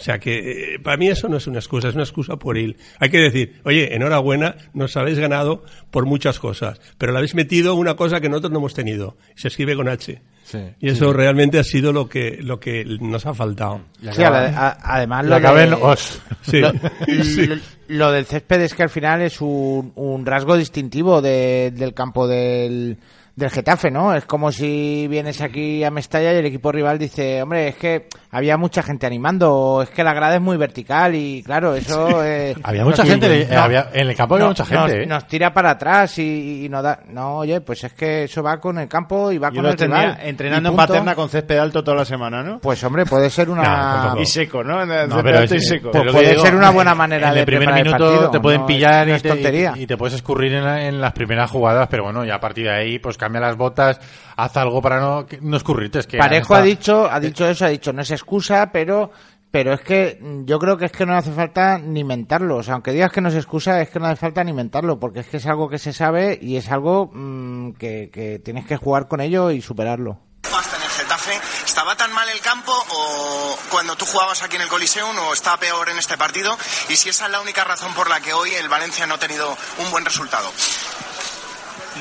O 0.02 0.04
sea 0.04 0.18
que 0.18 0.74
eh, 0.74 0.78
para 0.80 0.96
mí 0.96 1.06
eso 1.06 1.28
no 1.28 1.36
es 1.36 1.46
una 1.46 1.60
excusa, 1.60 1.86
es 1.88 1.94
una 1.94 2.02
excusa 2.02 2.34
por 2.36 2.58
ir. 2.58 2.76
Hay 2.98 3.08
que 3.08 3.18
decir, 3.18 3.60
oye, 3.64 3.94
enhorabuena, 3.94 4.56
nos 4.74 4.96
habéis 4.96 5.16
ganado 5.20 5.62
por 5.92 6.06
muchas 6.06 6.40
cosas, 6.40 6.80
pero 6.98 7.12
le 7.12 7.18
habéis 7.18 7.36
metido 7.36 7.76
una 7.76 7.94
cosa 7.94 8.20
que 8.20 8.28
nosotros 8.28 8.50
no 8.50 8.58
hemos 8.58 8.74
tenido. 8.74 9.16
Se 9.36 9.46
escribe 9.46 9.76
con 9.76 9.88
H. 9.88 10.20
Sí. 10.42 10.58
Y 10.80 10.88
eso 10.88 11.12
realmente 11.12 11.60
ha 11.60 11.62
sido 11.64 11.92
lo 11.92 12.08
que, 12.08 12.38
lo 12.42 12.58
que 12.58 12.84
nos 13.00 13.24
ha 13.26 13.32
faltado. 13.32 13.82
Sí, 14.10 14.24
a- 14.24 14.76
además 14.82 15.24
la 15.26 15.38
lo, 15.38 15.58
en 15.58 15.70
de- 15.70 15.76
os. 15.76 16.20
Sí. 16.42 16.58
lo, 16.60 16.72
Sí. 17.22 17.46
lo- 17.46 17.56
lo 17.86 18.10
del 18.10 18.26
césped 18.26 18.60
es 18.62 18.74
que 18.74 18.82
al 18.82 18.90
final 18.90 19.22
es 19.22 19.40
un, 19.40 19.92
un 19.94 20.26
rasgo 20.26 20.56
distintivo 20.56 21.22
de- 21.22 21.70
del 21.74 21.94
campo 21.94 22.26
del, 22.26 22.98
del 23.34 23.50
Getafe, 23.50 23.90
¿no? 23.90 24.14
Es 24.14 24.26
como 24.26 24.52
si 24.52 25.06
vienes 25.08 25.40
aquí 25.40 25.82
a 25.84 25.90
Mestalla 25.90 26.32
y 26.34 26.36
el 26.36 26.46
equipo 26.46 26.70
rival 26.70 26.98
dice, 26.98 27.42
hombre, 27.42 27.68
es 27.68 27.76
que 27.76 28.06
había 28.30 28.58
mucha 28.58 28.82
gente 28.82 29.06
animando, 29.06 29.52
o 29.54 29.82
es 29.82 29.88
que 29.90 30.04
la 30.04 30.12
grada 30.12 30.34
es 30.34 30.40
muy 30.40 30.56
vertical 30.58 31.14
y 31.14 31.42
claro, 31.42 31.74
eso... 31.74 32.22
eh, 32.24 32.54
Había 32.62 32.84
mucha 32.84 33.02
nos- 33.04 33.10
gente, 33.10 33.48
no, 33.50 33.60
había- 33.60 33.88
en 33.92 34.08
el 34.08 34.14
campo 34.16 34.34
había 34.34 34.48
mucha 34.48 34.64
gente, 34.66 34.82
nos, 34.82 34.92
¿eh? 34.92 35.06
nos 35.06 35.26
tira 35.26 35.52
para 35.54 35.70
atrás 35.70 36.18
y, 36.18 36.66
y 36.66 36.68
no 36.68 36.82
da... 36.82 37.00
No, 37.08 37.38
oye, 37.38 37.60
pues 37.62 37.82
es 37.84 37.94
que 37.94 38.24
eso 38.24 38.42
va 38.42 38.60
con 38.60 38.78
el 38.78 38.88
campo 38.88 39.32
y 39.32 39.38
va 39.38 39.48
Yo 39.50 39.62
con 39.62 39.66
el 39.70 39.78
rival. 39.78 40.18
entrenando 40.22 40.68
en 40.68 40.76
paterna 40.76 41.14
con 41.14 41.28
césped 41.30 41.56
alto 41.58 41.82
toda 41.82 41.96
la 41.98 42.04
semana, 42.04 42.42
¿no? 42.42 42.58
Pues 42.60 42.84
hombre, 42.84 43.06
puede 43.06 43.30
ser 43.30 43.48
una... 43.48 44.14
Y 44.20 44.26
seco, 44.26 44.62
¿no? 44.62 44.84
No, 44.84 45.22
pero 45.22 45.40
y 45.40 45.44
es- 45.44 45.68
seco. 45.68 45.90
Pues 45.90 46.12
puede 46.12 46.30
digo, 46.32 46.42
ser 46.42 46.54
una 46.54 46.70
buena 46.70 46.94
manera 46.94 47.28
en 47.28 47.34
de 47.34 47.40
el 47.40 47.46
primer 47.46 47.68
el 47.70 47.74
minuto 47.76 48.04
partido, 48.04 48.30
te 48.30 48.40
pueden 48.40 48.60
no 48.60 48.66
pillar 48.66 49.02
es- 49.02 49.06
no 49.08 49.12
y, 49.12 49.16
es 49.16 49.22
te, 49.22 49.28
tontería. 49.30 49.72
y 49.76 49.86
te 49.86 49.96
puedes 49.96 50.14
escurrir 50.14 50.52
en, 50.54 50.64
la- 50.64 50.86
en 50.86 51.00
las 51.00 51.12
primeras 51.12 51.50
jugadas, 51.50 51.88
pero 51.90 52.04
bueno, 52.04 52.24
ya 52.26 52.34
a 52.34 52.40
partir 52.40 52.64
de 52.66 52.72
ahí, 52.74 52.98
pues 52.98 53.16
cambia 53.22 53.40
las 53.40 53.56
botas, 53.56 54.00
haz 54.36 54.56
algo 54.56 54.82
para 54.82 55.00
no, 55.00 55.26
que- 55.26 55.38
no 55.40 55.56
escurrirte. 55.56 56.00
Es 56.00 56.06
que 56.06 56.18
Parejo 56.18 56.54
ha 56.54 56.62
dicho, 56.62 57.08
ha 57.10 57.20
dicho 57.20 57.46
eso, 57.48 57.64
ha 57.64 57.68
dicho 57.68 57.92
no 57.92 58.02
es 58.02 58.10
excusa, 58.10 58.70
pero 58.72 59.10
pero 59.50 59.74
es 59.74 59.82
que 59.82 60.18
yo 60.46 60.58
creo 60.58 60.78
que 60.78 60.86
es 60.86 60.92
que 60.92 61.04
no 61.04 61.14
hace 61.14 61.30
falta 61.30 61.76
ni 61.78 62.04
mentarlo. 62.04 62.56
O 62.56 62.62
sea, 62.62 62.72
aunque 62.74 62.90
digas 62.92 63.12
que 63.12 63.20
no 63.20 63.28
es 63.28 63.34
excusa, 63.34 63.82
es 63.82 63.90
que 63.90 63.98
no 64.00 64.06
hace 64.06 64.16
falta 64.16 64.42
ni 64.42 64.52
mentarlo, 64.54 64.98
porque 64.98 65.20
es 65.20 65.26
que 65.26 65.36
es 65.36 65.46
algo 65.46 65.68
que 65.68 65.78
se 65.78 65.92
sabe 65.92 66.38
y 66.40 66.56
es 66.56 66.70
algo 66.70 67.10
mm, 67.12 67.72
que, 67.74 68.08
que 68.10 68.38
tienes 68.38 68.64
que 68.66 68.78
jugar 68.78 69.08
con 69.08 69.20
ello 69.20 69.50
y 69.50 69.60
superarlo. 69.60 70.18
hasta 70.42 70.76
en 70.78 70.82
el 70.82 70.88
Getafe. 70.88 71.32
¿Estaba 71.66 71.94
tan 71.96 72.12
mal 72.14 72.26
el 72.30 72.40
campo 72.40 72.72
o 72.72 73.56
cuando 73.70 73.94
tú 73.96 74.06
jugabas 74.06 74.42
aquí 74.42 74.56
en 74.56 74.62
el 74.62 74.68
Coliseum 74.68 75.14
o 75.28 75.34
está 75.34 75.58
peor 75.58 75.86
en 75.90 75.98
este 75.98 76.16
partido? 76.16 76.56
Y 76.88 76.96
si 76.96 77.10
esa 77.10 77.26
es 77.26 77.32
la 77.32 77.40
única 77.42 77.62
razón 77.62 77.92
por 77.92 78.08
la 78.08 78.20
que 78.20 78.32
hoy 78.32 78.50
el 78.54 78.70
Valencia 78.70 79.06
no 79.06 79.14
ha 79.16 79.18
tenido 79.18 79.54
un 79.84 79.90
buen 79.90 80.04
resultado. 80.06 80.48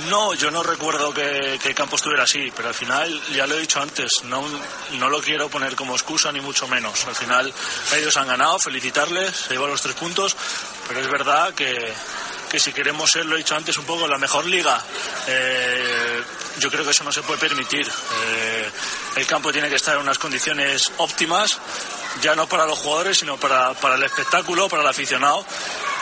No, 0.10 0.34
yo 0.34 0.52
no 0.52 0.64
recuerdo 0.64 1.14
que, 1.14 1.60
que 1.62 1.70
el 1.70 1.76
campo 1.76 1.98
estuviera 1.98 2.24
así, 2.24 2.52
pero 2.56 2.70
al 2.70 2.74
final, 2.74 3.22
ya 3.34 3.46
lo 3.46 3.56
he 3.56 3.60
dicho 3.60 3.82
antes, 3.82 4.24
no, 4.24 4.42
no 4.94 5.10
lo 5.10 5.22
quiero 5.22 5.50
poner 5.50 5.76
como 5.76 5.94
excusa 5.94 6.32
ni 6.32 6.40
mucho 6.40 6.68
menos. 6.68 7.06
Al 7.08 7.16
final 7.16 7.54
ellos 7.96 8.16
han 8.16 8.28
ganado, 8.28 8.58
felicitarles, 8.58 9.36
se 9.36 9.54
llevan 9.54 9.70
los 9.70 9.82
tres 9.82 9.96
puntos, 9.96 10.36
pero 10.88 11.02
es 11.02 11.10
verdad 11.10 11.54
que, 11.54 11.94
que 12.50 12.60
si 12.60 12.72
queremos 12.72 13.12
ser, 13.12 13.26
lo 13.26 13.36
he 13.36 13.40
dicho 13.40 13.56
antes, 13.56 13.78
un 13.78 13.86
poco 13.86 14.08
la 14.08 14.18
mejor 14.18 14.46
liga, 14.46 14.82
eh, 15.28 16.24
yo 16.60 16.72
creo 16.72 16.86
que 16.86 16.92
eso 16.92 17.04
no 17.04 17.12
se 17.12 17.22
puede 17.24 17.40
permitir. 17.40 17.86
Eh, 17.86 18.72
el 19.18 19.28
campo 19.28 19.52
tiene 19.52 19.70
que 19.70 19.76
estar 19.76 19.96
en 19.96 20.02
unas 20.02 20.18
condiciones 20.18 20.90
óptimas, 20.98 21.60
ya 22.22 22.34
no 22.34 22.48
para 22.48 22.66
los 22.66 22.80
jugadores, 22.80 23.18
sino 23.18 23.36
para, 23.38 23.74
para 23.74 23.96
el 23.96 24.04
espectáculo, 24.04 24.70
para 24.70 24.84
el 24.84 24.88
aficionado 24.88 25.46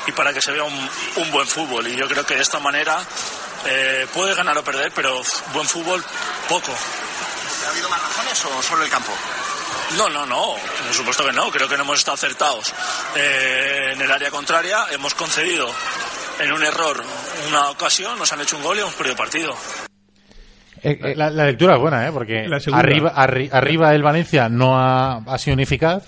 y 0.05 0.11
para 0.11 0.31
que 0.31 0.41
se 0.41 0.51
vea 0.51 0.63
un, 0.63 0.89
un 1.15 1.31
buen 1.31 1.47
fútbol. 1.47 1.87
Y 1.87 1.95
yo 1.95 2.07
creo 2.07 2.25
que 2.25 2.35
de 2.35 2.41
esta 2.41 2.59
manera 2.59 3.03
eh, 3.67 4.05
puede 4.13 4.33
ganar 4.35 4.57
o 4.57 4.63
perder, 4.63 4.91
pero 4.95 5.21
buen 5.53 5.67
fútbol 5.67 6.03
poco. 6.47 6.71
¿Ha 7.67 7.71
habido 7.71 7.89
más 7.89 8.01
razones 8.01 8.45
o 8.45 8.61
solo 8.63 8.83
el 8.83 8.89
campo? 8.89 9.11
No, 9.97 10.07
no, 10.07 10.25
no, 10.25 10.53
por 10.85 10.93
supuesto 10.93 11.25
que 11.25 11.33
no, 11.33 11.49
creo 11.49 11.67
que 11.67 11.75
no 11.75 11.83
hemos 11.83 11.99
estado 11.99 12.15
acertados. 12.15 12.73
Eh, 13.15 13.91
en 13.93 14.01
el 14.01 14.11
área 14.11 14.29
contraria 14.29 14.85
hemos 14.91 15.13
concedido 15.15 15.67
en 16.39 16.51
un 16.53 16.63
error 16.63 17.03
una 17.49 17.69
ocasión, 17.71 18.17
nos 18.19 18.31
han 18.31 18.41
hecho 18.41 18.55
un 18.57 18.63
gol 18.63 18.77
y 18.77 18.81
hemos 18.81 18.93
perdido 18.93 19.15
partido. 19.15 19.55
Eh, 20.81 20.97
eh, 21.03 21.13
La, 21.15 21.29
la 21.29 21.45
lectura 21.45 21.75
es 21.75 21.81
buena, 21.81 22.07
¿eh? 22.07 22.11
Porque 22.13 22.47
arriba, 22.71 23.13
arri- 23.15 23.49
arriba 23.51 23.93
el 23.93 24.03
Valencia 24.03 24.47
no 24.47 24.77
ha, 24.79 25.17
ha 25.17 25.37
sido 25.37 25.55
ineficaz 25.55 26.03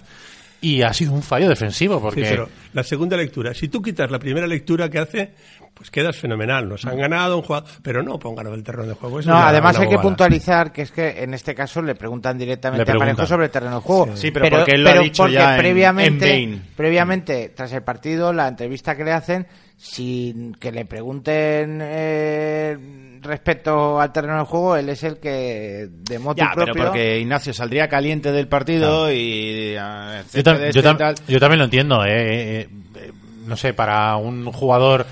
y 0.61 0.83
ha 0.83 0.93
sido 0.93 1.11
un 1.11 1.23
fallo 1.23 1.49
defensivo. 1.49 1.99
Porque 1.99 2.23
Sí, 2.23 2.27
pero 2.29 2.49
la 2.73 2.83
segunda 2.83 3.17
lectura, 3.17 3.53
si 3.53 3.67
tú 3.67 3.81
quitas 3.81 4.09
la 4.11 4.19
primera 4.19 4.47
lectura 4.47 4.89
que 4.89 4.99
hace, 4.99 5.33
pues 5.81 5.89
quedas 5.91 6.15
fenomenal. 6.15 6.69
Nos 6.69 6.85
han 6.85 6.95
ganado 6.97 7.37
un 7.37 7.41
jugador, 7.43 7.67
pero 7.81 8.03
no 8.03 8.19
pongan 8.19 8.45
el 8.47 8.63
terreno 8.63 8.85
de 8.87 8.93
juego. 8.93 9.19
Eso 9.19 9.29
no, 9.31 9.37
además 9.37 9.75
hay 9.77 9.81
que 9.87 9.95
bobada. 9.95 10.01
puntualizar 10.03 10.71
que 10.71 10.83
es 10.83 10.91
que 10.91 11.23
en 11.23 11.33
este 11.33 11.55
caso 11.55 11.81
le 11.81 11.95
preguntan 11.95 12.37
directamente 12.37 12.81
Le 12.81 12.85
preguntan. 12.85 13.09
a 13.09 13.15
Parejo 13.15 13.27
sobre 13.27 13.45
el 13.45 13.51
terreno 13.51 13.75
de 13.77 13.81
juego. 13.81 14.09
Sí, 14.15 14.29
pero 14.29 14.47
porque 14.49 14.71
él 14.73 14.83
lo 14.83 14.89
ha 14.91 14.99
dicho 14.99 15.27
ya 15.27 15.55
en- 15.55 15.59
previamente, 15.61 16.33
en 16.35 16.63
previamente, 16.75 17.49
tras 17.55 17.73
el 17.73 17.81
partido, 17.81 18.31
la 18.31 18.47
entrevista 18.47 18.95
que 18.95 19.03
le 19.03 19.11
hacen, 19.11 19.47
sin 19.75 20.53
que 20.53 20.71
le 20.71 20.85
pregunten 20.85 21.79
eh, 21.81 22.77
respecto 23.21 23.99
al 23.99 24.11
terreno 24.11 24.37
de 24.39 24.45
juego, 24.45 24.75
él 24.75 24.89
es 24.89 25.03
el 25.03 25.17
que 25.17 25.87
de 25.89 26.19
moto 26.19 26.37
Ya, 26.43 26.51
pero 26.53 26.65
propio. 26.67 26.83
porque 26.85 27.19
Ignacio 27.19 27.53
saldría 27.53 27.87
caliente 27.87 28.31
del 28.31 28.47
partido 28.47 29.11
y... 29.11 29.75
ah, 29.79 30.21
yo, 30.33 30.41
tam- 30.43 30.57
césped 30.57 30.71
yo 30.73 30.83
tam- 30.83 30.95
y 30.95 30.97
tal. 30.97 31.15
yo 31.27 31.39
también 31.39 31.59
lo 31.59 31.65
entiendo, 31.65 32.05
¿eh? 32.05 32.09
Eh, 32.11 32.69
eh, 32.97 33.11
No 33.47 33.57
sé, 33.57 33.73
para 33.73 34.15
un 34.17 34.45
jugador 34.51 35.05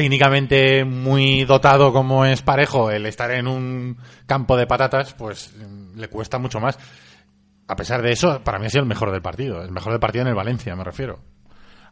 técnicamente 0.00 0.82
muy 0.82 1.44
dotado 1.44 1.92
como 1.92 2.24
es 2.24 2.40
Parejo, 2.40 2.90
el 2.90 3.04
estar 3.04 3.30
en 3.32 3.46
un 3.46 3.98
campo 4.24 4.56
de 4.56 4.66
patatas, 4.66 5.12
pues 5.12 5.54
mm, 5.54 5.98
le 6.00 6.08
cuesta 6.08 6.38
mucho 6.38 6.58
más. 6.58 6.78
A 7.68 7.76
pesar 7.76 8.00
de 8.00 8.10
eso, 8.10 8.40
para 8.42 8.58
mí 8.58 8.64
ha 8.64 8.70
sido 8.70 8.80
el 8.82 8.88
mejor 8.88 9.12
del 9.12 9.20
partido. 9.20 9.62
El 9.62 9.72
mejor 9.72 9.92
del 9.92 10.00
partido 10.00 10.22
en 10.22 10.28
el 10.28 10.34
Valencia, 10.34 10.74
me 10.74 10.84
refiero. 10.84 11.18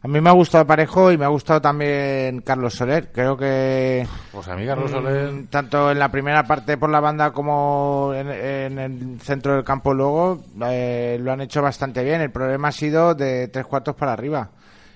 A 0.01 0.07
mí 0.07 0.19
me 0.21 0.29
ha 0.29 0.33
gustado 0.33 0.65
Parejo 0.65 1.11
y 1.11 1.19
me 1.19 1.25
ha 1.25 1.27
gustado 1.27 1.61
también 1.61 2.41
Carlos 2.41 2.73
Soler. 2.73 3.11
Creo 3.11 3.37
que 3.37 4.07
Pues 4.31 4.47
a 4.47 4.55
mí, 4.55 4.65
Carlos 4.65 4.89
Soler... 4.89 5.31
Mm, 5.31 5.47
tanto 5.47 5.91
en 5.91 5.99
la 5.99 6.09
primera 6.09 6.45
parte 6.45 6.77
por 6.79 6.89
la 6.89 7.01
banda 7.01 7.31
como 7.31 8.11
en, 8.15 8.27
en 8.27 8.79
el 8.79 9.21
centro 9.21 9.53
del 9.53 9.63
campo 9.63 9.93
luego 9.93 10.41
eh, 10.65 11.19
lo 11.21 11.31
han 11.31 11.41
hecho 11.41 11.61
bastante 11.61 12.03
bien. 12.03 12.21
El 12.21 12.31
problema 12.31 12.69
ha 12.69 12.71
sido 12.71 13.13
de 13.13 13.49
tres 13.49 13.67
cuartos 13.67 13.93
para 13.93 14.13
arriba. 14.13 14.49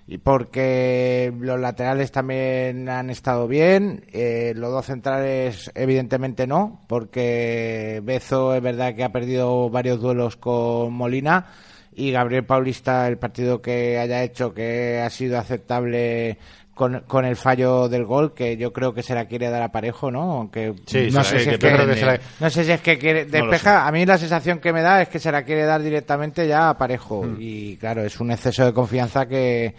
Y 0.08 0.18
porque 0.18 1.34
los 1.40 1.60
laterales 1.60 2.12
también 2.12 2.90
han 2.90 3.10
estado 3.10 3.48
bien, 3.48 4.06
eh, 4.12 4.54
los 4.56 4.72
dos 4.72 4.86
centrales 4.86 5.72
evidentemente 5.76 6.46
no, 6.46 6.84
porque 6.88 8.02
Bezo 8.04 8.54
es 8.54 8.62
verdad 8.62 8.96
que 8.96 9.04
ha 9.04 9.12
perdido 9.12 9.70
varios 9.70 10.02
duelos 10.02 10.36
con 10.36 10.94
Molina 10.94 11.48
y 11.96 12.12
Gabriel 12.12 12.46
Paulista 12.46 13.08
el 13.08 13.18
partido 13.18 13.62
que 13.62 13.98
haya 13.98 14.24
hecho 14.24 14.54
que 14.54 15.00
ha 15.00 15.10
sido 15.10 15.38
aceptable 15.38 16.38
con, 16.74 17.02
con 17.08 17.24
el 17.26 17.36
fallo 17.36 17.88
del 17.88 18.04
gol 18.06 18.34
que 18.34 18.58
yo 18.58 18.74
creo 18.74 18.94
que 18.94 19.04
se 19.04 19.14
la 19.14 19.26
quiere 19.26 19.50
dar 19.50 19.62
a 19.62 19.72
Parejo, 19.72 20.10
¿no? 20.10 20.32
Aunque 20.40 20.74
Sí, 20.88 21.10
no 21.12 21.24
sé 21.24 21.40
si 21.40 21.46
que 21.50 21.52
es 21.56 21.60
que, 21.60 22.06
la- 22.06 22.20
no 22.40 22.50
sé 22.50 22.64
si 22.66 22.72
es 22.72 22.82
que 22.82 22.98
quiere 22.98 23.26
despeja. 23.26 23.86
a 23.88 23.92
mí 23.92 24.06
la 24.06 24.18
sensación 24.18 24.60
que 24.60 24.74
me 24.74 24.82
da 24.82 25.02
es 25.04 25.10
que 25.10 25.20
se 25.20 25.32
la 25.32 25.44
quiere 25.44 25.66
dar 25.66 25.82
directamente 25.84 26.48
ya 26.48 26.70
a 26.70 26.78
Parejo 26.78 27.24
Hmm. 27.24 27.38
y 27.40 27.78
claro 27.78 28.04
es 28.04 28.20
un 28.20 28.32
exceso 28.32 28.66
de 28.66 28.74
confianza 28.74 29.26
que, 29.28 29.76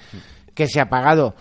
que 0.54 0.68
se 0.68 0.80
ha 0.80 0.88
pagado. 0.88 1.34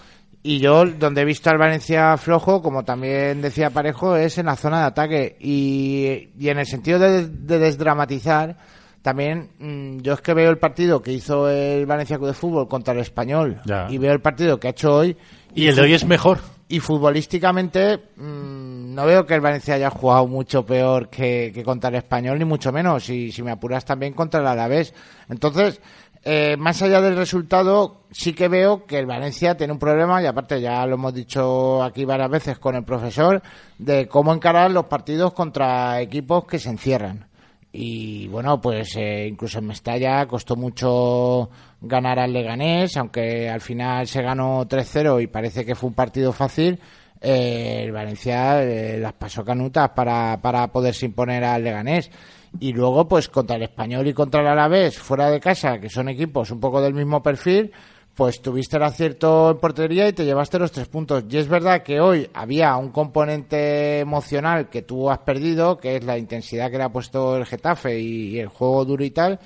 Y 0.46 0.60
yo, 0.60 0.86
donde 0.86 1.22
he 1.22 1.26
visto 1.26 1.50
al 1.50 1.58
Valencia 1.58 2.18
flojo, 2.18 2.62
como 2.62 2.84
también 2.84 3.42
decía 3.42 3.70
Parejo, 3.70 4.18
es 4.18 4.38
en 4.40 4.48
la 4.48 4.58
zona 4.58 4.80
de 4.82 4.86
ataque. 4.88 5.38
Y, 5.40 6.30
y 6.38 6.50
en 6.50 6.58
el 6.60 6.66
sentido 6.66 7.00
de, 7.00 7.28
de 7.30 7.60
desdramatizar, 7.60 8.58
también 9.02 9.52
mm, 9.60 10.00
yo 10.02 10.14
es 10.14 10.22
que 10.22 10.34
veo 10.34 10.50
el 10.50 10.58
partido 10.58 11.02
que 11.02 11.14
hizo 11.14 11.50
el 11.50 11.86
Valencia 11.86 12.18
Club 12.18 12.28
de 12.28 12.34
Fútbol 12.34 12.68
contra 12.68 12.94
el 12.94 13.00
Español 13.00 13.62
Ya. 13.66 13.88
y 13.90 13.98
veo 13.98 14.12
el 14.12 14.20
partido 14.22 14.60
que 14.60 14.68
ha 14.68 14.72
hecho 14.72 14.94
hoy. 14.96 15.16
Y 15.56 15.68
el 15.68 15.76
de 15.76 15.82
hoy 15.82 15.94
es 15.94 16.06
mejor. 16.06 16.40
Y 16.68 16.80
futbolísticamente 16.80 17.98
mm, 18.16 18.96
no 18.96 19.06
veo 19.06 19.26
que 19.26 19.36
el 19.36 19.42
Valencia 19.42 19.76
haya 19.76 19.90
jugado 19.90 20.28
mucho 20.28 20.66
peor 20.66 21.10
que, 21.10 21.52
que 21.54 21.64
contra 21.64 21.90
el 21.90 21.96
Español, 21.96 22.40
ni 22.40 22.46
mucho 22.46 22.72
menos. 22.72 23.10
Y 23.10 23.32
si 23.32 23.44
me 23.44 23.52
apuras 23.52 23.86
también 23.86 24.14
contra 24.14 24.40
el 24.40 24.48
Alavés. 24.48 24.94
Entonces, 25.30 25.80
eh, 26.26 26.56
más 26.58 26.82
allá 26.82 27.02
del 27.02 27.18
resultado, 27.18 28.04
sí 28.12 28.34
que 28.34 28.48
veo 28.48 28.86
que 28.86 28.98
el 28.98 29.06
Valencia 29.06 29.58
tiene 29.58 29.74
un 29.74 29.80
problema, 29.80 30.22
y 30.22 30.26
aparte 30.26 30.62
ya 30.62 30.86
lo 30.86 30.96
hemos 30.96 31.14
dicho 31.14 31.84
aquí 31.84 32.06
varias 32.06 32.30
veces 32.30 32.60
con 32.60 32.76
el 32.76 32.86
profesor, 32.86 33.42
de 33.78 34.08
cómo 34.08 34.34
encarar 34.34 34.72
los 34.72 34.86
partidos 34.86 35.34
contra 35.34 36.00
equipos 36.00 36.46
que 36.46 36.60
se 36.60 36.70
encierran. 36.70 37.28
Y 37.76 38.28
bueno, 38.28 38.62
pues 38.62 38.96
eh, 38.98 39.28
incluso 39.28 39.58
en 39.58 39.66
Mestalla 39.66 40.28
costó 40.28 40.56
mucho 40.56 41.50
ganar 41.82 42.20
al 42.20 42.32
Leganés, 42.32 42.96
aunque 42.98 43.50
al 43.50 43.62
final 43.62 44.06
se 44.08 44.22
ganó 44.22 44.68
3-0 44.68 45.24
y 45.24 45.28
parece 45.28 45.66
que 45.66 45.74
fue 45.74 45.90
un 45.90 45.96
partido 45.96 46.32
fácil. 46.32 46.80
eh, 47.20 47.82
el 47.84 47.92
Valencia 47.92 48.62
eh, 48.64 49.00
las 49.00 49.14
pasó 49.14 49.44
canutas 49.44 49.90
para, 49.90 50.40
para 50.40 50.68
poderse 50.72 51.08
imponer 51.08 51.44
al 51.44 51.64
Leganés. 51.64 52.12
Y 52.60 52.74
luego, 52.74 53.08
pues 53.08 53.28
contra 53.28 53.56
el 53.56 53.64
Español 53.64 54.08
y 54.08 54.14
contra 54.14 54.42
el 54.42 54.48
Alavés, 54.48 55.00
fuera 55.00 55.32
de 55.32 55.40
casa, 55.40 55.80
que 55.80 55.90
son 55.90 56.10
equipos 56.10 56.52
un 56.52 56.60
poco 56.60 56.80
del 56.80 56.94
mismo 56.94 57.24
perfil, 57.24 57.72
pues 58.16 58.42
tuviste 58.42 58.78
el 58.78 58.84
acierto 58.84 59.52
en 59.52 59.58
portería 59.58 60.08
y 60.08 60.14
te 60.14 60.26
llevaste 60.26 60.60
los 60.60 60.72
tres 60.72 60.88
puntos. 60.88 61.24
Y 61.30 61.38
es 61.38 61.48
verdad 61.48 61.82
que 61.82 62.00
hoy 62.00 62.30
había 62.34 62.76
un 62.78 62.92
componente 62.92 64.00
emocional 64.00 64.70
que 64.70 64.84
tú 64.84 65.10
has 65.10 65.20
perdido, 65.20 65.78
que 65.78 65.96
es 65.98 66.04
la 66.04 66.18
intensidad 66.18 66.70
que 66.70 66.78
le 66.78 66.84
ha 66.84 66.92
puesto 66.92 67.38
el 67.38 67.46
Getafe 67.46 68.00
y, 68.00 68.40
el 68.40 68.48
juego 68.48 68.86
duro 68.86 69.04
y 69.04 69.12
tal. 69.12 69.40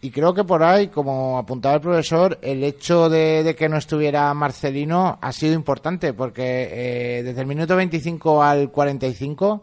Y 0.00 0.10
creo 0.10 0.34
que 0.34 0.44
por 0.44 0.62
ahí, 0.62 0.88
como 0.88 1.38
apuntaba 1.38 1.76
el 1.76 1.80
profesor, 1.80 2.38
el 2.42 2.62
hecho 2.62 3.08
de, 3.08 3.42
de 3.42 3.56
que 3.56 3.68
no 3.68 3.78
estuviera 3.78 4.32
Marcelino 4.34 5.18
ha 5.20 5.32
sido 5.32 5.54
importante, 5.54 6.12
porque 6.12 6.68
eh, 7.18 7.22
desde 7.22 7.40
el 7.40 7.46
minuto 7.46 7.74
25 7.74 8.42
al 8.42 8.70
45 8.70 9.62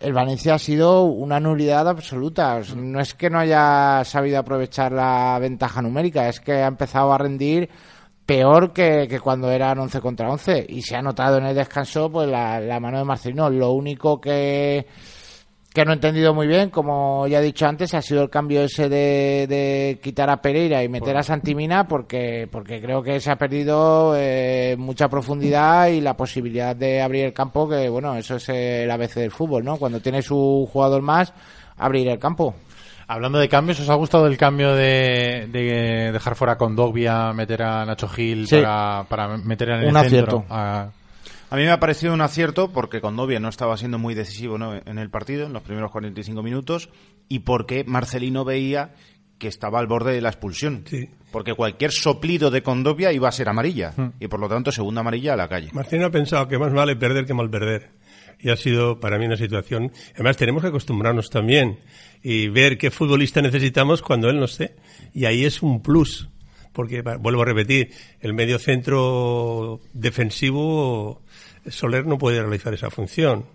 el 0.00 0.12
Valencia 0.12 0.54
ha 0.54 0.58
sido 0.58 1.02
una 1.04 1.40
nulidad 1.40 1.88
absoluta. 1.88 2.62
Sea, 2.62 2.76
No 2.76 3.00
es 3.00 3.14
que 3.14 3.30
no 3.30 3.38
haya 3.38 4.02
sabido 4.04 4.38
aprovechar 4.38 4.92
la 4.92 5.38
ventaja 5.40 5.82
numérica, 5.82 6.28
es 6.28 6.40
que 6.40 6.52
ha 6.52 6.66
empezado 6.66 7.12
a 7.12 7.18
rendir 7.18 7.68
peor 8.26 8.72
que, 8.72 9.06
que 9.08 9.20
cuando 9.20 9.50
eran 9.50 9.78
11 9.78 10.00
contra 10.00 10.30
11. 10.30 10.66
Y 10.68 10.82
se 10.82 10.96
ha 10.96 11.02
notado 11.02 11.38
en 11.38 11.46
el 11.46 11.54
descanso 11.54 12.10
pues 12.10 12.28
la, 12.28 12.60
la 12.60 12.80
mano 12.80 12.98
de 12.98 13.04
Marcelino. 13.04 13.50
Lo 13.50 13.72
único 13.72 14.20
que, 14.20 14.86
que 15.72 15.84
no 15.84 15.92
he 15.92 15.94
entendido 15.94 16.34
muy 16.34 16.46
bien, 16.46 16.70
como 16.70 17.26
ya 17.28 17.38
he 17.40 17.42
dicho 17.42 17.66
antes, 17.66 17.94
ha 17.94 18.02
sido 18.02 18.22
el 18.22 18.30
cambio 18.30 18.62
ese 18.62 18.88
de, 18.88 19.46
de 19.48 20.00
quitar 20.02 20.28
a 20.30 20.40
Pereira 20.40 20.82
y 20.82 20.88
meter 20.88 21.16
a 21.16 21.22
Santimina 21.22 21.86
porque, 21.86 22.48
porque 22.50 22.80
creo 22.80 23.02
que 23.02 23.20
se 23.20 23.30
ha 23.30 23.36
perdido 23.36 24.14
eh, 24.16 24.74
mucha 24.78 25.08
profundidad 25.08 25.88
y 25.88 26.00
la 26.00 26.14
posibilidad 26.16 26.74
de 26.74 27.00
abrir 27.02 27.26
el 27.26 27.32
campo, 27.32 27.68
que 27.68 27.88
bueno, 27.88 28.16
eso 28.16 28.36
es 28.36 28.48
el 28.48 28.90
ABC 28.90 29.14
del 29.16 29.30
fútbol, 29.30 29.64
¿no? 29.64 29.76
Cuando 29.76 30.00
tienes 30.00 30.30
un 30.30 30.66
jugador 30.66 31.02
más, 31.02 31.32
abrir 31.76 32.08
el 32.08 32.18
campo. 32.18 32.54
Hablando 33.06 33.38
de 33.38 33.48
cambios, 33.48 33.78
¿os 33.80 33.88
ha 33.88 33.94
gustado 33.94 34.26
el 34.26 34.36
cambio 34.36 34.74
de, 34.74 35.46
de 35.50 36.10
dejar 36.12 36.34
fuera 36.34 36.58
con 36.58 36.76
Dogbia, 36.76 37.32
meter 37.32 37.62
a 37.62 37.84
Nacho 37.86 38.08
Gil 38.08 38.46
Sí. 38.46 38.56
para, 38.56 39.04
para 39.04 39.36
meter 39.38 39.68
en 39.70 39.74
el 39.80 39.86
Un 39.86 39.92
centro? 39.94 40.00
acierto. 40.00 40.44
a- 40.50 40.88
A 41.50 41.56
mí 41.56 41.62
me 41.62 41.70
ha 41.70 41.80
parecido 41.80 42.12
un 42.12 42.20
acierto 42.20 42.72
porque 42.72 43.00
Condovia 43.00 43.40
no 43.40 43.48
estaba 43.48 43.76
siendo 43.78 43.98
muy 43.98 44.14
decisivo 44.14 44.58
¿no? 44.58 44.74
en 44.74 44.98
el 44.98 45.08
partido, 45.08 45.46
en 45.46 45.54
los 45.54 45.62
primeros 45.62 45.90
45 45.90 46.42
minutos, 46.42 46.90
y 47.28 47.40
porque 47.40 47.84
Marcelino 47.84 48.44
veía 48.44 48.94
que 49.38 49.48
estaba 49.48 49.78
al 49.78 49.86
borde 49.86 50.12
de 50.12 50.20
la 50.20 50.28
expulsión. 50.28 50.84
Sí. 50.86 51.08
Porque 51.32 51.54
cualquier 51.54 51.92
soplido 51.92 52.50
de 52.50 52.62
Condovia 52.62 53.12
iba 53.12 53.28
a 53.28 53.32
ser 53.32 53.48
amarilla, 53.48 53.94
y 54.20 54.28
por 54.28 54.40
lo 54.40 54.48
tanto 54.48 54.72
segunda 54.72 55.00
amarilla 55.00 55.34
a 55.34 55.36
la 55.36 55.48
calle. 55.48 55.70
Martín 55.72 56.02
ha 56.02 56.10
pensado 56.10 56.48
que 56.48 56.58
más 56.58 56.72
vale 56.72 56.96
perder 56.96 57.24
que 57.24 57.34
mal 57.34 57.48
perder. 57.48 57.90
Y 58.40 58.50
ha 58.50 58.56
sido 58.56 59.00
para 59.00 59.18
mí 59.18 59.26
una 59.26 59.36
situación. 59.36 59.90
Además, 60.14 60.36
tenemos 60.36 60.62
que 60.62 60.68
acostumbrarnos 60.68 61.28
también 61.28 61.80
y 62.22 62.48
ver 62.48 62.78
qué 62.78 62.90
futbolista 62.90 63.42
necesitamos 63.42 64.00
cuando 64.00 64.28
él 64.28 64.38
no 64.38 64.44
esté. 64.44 64.76
Y 65.12 65.24
ahí 65.24 65.44
es 65.44 65.60
un 65.60 65.82
plus. 65.82 66.28
Porque, 66.72 67.02
vuelvo 67.02 67.42
a 67.42 67.44
repetir, 67.44 67.90
el 68.20 68.34
medio 68.34 68.60
centro 68.60 69.80
defensivo, 69.92 71.22
Soler 71.66 72.06
no 72.06 72.18
puede 72.18 72.40
realizar 72.40 72.74
esa 72.74 72.90
función. 72.90 73.46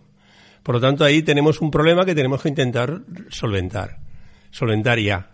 Por 0.63 0.75
lo 0.75 0.81
tanto, 0.81 1.03
ahí 1.03 1.21
tenemos 1.21 1.61
un 1.61 1.71
problema 1.71 2.05
que 2.05 2.15
tenemos 2.15 2.41
que 2.41 2.49
intentar 2.49 3.01
solventar. 3.29 3.99
Solventar 4.51 4.99
ya. 4.99 5.29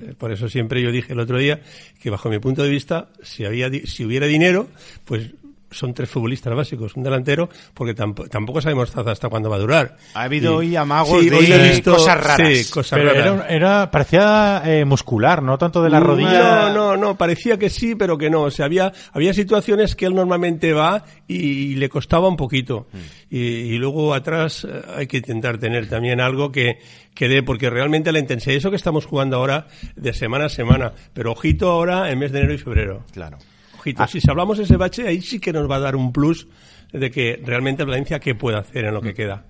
Eh, 0.00 0.14
Por 0.16 0.32
eso 0.32 0.48
siempre 0.48 0.82
yo 0.82 0.92
dije 0.92 1.12
el 1.12 1.20
otro 1.20 1.38
día 1.38 1.60
que 2.00 2.10
bajo 2.10 2.28
mi 2.28 2.38
punto 2.38 2.62
de 2.62 2.70
vista, 2.70 3.08
si 3.22 3.44
había 3.44 3.70
si 3.86 4.04
hubiera 4.04 4.26
dinero, 4.26 4.68
pues 5.04 5.30
son 5.70 5.92
tres 5.94 6.08
futbolistas 6.08 6.54
básicos, 6.54 6.96
un 6.96 7.02
delantero, 7.02 7.48
porque 7.74 7.94
tampoco, 7.94 8.28
tampoco 8.28 8.60
sabemos 8.60 8.88
hasta 8.96 9.10
hasta 9.10 9.28
cuándo 9.28 9.50
va 9.50 9.56
a 9.56 9.60
durar. 9.60 9.96
Ha 10.14 10.22
habido 10.22 10.52
Y- 10.62 10.68
hoy 10.68 10.76
amagos 10.76 11.20
Sí, 11.20 11.28
de 11.30 11.36
hoy 11.36 11.52
he 11.52 11.68
visto- 11.70 11.92
cosas 11.92 12.22
raras. 12.24 12.48
Sí, 12.58 12.70
cosas 12.70 12.98
Pero 12.98 13.10
raras. 13.12 13.26
era, 13.26 13.48
era- 13.48 13.90
parecía 13.90 14.62
eh, 14.64 14.84
muscular, 14.84 15.42
no 15.42 15.58
tanto 15.58 15.82
de 15.82 15.90
la 15.90 16.00
rodilla. 16.00 16.70
No, 16.70 16.72
no, 16.72 16.96
no, 16.96 17.18
parecía 17.18 17.58
que 17.58 17.70
sí, 17.70 17.94
pero 17.94 18.16
que 18.16 18.30
no. 18.30 18.42
O 18.42 18.50
sea, 18.50 18.64
había, 18.66 18.92
había 19.12 19.32
situaciones 19.34 19.94
que 19.94 20.06
él 20.06 20.14
normalmente 20.14 20.72
va 20.72 21.04
y, 21.26 21.74
le 21.76 21.88
costaba 21.88 22.28
un 22.28 22.36
poquito. 22.36 22.86
Mm. 22.92 22.98
Y, 23.30 23.38
y 23.38 23.78
luego 23.78 24.14
atrás 24.14 24.66
eh, 24.68 24.82
hay 24.96 25.06
que 25.06 25.18
intentar 25.18 25.58
tener 25.58 25.88
también 25.88 26.20
algo 26.20 26.50
que, 26.50 26.78
que 27.14 27.28
dé, 27.28 27.42
porque 27.42 27.68
realmente 27.68 28.10
la 28.12 28.18
intensidad, 28.20 28.56
eso 28.56 28.70
que 28.70 28.76
estamos 28.76 29.04
jugando 29.06 29.36
ahora 29.36 29.66
de 29.96 30.12
semana 30.12 30.46
a 30.46 30.48
semana, 30.48 30.92
pero 31.12 31.32
ojito 31.32 31.70
ahora 31.70 32.10
en 32.10 32.18
mes 32.18 32.32
de 32.32 32.38
enero 32.38 32.54
y 32.54 32.58
febrero. 32.58 33.04
Claro. 33.12 33.38
Ojito, 33.78 34.06
si 34.06 34.20
hablamos 34.28 34.58
de 34.58 34.64
ese 34.64 34.76
bache, 34.76 35.06
ahí 35.06 35.20
sí 35.20 35.38
que 35.38 35.52
nos 35.52 35.70
va 35.70 35.76
a 35.76 35.80
dar 35.80 35.96
un 35.96 36.12
plus 36.12 36.46
de 36.92 37.10
que 37.10 37.40
realmente 37.44 37.84
Valencia 37.84 38.18
qué 38.18 38.34
puede 38.34 38.58
hacer 38.58 38.84
en 38.86 38.94
lo 38.94 39.00
Mm. 39.00 39.04
que 39.04 39.14
queda. 39.14 39.44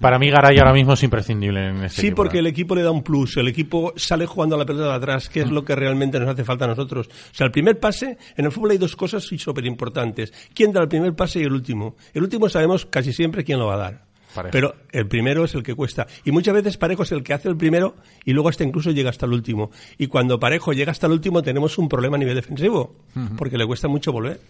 Para 0.00 0.18
mí 0.18 0.30
Garay 0.30 0.58
ahora 0.58 0.72
mismo 0.72 0.94
es 0.94 1.02
imprescindible 1.04 1.68
en 1.68 1.76
este 1.84 2.00
Sí, 2.00 2.06
equipo, 2.08 2.16
porque 2.16 2.38
¿eh? 2.38 2.40
el 2.40 2.48
equipo 2.48 2.74
le 2.74 2.82
da 2.82 2.90
un 2.90 3.04
plus. 3.04 3.36
El 3.36 3.46
equipo 3.46 3.92
sale 3.94 4.26
jugando 4.26 4.56
a 4.56 4.58
la 4.58 4.66
pelota 4.66 4.88
de 4.88 4.94
atrás, 4.94 5.28
que 5.28 5.40
es 5.42 5.46
Mm. 5.50 5.54
lo 5.54 5.64
que 5.64 5.76
realmente 5.76 6.18
nos 6.18 6.28
hace 6.28 6.42
falta 6.42 6.64
a 6.64 6.68
nosotros. 6.68 7.06
O 7.08 7.34
sea, 7.34 7.44
el 7.46 7.52
primer 7.52 7.78
pase, 7.78 8.18
en 8.36 8.44
el 8.44 8.50
fútbol 8.50 8.72
hay 8.72 8.78
dos 8.78 8.96
cosas 8.96 9.22
súper 9.22 9.64
importantes. 9.64 10.32
¿Quién 10.54 10.72
da 10.72 10.80
el 10.82 10.88
primer 10.88 11.14
pase 11.14 11.38
y 11.38 11.44
el 11.44 11.52
último? 11.52 11.94
El 12.12 12.24
último 12.24 12.48
sabemos 12.48 12.84
casi 12.86 13.12
siempre 13.12 13.44
quién 13.44 13.60
lo 13.60 13.66
va 13.66 13.74
a 13.74 13.78
dar. 13.78 14.04
Parejo. 14.34 14.52
Pero 14.52 14.74
el 14.92 15.06
primero 15.06 15.44
es 15.44 15.54
el 15.54 15.62
que 15.62 15.74
cuesta. 15.74 16.06
Y 16.24 16.32
muchas 16.32 16.54
veces 16.54 16.76
Parejo 16.76 17.02
es 17.02 17.12
el 17.12 17.22
que 17.22 17.34
hace 17.34 17.48
el 17.48 17.56
primero 17.56 17.96
y 18.24 18.32
luego 18.32 18.48
hasta 18.48 18.64
incluso 18.64 18.90
llega 18.90 19.10
hasta 19.10 19.26
el 19.26 19.32
último. 19.32 19.70
Y 19.98 20.06
cuando 20.06 20.38
Parejo 20.38 20.72
llega 20.72 20.92
hasta 20.92 21.06
el 21.06 21.12
último 21.12 21.42
tenemos 21.42 21.78
un 21.78 21.88
problema 21.88 22.16
a 22.16 22.18
nivel 22.18 22.34
defensivo, 22.34 22.96
porque 23.36 23.58
le 23.58 23.66
cuesta 23.66 23.88
mucho 23.88 24.12
volver. 24.12 24.40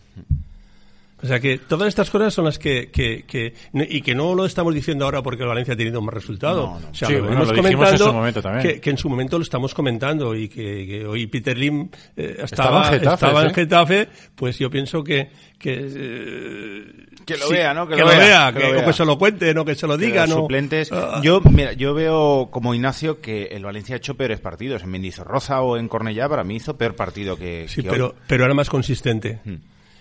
O 1.22 1.26
sea 1.26 1.38
que 1.38 1.58
todas 1.58 1.88
estas 1.88 2.10
cosas 2.10 2.34
son 2.34 2.44
las 2.46 2.58
que, 2.58 2.90
que, 2.90 3.24
que- 3.26 3.54
y 3.88 4.02
que 4.02 4.14
no 4.14 4.34
lo 4.34 4.44
estamos 4.44 4.74
diciendo 4.74 5.04
ahora 5.04 5.22
porque 5.22 5.42
el 5.42 5.48
Valencia 5.48 5.74
ha 5.74 5.76
tenido 5.76 6.00
un 6.00 6.06
mal 6.06 6.14
resultado. 6.14 6.66
No, 6.66 6.80
no. 6.80 6.88
O 6.90 6.94
sea, 6.94 7.08
Sí, 7.08 7.14
lo 7.14 7.22
bueno, 7.24 7.44
lo 7.44 7.52
dijimos 7.52 7.66
en 7.70 7.72
comentando 7.76 8.04
su 8.06 8.12
momento 8.12 8.42
también. 8.42 8.66
Que, 8.74 8.80
que 8.80 8.90
en 8.90 8.98
su 8.98 9.08
momento 9.08 9.38
lo 9.38 9.42
estamos 9.44 9.72
comentando 9.74 10.34
y 10.34 10.48
que, 10.48 10.86
que 10.86 11.06
hoy 11.06 11.26
Peter 11.28 11.56
Lim 11.56 11.88
eh, 12.16 12.36
Estaba 12.42 12.44
estaba, 12.44 12.86
en 12.88 12.92
Getafe, 13.00 13.14
estaba 13.14 13.42
en. 13.44 13.54
Getafe, 13.54 14.08
pues 14.34 14.58
yo 14.58 14.68
pienso 14.70 15.04
que 15.04 15.30
que, 15.58 15.78
eh, 15.78 16.84
Que 17.24 17.36
lo 17.36 17.46
sí, 17.46 17.52
vea, 17.54 17.72
¿no? 17.72 17.86
Que, 17.86 17.96
lo 17.96 18.06
vea, 18.06 18.52
que, 18.52 18.64
o 18.78 18.84
que 18.84 18.92
se 18.92 19.04
lo 19.04 19.16
cuente, 19.16 19.54
no 19.54 19.64
que 19.64 19.76
se 19.76 19.86
lo 19.86 19.96
diga, 19.96 20.26
no. 20.26 20.34
suplentes. 20.36 20.90
Ah. 20.90 21.20
Yo, 21.22 21.40
mira, 21.40 21.72
yo 21.72 21.94
veo 21.94 22.48
como 22.50 22.74
Ignacio 22.74 23.20
que 23.20 23.44
el 23.44 23.64
Valencia 23.64 23.94
ha 23.94 23.98
hecho 23.98 24.16
peores 24.16 24.40
partidos. 24.40 24.82
En 24.82 24.90
Mendizorroza 24.90 25.60
o 25.62 25.76
en 25.76 25.86
Cornellá, 25.86 26.28
para 26.28 26.42
mí 26.42 26.56
hizo 26.56 26.76
peor 26.76 26.96
partido 26.96 27.36
que, 27.36 27.66
Sí, 27.68 27.82
que 27.82 27.90
pero, 27.90 28.06
hoy. 28.08 28.12
pero 28.26 28.44
era 28.44 28.54
más 28.54 28.68
consistente. 28.68 29.38
Hmm. 29.44 29.54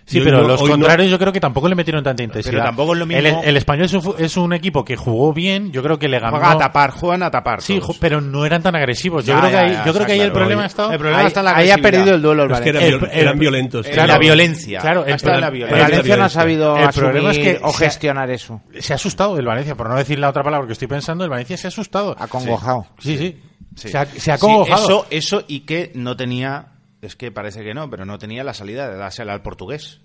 Sí, 0.03 0.17
Y 0.17 0.21
pero 0.23 0.41
no- 0.41 0.47
los 0.47 0.61
no- 0.61 0.67
contrarios 0.67 1.09
yo 1.11 1.17
creo 1.19 1.31
que 1.31 1.39
tampoco 1.39 1.69
le 1.69 1.75
metieron 1.75 2.03
tanta 2.03 2.23
intensidad. 2.23 2.51
Pero 2.51 2.63
tampoco 2.65 2.93
es 2.93 2.99
lo 2.99 3.05
mismo- 3.05 3.41
El, 3.41 3.47
el 3.49 3.57
español 3.57 3.85
es 3.85 3.93
un, 3.93 4.01
fu- 4.01 4.15
es 4.17 4.35
un 4.35 4.51
equipo 4.51 4.83
que 4.83 4.95
jugó 4.97 5.31
bien, 5.31 5.71
yo 5.71 5.81
creo 5.83 5.97
que 5.99 6.09
le 6.09 6.19
ganó. 6.19 6.31
Juega 6.37 6.51
a 6.53 6.57
tapar, 6.57 6.89
juegan 6.91 7.23
a 7.23 7.31
tapar. 7.31 7.61
Sí, 7.61 7.79
todos. 7.79 7.97
pero 7.99 8.19
no 8.19 8.45
eran 8.45 8.61
tan 8.63 8.75
agresivos. 8.75 9.25
Yo 9.25 9.33
Ya, 9.35 9.39
creo 9.39 9.51
que 9.51 9.57
ahí, 9.57 9.71
ya, 9.71 9.77
yo 9.77 9.81
creo 9.83 9.93
está 9.93 10.05
que 10.07 10.11
ahí 10.13 10.19
el 10.21 10.31
problema 10.31 10.63
ha 10.63 10.65
estado. 10.65 10.91
El 10.91 10.97
problema 10.97 11.21
Ahí, 11.21 11.27
está 11.27 11.39
en 11.41 11.45
la 11.45 11.55
ahí 11.55 11.69
ha 11.69 11.77
perdido 11.77 12.15
el 12.15 12.21
duelo 12.21 12.43
el 12.43 12.51
Es 12.51 12.59
que 12.61 12.69
eran, 12.69 12.83
el- 12.83 13.39
violentos. 13.39 13.85
En 13.85 13.93
Claro, 13.93 14.13
la 14.13 14.17
violencia. 14.19 14.79
claro, 14.81 15.05
el 15.05 15.13
Hasta 15.13 15.35
en 15.35 15.41
la 15.41 15.49
violencia. 15.49 15.85
El 15.85 15.91
Valencia 15.91 16.17
no 16.17 16.23
ha 16.25 16.29
sabido 16.29 16.77
El 16.77 16.89
problema 16.89 17.29
asumir 17.29 17.47
es 17.49 17.57
que 17.59 17.63
o 17.63 17.69
ha- 17.69 17.73
gestionar 17.77 18.29
eso. 18.31 18.61
Se 18.79 18.93
ha 18.93 18.95
asustado 18.95 19.37
el 19.37 19.45
Valencia, 19.45 19.75
por 19.75 19.87
no 19.87 19.95
decir 19.95 20.19
la 20.19 20.29
otra 20.29 20.43
palabra 20.43 20.65
que 20.67 20.73
estoy 20.73 20.87
pensando, 20.87 21.23
el 21.23 21.29
Valencia 21.29 21.55
se 21.57 21.67
ha 21.67 21.69
asustado. 21.69 22.15
Acongojado. 22.19 22.87
Sí, 22.99 23.17
sí. 23.17 23.39
Sí. 23.75 23.87
Se 23.87 23.97
ha, 23.97 24.05
se 24.05 24.17
ha 24.17 24.37
Sí, 24.37 24.43
acongojado. 24.45 24.83
eso, 24.83 25.05
eso 25.09 25.43
y 25.47 25.61
que 25.61 25.91
no 25.95 26.17
tenía, 26.17 26.65
es 27.01 27.15
que 27.15 27.31
parece 27.31 27.63
que 27.63 27.73
no, 27.73 27.89
pero 27.89 28.05
no 28.05 28.17
tenía 28.19 28.43
la 28.43 28.53
salida 28.53 28.89
de 28.89 28.97
dársela 28.97 29.33
al 29.33 29.41
portugués. 29.41 30.01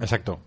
Exacto. 0.00 0.40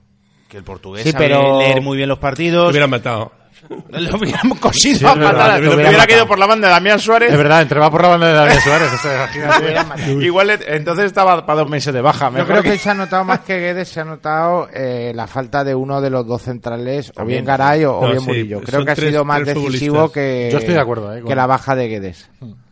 Que 0.49 0.57
el 0.57 0.63
portugués 0.63 1.03
Sí, 1.03 1.11
sabe 1.11 1.27
pero- 1.27 1.59
leer 1.59 1.81
muy 1.81 1.97
bien 1.97 2.09
los 2.09 2.19
partidos. 2.19 2.69
hubieran 2.71 2.89
matado. 2.89 3.31
Lo 3.91 4.17
hubiéramos 4.17 4.57
cosido 4.59 4.97
Sí, 4.97 5.05
a 5.05 5.13
verdad, 5.13 5.59
Te 5.59 5.67
hubiera 5.67 5.89
hubiera 5.89 6.07
caído 6.07 6.27
por 6.27 6.39
la 6.39 6.47
banda 6.47 6.67
de 6.67 6.73
Damián 6.73 6.99
Suárez. 6.99 7.31
Es 7.31 7.37
verdad, 7.37 7.61
entraba 7.61 7.91
por 7.91 8.01
la 8.01 8.07
banda 8.07 8.27
de 8.27 8.33
David 8.33 8.55
Suárez. 8.63 8.89
o 8.91 8.97
sea, 8.97 9.29
imagínate. 9.35 10.25
Igual 10.25 10.49
entonces 10.65 11.05
estaba 11.05 11.45
para 11.45 11.59
dos 11.59 11.69
meses 11.69 11.93
de 11.93 12.01
baja. 12.01 12.31
Yo 12.35 12.47
creo 12.47 12.63
que 12.63 12.77
se 12.79 12.89
ha 12.89 12.95
notado 12.95 13.23
más 13.23 13.41
que 13.41 13.59
Guedes, 13.59 13.89
se 13.89 13.99
ha 13.99 14.03
notado 14.05 14.67
eh, 14.73 15.11
la 15.13 15.27
falta 15.27 15.63
de 15.63 15.75
uno 15.75 16.01
de 16.01 16.09
los 16.09 16.25
dos 16.25 16.41
centrales, 16.41 17.11
o 17.15 17.23
bien 17.23 17.45
Garay 17.45 17.85
o, 17.85 17.99
bien 18.01 18.19
sí, 18.21 18.25
Murillo. 18.25 18.61
Creo 18.61 18.79
son 18.79 18.85
que 18.85 18.91
ha 18.93 18.95
sido 18.95 19.25
más 19.25 19.45
decisivo 19.45 20.11
que, 20.11 20.49
Yo 20.51 20.57
estoy 20.57 20.73
de 20.73 20.81
acuerdo, 20.81 21.13
eh, 21.15 21.23
que 21.23 21.35
la 21.35 21.45
baja 21.45 21.75
de 21.75 21.87
Guedes. 21.87 22.31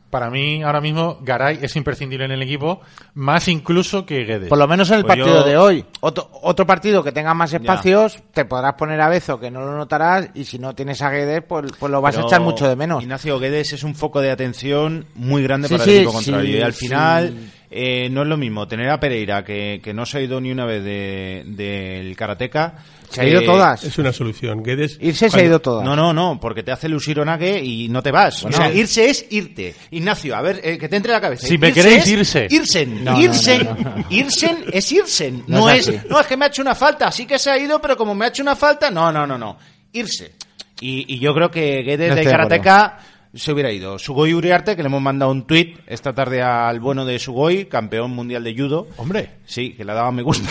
Para 0.10 0.30
mí, 0.32 0.64
ahora 0.64 0.82
mismo, 0.82 1.20
Garay 1.22 1.60
es 1.62 1.76
imprescindible 1.76 2.26
en 2.26 2.32
el 2.32 2.42
equipo, 2.42 2.82
más 3.14 3.48
incluso 3.48 4.06
que 4.06 4.24
Guedes. 4.24 4.50
Por 4.50 4.58
lo 4.58 4.68
menos 4.68 4.90
en 4.90 4.98
el 4.98 5.04
Pues 5.04 5.18
partido 5.18 5.42
yo- 5.42 5.48
de 5.48 5.58
hoy. 5.58 5.86
Otro, 6.00 6.30
otro 6.42 6.66
partido 6.66 7.04
que 7.04 7.12
tenga 7.12 7.34
más 7.36 7.54
espacios, 7.54 8.18
te 8.34 8.46
podrás 8.46 8.74
poner 8.74 9.00
a 9.02 9.10
Bezo, 9.10 9.40
que 9.40 9.52
no 9.52 9.62
lo 9.64 9.78
notarás, 9.78 10.30
y 10.34 10.46
si 10.46 10.58
no 10.58 10.74
tienes 10.74 11.02
a 11.04 11.12
Guedes, 11.12 11.44
pues, 11.48 11.72
pues 11.80 11.92
lo 11.92 12.02
vas 12.02 12.18
a 12.18 12.22
echar 12.22 12.42
mucho 12.42 12.68
de 12.68 12.76
menos. 12.76 13.04
Ignacio 13.04 13.38
Guedes 13.40 13.74
es 13.74 13.84
un 13.84 13.94
foco 13.94 14.20
de 14.22 14.32
atención 14.32 15.06
muy 15.14 15.44
grande 15.44 15.68
Sí, 15.68 15.74
para 15.76 15.84
sí, 15.84 15.90
el 15.92 15.98
equipo 15.98 16.12
sí, 16.20 16.26
contrario. 16.32 16.58
y 16.58 16.62
al 16.62 16.74
sí. 16.74 16.86
final 16.88 17.34
eh, 17.72 18.10
no 18.10 18.24
es 18.24 18.28
lo 18.28 18.38
mismo 18.38 18.68
tener 18.68 18.90
a 18.90 19.00
Pereira, 19.00 19.44
que, 19.44 19.80
que 19.84 19.94
no 19.94 20.06
se 20.06 20.18
ha 20.18 20.22
ido 20.22 20.42
ni 20.42 20.52
una 20.52 20.66
vez 20.66 20.84
de- 20.84 21.44
del 21.46 22.16
Karateka. 22.16 22.76
Se 23.10 23.22
ha 23.22 23.28
ido 23.28 23.42
todas. 23.44 23.84
Es 23.84 23.98
una 23.98 24.14
solución. 24.14 24.62
Guedes, 24.62 24.98
Irse 25.02 25.30
se 25.32 25.40
ha 25.40 25.44
ido 25.44 25.60
todas. 25.60 25.84
No, 25.84 25.96
no, 25.96 26.14
no, 26.14 26.40
porque 26.40 26.62
te 26.62 26.72
hace 26.72 26.88
lucir 26.88 27.20
Onague 27.20 27.60
y 27.64 27.88
no 27.90 28.04
te 28.04 28.12
vas. 28.12 28.44
Bueno. 28.44 28.58
o 28.58 28.62
sea, 28.62 28.72
irse 28.72 29.10
es 29.10 29.26
irte. 29.32 29.74
Ignacio, 29.90 30.36
a 30.36 30.42
ver, 30.42 30.62
eh, 30.64 30.78
que 30.78 30.88
te 30.88 30.96
entre 30.96 31.12
la 31.14 31.20
cabeza. 31.22 31.48
Si 31.48 31.58
me 31.58 31.70
Irse 31.70 31.82
queréis, 31.82 32.08
irse. 32.08 32.48
Irsen. 32.52 33.04
No, 33.04 33.14
no, 33.14 33.22
irsen. 33.22 33.66
no, 33.66 33.74
no, 33.76 33.96
no. 33.98 34.06
Irsen 34.12 34.66
es 34.72 34.92
irsen. 34.92 35.44
No 35.48 35.62
No, 35.62 35.70
es 35.72 35.88
es, 35.88 35.98
así. 35.98 36.08
no, 36.08 36.20
es 36.20 36.28
que 36.28 36.38
me 36.38 36.46
ha 36.46 36.48
hecho 36.50 36.62
una 36.62 36.76
falta. 36.76 37.12
Sí 37.12 37.26
que 37.26 37.40
se 37.40 37.50
ha 37.50 37.58
ido, 37.58 37.82
pero 37.82 37.98
como 37.98 38.14
me 38.14 38.26
ha 38.26 38.28
hecho 38.28 38.44
una 38.44 38.56
falta, 38.56 38.92
no, 38.92 39.12
no, 39.12 39.26
no, 39.26 39.38
no. 39.40 39.58
Irse. 39.94 40.34
Y, 40.82 41.16
y 41.16 41.20
yo 41.20 41.34
creo 41.34 41.50
que 41.50 41.82
Guedes 41.82 42.14
de 42.16 42.24
de 42.24 42.30
Karateka 42.30 43.00
se 43.34 43.52
hubiera 43.52 43.72
ido. 43.72 44.00
Sugoi 44.00 44.34
Uriarte, 44.34 44.76
que 44.76 44.84
le 44.84 44.88
hemos 44.88 45.02
mandado 45.02 45.32
un 45.32 45.46
tuit 45.46 45.80
esta 45.88 46.14
tarde 46.14 46.42
al 46.42 46.80
bueno 46.80 47.06
de 47.06 47.20
Sugoi, 47.20 47.66
campeón 47.66 48.12
mundial 48.12 48.44
de 48.44 48.56
judo. 48.56 48.88
Hombre, 48.98 49.32
Sí, 49.46 49.74
que 49.74 49.86
le 49.86 49.92
ha 49.92 49.96
dado 49.96 50.12
me 50.12 50.24
gusta. 50.24 50.50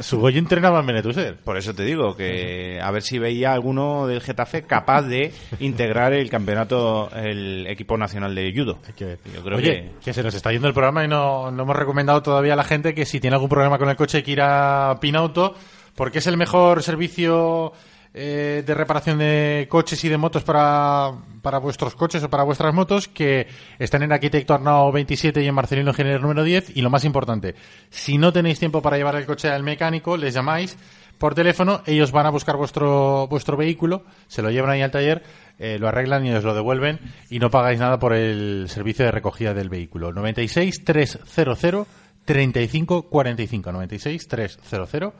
Sugoy 0.00 0.38
entrenaba 0.38 0.80
en 0.80 0.86
Benetuser. 0.86 1.36
Por 1.36 1.56
eso 1.56 1.74
te 1.74 1.84
digo 1.84 2.16
que 2.16 2.80
a 2.82 2.90
ver 2.90 3.02
si 3.02 3.18
veía 3.18 3.52
alguno 3.52 4.06
del 4.06 4.20
Getafe 4.20 4.62
capaz 4.62 5.02
de 5.02 5.32
integrar 5.60 6.12
el 6.12 6.28
campeonato, 6.28 7.10
el 7.14 7.66
equipo 7.68 7.96
nacional 7.96 8.34
de 8.34 8.52
judo. 8.54 8.78
Hay 8.86 8.92
que 8.94 9.04
ver. 9.04 9.18
Yo 9.34 9.42
creo 9.42 9.58
Oye, 9.58 9.92
que... 10.04 10.12
se 10.12 10.22
nos 10.22 10.34
está 10.34 10.52
yendo 10.52 10.68
el 10.68 10.74
programa 10.74 11.04
y 11.04 11.08
no, 11.08 11.50
no 11.50 11.62
hemos 11.62 11.76
recomendado 11.76 12.22
todavía 12.22 12.54
a 12.54 12.56
la 12.56 12.64
gente 12.64 12.94
que 12.94 13.06
si 13.06 13.20
tiene 13.20 13.34
algún 13.34 13.48
problema 13.48 13.78
con 13.78 13.88
el 13.88 13.96
coche 13.96 14.22
que 14.22 14.32
ir 14.32 14.40
a 14.42 14.98
Pinauto, 15.00 15.54
porque 15.94 16.18
es 16.18 16.26
el 16.26 16.36
mejor 16.36 16.82
servicio 16.82 17.72
eh, 18.18 18.62
de 18.64 18.74
reparación 18.74 19.18
de 19.18 19.66
coches 19.68 20.02
y 20.02 20.08
de 20.08 20.16
motos 20.16 20.42
para, 20.42 21.12
para 21.42 21.58
vuestros 21.58 21.94
coches 21.94 22.22
o 22.22 22.30
para 22.30 22.44
vuestras 22.44 22.72
motos, 22.72 23.08
que 23.08 23.46
están 23.78 24.02
en 24.02 24.10
Arquitecto 24.10 24.54
Arnao 24.54 24.90
27 24.90 25.42
y 25.42 25.46
en 25.46 25.54
Marcelino 25.54 25.92
General 25.92 26.22
número 26.22 26.42
10. 26.42 26.74
Y 26.74 26.80
lo 26.80 26.88
más 26.88 27.04
importante, 27.04 27.54
si 27.90 28.16
no 28.16 28.32
tenéis 28.32 28.58
tiempo 28.58 28.80
para 28.80 28.96
llevar 28.96 29.16
el 29.16 29.26
coche 29.26 29.50
al 29.50 29.62
mecánico, 29.62 30.16
les 30.16 30.32
llamáis 30.32 30.78
por 31.18 31.34
teléfono, 31.34 31.82
ellos 31.84 32.10
van 32.10 32.24
a 32.24 32.30
buscar 32.30 32.56
vuestro, 32.56 33.26
vuestro 33.28 33.58
vehículo, 33.58 34.04
se 34.28 34.40
lo 34.40 34.50
llevan 34.50 34.70
ahí 34.70 34.80
al 34.80 34.90
taller, 34.90 35.22
eh, 35.58 35.78
lo 35.78 35.86
arreglan 35.86 36.24
y 36.24 36.32
os 36.32 36.42
lo 36.42 36.54
devuelven 36.54 36.98
y 37.28 37.38
no 37.38 37.50
pagáis 37.50 37.78
nada 37.78 37.98
por 37.98 38.14
el 38.14 38.66
servicio 38.70 39.04
de 39.04 39.10
recogida 39.10 39.52
del 39.52 39.68
vehículo. 39.68 40.10
96 40.14 40.84
300 40.84 41.86
35 42.24 43.10
45. 43.10 43.72
96 43.72 44.26
300 44.26 45.12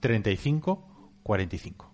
35 0.00 1.18
45. 1.24 1.93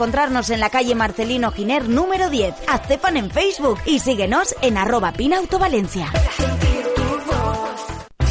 encontrarnos 0.00 0.48
en 0.48 0.60
la 0.60 0.70
calle 0.70 0.94
Marcelino 0.94 1.50
Giner 1.50 1.86
número 1.86 2.30
10. 2.30 2.54
Hazte 2.68 2.96
fan 2.96 3.18
en 3.18 3.30
Facebook 3.30 3.78
y 3.84 3.98
síguenos 3.98 4.54
en 4.62 4.78
arroba 4.78 5.12
pinautovalencia. 5.12 6.10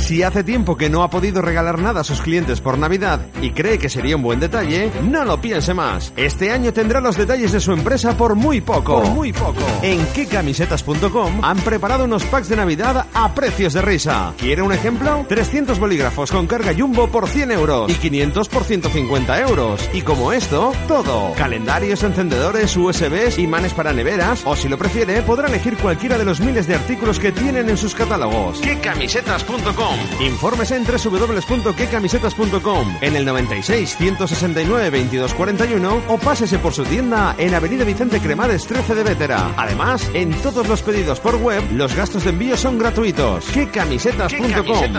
Si 0.09 0.23
hace 0.23 0.43
tiempo 0.43 0.75
que 0.75 0.89
no 0.89 1.03
ha 1.03 1.11
podido 1.11 1.39
regalar 1.39 1.77
nada 1.77 2.01
a 2.01 2.03
sus 2.03 2.19
clientes 2.23 2.61
por 2.61 2.79
Navidad 2.79 3.27
y 3.43 3.51
cree 3.51 3.77
que 3.77 3.89
sería 3.89 4.15
un 4.15 4.23
buen 4.23 4.39
detalle, 4.39 4.89
no 5.03 5.23
lo 5.23 5.39
piense 5.39 5.75
más. 5.75 6.11
Este 6.17 6.51
año 6.51 6.73
tendrá 6.73 6.99
los 6.99 7.15
detalles 7.15 7.51
de 7.51 7.59
su 7.59 7.73
empresa 7.73 8.17
por 8.17 8.33
muy 8.33 8.59
poco. 8.59 9.03
Por 9.03 9.11
muy 9.11 9.31
poco. 9.31 9.61
En 9.83 10.03
quecamisetas.com 10.07 11.41
han 11.43 11.57
preparado 11.59 12.05
unos 12.05 12.23
packs 12.23 12.49
de 12.49 12.55
Navidad 12.55 13.05
a 13.13 13.35
precios 13.35 13.73
de 13.73 13.83
risa. 13.83 14.33
¿Quiere 14.35 14.63
un 14.63 14.73
ejemplo? 14.73 15.27
300 15.29 15.77
bolígrafos 15.77 16.31
con 16.31 16.47
carga 16.47 16.73
jumbo 16.75 17.07
por 17.09 17.27
100 17.27 17.51
euros 17.51 17.91
y 17.91 17.93
500 17.93 18.49
por 18.49 18.63
150 18.63 19.41
euros. 19.41 19.87
Y 19.93 20.01
como 20.01 20.33
esto, 20.33 20.71
todo. 20.87 21.35
Calendarios, 21.35 22.01
encendedores, 22.01 22.75
USBs, 22.75 23.37
imanes 23.37 23.75
para 23.75 23.93
neveras 23.93 24.41
o 24.47 24.55
si 24.55 24.69
lo 24.69 24.79
prefiere 24.79 25.21
podrá 25.21 25.47
elegir 25.49 25.77
cualquiera 25.77 26.17
de 26.17 26.25
los 26.25 26.39
miles 26.39 26.65
de 26.65 26.73
artículos 26.73 27.19
que 27.19 27.31
tienen 27.31 27.69
en 27.69 27.77
sus 27.77 27.93
catálogos. 27.93 28.59
quecamisetas.com 28.61 29.98
Informes 30.19 30.71
en 30.71 30.83
www.quecamisetas.com 30.85 32.97
en 33.01 33.15
el 33.15 33.25
96 33.25 33.95
169 33.95 34.91
2241 34.91 36.01
o 36.07 36.17
pásese 36.17 36.59
por 36.59 36.73
su 36.73 36.83
tienda 36.83 37.35
en 37.37 37.53
Avenida 37.53 37.83
Vicente 37.83 38.19
Cremades 38.19 38.65
13 38.67 38.95
de 38.95 39.03
Vétera. 39.03 39.53
Además, 39.57 40.09
en 40.13 40.31
todos 40.41 40.67
los 40.67 40.81
pedidos 40.81 41.19
por 41.19 41.35
web, 41.35 41.63
los 41.73 41.95
gastos 41.95 42.23
de 42.23 42.31
envío 42.31 42.57
son 42.57 42.77
gratuitos. 42.77 43.45
quecamisetas.com 43.45 44.93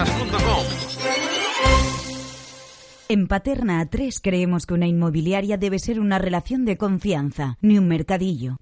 En 3.09 3.27
Paterna 3.27 3.85
A3 3.85 4.21
creemos 4.23 4.67
que 4.67 4.75
una 4.75 4.87
inmobiliaria 4.87 5.57
debe 5.57 5.79
ser 5.79 6.01
una 6.01 6.19
relación 6.19 6.65
de 6.65 6.77
confianza, 6.77 7.57
ni 7.61 7.79
un 7.79 7.89
mercadillo. 7.89 8.57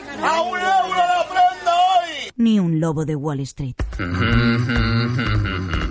Ni 2.36 2.60
un 2.60 2.80
lobo 2.80 3.04
de 3.04 3.16
Wall 3.16 3.40
Street. 3.40 3.74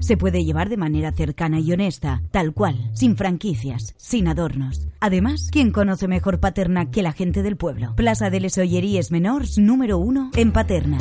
Se 0.00 0.16
puede 0.16 0.44
llevar 0.44 0.68
de 0.68 0.76
manera 0.76 1.12
cercana 1.12 1.60
y 1.60 1.72
honesta, 1.72 2.22
tal 2.30 2.52
cual, 2.52 2.90
sin 2.94 3.16
franquicias, 3.16 3.94
sin 3.96 4.28
adornos. 4.28 4.88
Además, 5.00 5.48
¿quién 5.50 5.70
conoce 5.70 6.08
mejor 6.08 6.40
Paterna 6.40 6.90
que 6.90 7.02
la 7.02 7.12
gente 7.12 7.42
del 7.42 7.56
pueblo? 7.56 7.94
Plaza 7.96 8.30
de 8.30 8.40
les 8.40 8.58
Olleries 8.58 9.10
Menors 9.10 9.58
número 9.58 9.98
1 9.98 10.30
en 10.36 10.52
Paterna. 10.52 10.98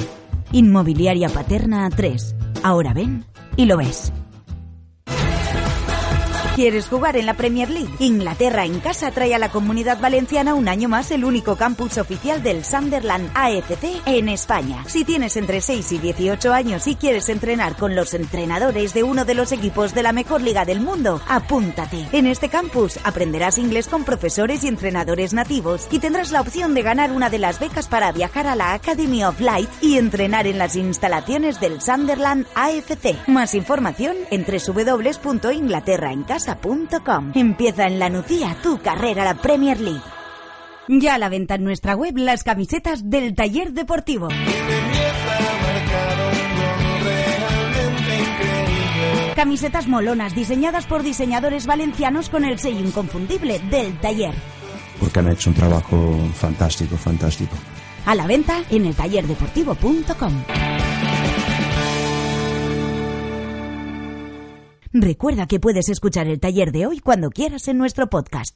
Inmobiliaria 0.52 1.30
Paterna 1.30 1.90
A3. 1.90 2.36
Ahora 2.64 2.94
ven 2.94 3.26
y 3.58 3.66
lo 3.66 3.78
ves. 3.78 4.12
¿Quieres 6.56 6.88
jugar 6.88 7.18
en 7.18 7.26
la 7.26 7.34
Premier 7.34 7.70
League? 7.70 7.94
Inglaterra 8.00 8.64
en 8.64 8.80
casa 8.80 9.12
trae 9.12 9.36
a 9.36 9.40
la 9.40 9.50
comunidad 9.50 10.00
valenciana 10.00 10.54
un 10.54 10.70
año 10.70 10.88
más 10.88 11.12
el 11.12 11.26
único 11.26 11.58
campus 11.58 11.98
oficial 11.98 12.42
del 12.44 12.64
Sunderland 12.64 13.30
AFC 13.34 14.02
en 14.06 14.30
España. 14.30 14.82
Si 14.88 15.04
tienes 15.04 15.36
entre 15.36 15.60
6 15.60 15.92
y 15.92 15.98
18 15.98 16.54
años 16.54 16.88
y 16.88 16.96
quieres 16.96 17.28
entrenar 17.28 17.76
con 17.76 17.94
los 17.94 18.14
entrenadores 18.14 18.94
de 18.94 19.04
uno 19.04 19.26
de 19.26 19.34
los 19.34 19.52
equipos 19.52 19.94
de 19.94 20.04
la 20.04 20.14
mejor 20.14 20.42
liga 20.42 20.64
del 20.64 20.80
mundo, 20.80 21.20
apúntate. 21.28 22.08
En 22.14 22.26
este 22.26 22.48
campus 22.48 23.00
aprenderás 23.04 23.58
inglés 23.58 23.90
con 23.90 24.06
profesores 24.06 24.64
y 24.64 24.70
entrenadores 24.70 25.34
nativos 25.34 25.90
y 25.92 26.00
tendrás 26.00 26.32
la 26.32 26.40
opción 26.40 26.74
de 26.74 26.84
ganar 26.84 27.12
una 27.12 27.30
de 27.30 27.40
las 27.40 27.60
becas 27.60 27.90
para 27.90 28.14
viajar 28.14 28.48
a 28.48 28.56
la 28.56 28.72
Academy 28.72 29.26
of 29.26 29.42
Light 29.42 29.70
y 29.82 29.98
entrenar 29.98 30.48
en 30.48 30.58
las 30.58 30.78
instalaciones 30.78 31.60
del 31.60 31.82
Sunderland 31.82 32.48
AFC. 32.56 33.28
Más 33.28 33.54
información 33.56 34.16
en 34.32 34.46
Empieza 37.34 37.88
en 37.88 38.00
la 38.00 38.10
Nucía 38.10 38.56
tu 38.62 38.78
carrera 38.80 39.24
a 39.24 39.26
la 39.26 39.36
Premier 39.36 39.80
League. 39.80 40.02
Ya 40.88 41.16
a 41.16 41.18
la 41.18 41.30
venta 41.30 41.56
en 41.56 41.64
nuestra 41.64 41.96
web 41.96 42.18
las 42.18 42.44
camisetas 42.44 43.10
del 43.10 43.34
taller 43.34 43.74
deportivo. 43.74 44.28
Camisetas 49.36 49.88
molonas 49.88 50.36
diseñadas 50.36 50.86
por 50.86 51.04
diseñadores 51.04 51.66
valencianos 51.66 52.30
con 52.30 52.46
el 52.46 52.60
sello 52.60 52.80
inconfundible 52.80 53.60
del 53.60 54.00
taller. 54.00 54.34
porque 55.00 55.20
han 55.20 55.30
hecho 55.30 55.50
un 55.50 55.56
trabajo 55.56 56.18
fantástico, 56.34 56.96
fantástico. 56.96 57.56
A 58.06 58.16
la 58.16 58.28
venta 58.28 58.64
en 58.70 58.86
el 58.86 58.96
Recuerda 64.98 65.46
que 65.46 65.60
puedes 65.60 65.90
escuchar 65.90 66.28
el 66.28 66.40
taller 66.40 66.72
de 66.72 66.86
hoy 66.86 67.02
cuando 67.02 67.30
quieras 67.30 67.68
en 67.68 67.78
nuestro 67.78 68.08
podcast. 68.08 68.56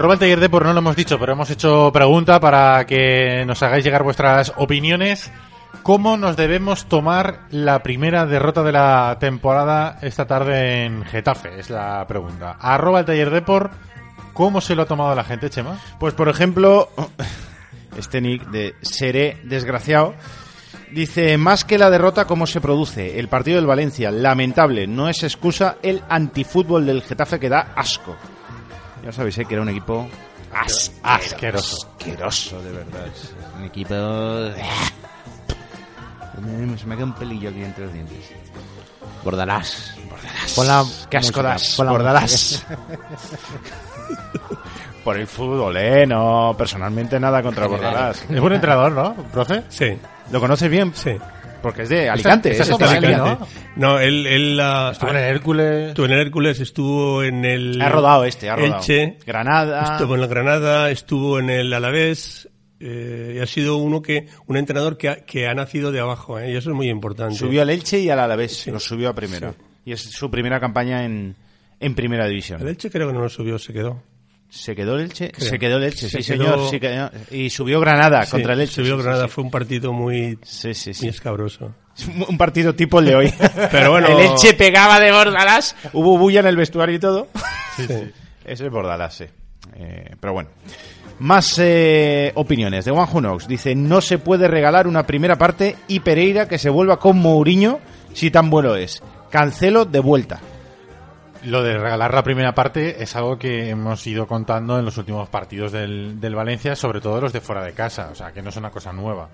Arroba 0.00 0.14
el 0.14 0.20
taller 0.20 0.40
de 0.40 0.48
no 0.48 0.72
lo 0.72 0.78
hemos 0.78 0.96
dicho, 0.96 1.18
pero 1.18 1.34
hemos 1.34 1.50
hecho 1.50 1.90
pregunta 1.92 2.40
para 2.40 2.86
que 2.86 3.44
nos 3.46 3.62
hagáis 3.62 3.84
llegar 3.84 4.02
vuestras 4.02 4.50
opiniones. 4.56 5.30
¿Cómo 5.82 6.16
nos 6.16 6.38
debemos 6.38 6.86
tomar 6.86 7.40
la 7.50 7.82
primera 7.82 8.24
derrota 8.24 8.62
de 8.62 8.72
la 8.72 9.18
temporada 9.20 9.98
esta 10.00 10.26
tarde 10.26 10.86
en 10.86 11.04
Getafe? 11.04 11.60
Es 11.60 11.68
la 11.68 12.06
pregunta. 12.06 12.56
Arroba 12.58 13.00
el 13.00 13.04
taller 13.04 13.28
de 13.28 13.44
¿cómo 14.32 14.62
se 14.62 14.74
lo 14.74 14.84
ha 14.84 14.86
tomado 14.86 15.14
la 15.14 15.22
gente, 15.22 15.50
Chema? 15.50 15.78
Pues 15.98 16.14
por 16.14 16.30
ejemplo, 16.30 16.88
este 17.98 18.22
nick 18.22 18.46
de 18.46 18.76
Seré 18.80 19.42
Desgraciado 19.44 20.14
dice, 20.92 21.36
más 21.36 21.66
que 21.66 21.76
la 21.76 21.90
derrota, 21.90 22.24
¿cómo 22.24 22.46
se 22.46 22.62
produce? 22.62 23.18
El 23.18 23.28
partido 23.28 23.56
del 23.56 23.66
Valencia, 23.66 24.10
lamentable, 24.10 24.86
no 24.86 25.10
es 25.10 25.22
excusa 25.24 25.76
el 25.82 26.00
antifútbol 26.08 26.86
del 26.86 27.02
Getafe 27.02 27.38
que 27.38 27.50
da 27.50 27.74
asco. 27.76 28.16
Ya 29.04 29.12
sabéis 29.12 29.38
¿eh? 29.38 29.44
que 29.44 29.54
era 29.54 29.62
un 29.62 29.68
equipo 29.68 30.08
as- 30.52 30.92
Asqueroso. 31.02 31.88
asqueroso, 31.98 32.62
de 32.62 32.72
verdad. 32.72 33.06
Un 33.58 33.64
equipo... 33.64 33.94
Me- 36.40 36.78
Se 36.78 36.86
me 36.86 36.94
queda 36.96 37.04
un 37.04 37.14
pelillo 37.14 37.50
aquí 37.50 37.62
entre 37.62 37.84
los 37.84 37.92
dientes. 37.92 38.30
Bordalás. 39.24 39.94
Bordalás. 40.08 40.52
Pon 40.54 40.66
la 40.66 40.84
Qué 41.10 41.16
asco 41.18 41.42
das, 41.42 41.76
Bordalás. 41.76 42.64
Por 45.04 45.16
el 45.18 45.26
fútbol, 45.26 45.76
¿eh? 45.76 46.06
No, 46.06 46.54
personalmente 46.56 47.18
nada 47.20 47.42
contra 47.42 47.66
Bordalás. 47.66 48.24
Es 48.28 48.40
buen 48.40 48.54
entrenador, 48.54 48.92
¿no, 48.92 49.14
profe? 49.32 49.64
Sí, 49.68 49.98
¿Lo 50.30 50.40
conoces 50.40 50.70
bien? 50.70 50.92
sí. 50.94 51.16
Porque 51.62 51.82
es 51.82 51.88
de 51.88 52.08
Alicante. 52.08 52.50
esa 52.52 52.62
es 52.62 52.70
es 52.70 52.78
de 52.78 52.84
Alicante. 52.84 53.14
Alicante. 53.16 53.44
No, 53.76 53.98
él, 53.98 54.26
él 54.26 54.58
ah, 54.60 54.90
Estuvo 54.92 55.10
en 55.10 55.16
el 55.16 55.24
Hércules. 55.24 55.88
estuvo 55.88 56.06
en 56.06 56.12
el 56.12 56.18
Hércules, 56.20 56.60
estuvo 56.60 57.22
en 57.22 57.44
el 57.44 57.80
Ha 57.82 57.88
rodado 57.88 58.24
este, 58.24 58.48
ha 58.50 58.56
rodado. 58.56 58.76
Elche, 58.76 59.18
Granada. 59.26 59.92
estuvo 59.92 60.14
en 60.14 60.22
el 60.22 60.28
Granada, 60.28 60.90
estuvo 60.90 61.38
en 61.38 61.50
el 61.50 61.72
Alavés. 61.72 62.48
eh, 62.80 63.34
y 63.36 63.38
ha 63.40 63.46
sido 63.46 63.76
uno 63.76 64.00
que 64.00 64.26
un 64.46 64.56
entrenador 64.56 64.96
que 64.96 65.08
ha, 65.10 65.16
que 65.24 65.46
ha 65.46 65.54
nacido 65.54 65.92
de 65.92 66.00
abajo, 66.00 66.38
¿eh? 66.38 66.50
y 66.52 66.56
eso 66.56 66.70
es 66.70 66.76
muy 66.76 66.88
importante. 66.88 67.34
Subió 67.34 67.62
al 67.62 67.70
Elche 67.70 67.98
y 68.00 68.08
al 68.10 68.20
Alavés. 68.20 68.56
Sí. 68.56 68.70
Lo 68.70 68.80
subió 68.80 69.10
a 69.10 69.14
primera. 69.14 69.52
Sí. 69.52 69.56
Y 69.84 69.92
es 69.92 70.00
su 70.02 70.30
primera 70.30 70.58
campaña 70.60 71.04
en, 71.04 71.36
en 71.78 71.94
primera 71.94 72.26
división. 72.26 72.60
El 72.62 72.68
Elche 72.68 72.90
creo 72.90 73.08
que 73.08 73.14
no 73.14 73.20
lo 73.20 73.28
subió, 73.28 73.58
se 73.58 73.72
quedó. 73.72 74.02
¿Se 74.50 74.74
quedó 74.74 74.96
el 74.96 75.02
Elche? 75.02 75.30
Creo. 75.30 75.48
Se 75.48 75.58
quedó 75.58 75.76
el 75.76 75.84
Elche, 75.84 76.08
Se 76.10 76.22
sí, 76.22 76.32
quedó- 76.32 76.68
señor. 76.70 77.10
sí 77.30 77.36
y 77.36 77.50
subió 77.50 77.80
Granada 77.80 78.24
Sí, 78.24 78.32
contra 78.32 78.54
el 78.54 78.60
Elche. 78.62 78.74
Subió 78.74 78.98
Granada, 78.98 79.28
fue 79.28 79.44
un 79.44 79.50
partido 79.50 79.92
muy, 79.92 80.36
muy 80.36 81.08
escabroso. 81.08 81.72
Un 82.28 82.36
partido 82.36 82.74
tipo 82.74 82.98
el 82.98 83.06
de 83.06 83.14
hoy. 83.16 83.34
Pero 83.70 83.92
bueno- 83.92 84.08
El 84.08 84.18
Elche 84.20 84.54
pegaba 84.54 84.98
de 85.00 85.12
Bordalás. 85.12 85.76
Hubo 85.92 86.18
bulla 86.18 86.40
en 86.40 86.46
el 86.46 86.56
vestuario 86.56 86.96
y 86.96 86.98
todo. 86.98 87.28
Sí. 87.76 87.86
Es 88.44 88.68
Bordalás, 88.68 89.14
sí. 89.14 89.24
Eh, 89.76 90.16
pero 90.18 90.32
bueno. 90.32 90.48
Más 91.20 91.56
eh, 91.58 92.32
opiniones. 92.34 92.84
De 92.86 92.90
Juan 92.90 93.06
Junox 93.06 93.46
dice: 93.46 93.74
No 93.76 94.00
se 94.00 94.18
puede 94.18 94.48
regalar 94.48 94.88
una 94.88 95.06
primera 95.06 95.36
parte 95.36 95.76
y 95.86 96.00
Pereira 96.00 96.48
que 96.48 96.58
se 96.58 96.70
vuelva 96.70 96.98
con 96.98 97.18
Mourinho 97.18 97.78
si 98.12 98.30
tan 98.30 98.50
bueno 98.50 98.74
es. 98.74 99.00
Cancelo 99.30 99.84
de 99.84 100.00
vuelta. 100.00 100.40
Lo 101.44 101.62
de 101.62 101.78
regalar 101.78 102.12
la 102.12 102.22
primera 102.22 102.54
parte 102.54 103.02
es 103.02 103.16
algo 103.16 103.38
que 103.38 103.70
hemos 103.70 104.06
ido 104.06 104.26
contando 104.26 104.78
en 104.78 104.84
los 104.84 104.98
últimos 104.98 105.28
partidos 105.30 105.72
del, 105.72 106.20
del 106.20 106.34
Valencia, 106.34 106.76
sobre 106.76 107.00
todo 107.00 107.18
los 107.18 107.32
de 107.32 107.40
fuera 107.40 107.64
de 107.64 107.72
casa, 107.72 108.10
o 108.12 108.14
sea, 108.14 108.32
que 108.32 108.42
no 108.42 108.50
es 108.50 108.56
una 108.56 108.70
cosa 108.70 108.92
nueva. 108.92 109.30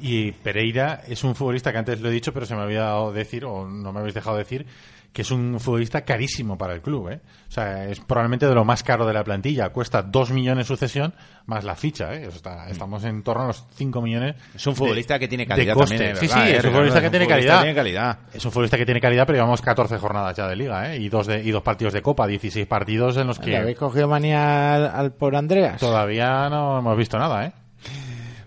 Y 0.00 0.32
Pereira 0.32 1.02
es 1.06 1.24
un 1.24 1.34
futbolista 1.34 1.72
que 1.72 1.78
antes 1.78 2.00
lo 2.00 2.08
he 2.08 2.12
dicho, 2.12 2.32
pero 2.32 2.46
se 2.46 2.54
me 2.54 2.62
había 2.62 2.82
dado 2.82 3.12
decir, 3.12 3.44
o 3.44 3.66
no 3.66 3.92
me 3.92 4.00
habéis 4.00 4.14
dejado 4.14 4.36
decir, 4.36 4.66
que 5.12 5.22
es 5.22 5.30
un 5.30 5.60
futbolista 5.60 6.02
carísimo 6.06 6.56
para 6.56 6.72
el 6.72 6.80
club. 6.80 7.10
¿eh? 7.10 7.20
O 7.48 7.50
sea, 7.52 7.84
es 7.88 8.00
probablemente 8.00 8.46
de 8.46 8.54
lo 8.54 8.64
más 8.64 8.82
caro 8.82 9.04
de 9.06 9.12
la 9.12 9.22
plantilla. 9.22 9.68
Cuesta 9.68 10.00
2 10.02 10.30
millones 10.30 10.66
sucesión 10.66 11.12
más 11.46 11.64
la 11.64 11.74
ficha. 11.76 12.14
¿eh? 12.14 12.26
O 12.28 12.30
sea, 12.30 12.68
estamos 12.70 13.04
en 13.04 13.22
torno 13.22 13.44
a 13.44 13.46
los 13.48 13.66
5 13.74 14.00
millones. 14.00 14.36
Es 14.54 14.66
un 14.66 14.74
futbolista 14.74 15.14
de- 15.14 15.20
que 15.20 15.28
tiene 15.28 15.46
calidad 15.46 15.74
también, 15.76 15.98
Sí, 16.16 16.24
es 16.26 16.32
sí, 16.32 16.38
verdad, 16.38 16.48
es 16.48 16.64
eh, 16.64 16.66
un 16.68 16.72
futbolista 16.72 17.00
que 17.02 17.10
tiene 17.10 17.24
futbolista 17.26 17.58
tiene 17.60 17.74
calidad. 17.74 18.18
Es 18.32 18.44
un 18.46 18.52
futbolista 18.52 18.78
que 18.78 18.84
tiene 18.86 19.00
calidad, 19.02 19.26
pero 19.26 19.36
llevamos 19.36 19.60
14 19.60 19.98
jornadas 19.98 20.34
ya 20.36 20.48
de 20.48 20.56
liga, 20.56 20.94
¿eh? 20.94 20.98
Y 20.98 21.08
dos, 21.10 21.26
de, 21.26 21.42
y 21.42 21.50
dos 21.50 21.62
partidos 21.62 21.92
de 21.92 22.00
Copa, 22.00 22.26
16 22.26 22.66
partidos 22.66 23.16
en 23.18 23.26
los 23.26 23.38
¿Le 23.44 23.56
habéis 23.58 23.76
que 23.76 23.80
cogido 23.80 24.08
manía 24.08 24.74
al, 24.74 24.86
al 24.86 25.12
por 25.12 25.36
Andreas? 25.36 25.78
todavía 25.78 26.48
no 26.48 26.78
hemos 26.78 26.96
visto 26.96 27.18
nada, 27.18 27.44
¿eh? 27.46 27.52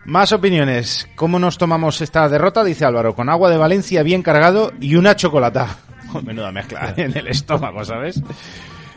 Más 0.05 0.31
opiniones. 0.33 1.07
¿Cómo 1.15 1.39
nos 1.39 1.57
tomamos 1.57 1.99
esta 2.01 2.29
derrota? 2.29 2.63
Dice 2.63 2.85
Álvaro. 2.85 3.15
Con 3.15 3.27
agua 3.29 3.49
de 3.49 3.57
Valencia 3.57 4.03
bien 4.03 4.21
cargado 4.21 4.71
y 4.79 4.95
una 4.95 5.15
chocolata. 5.15 5.77
Menuda 6.25 6.51
mezcla 6.51 6.93
en 6.97 7.17
el 7.17 7.27
estómago, 7.27 7.83
¿sabes? 7.83 8.21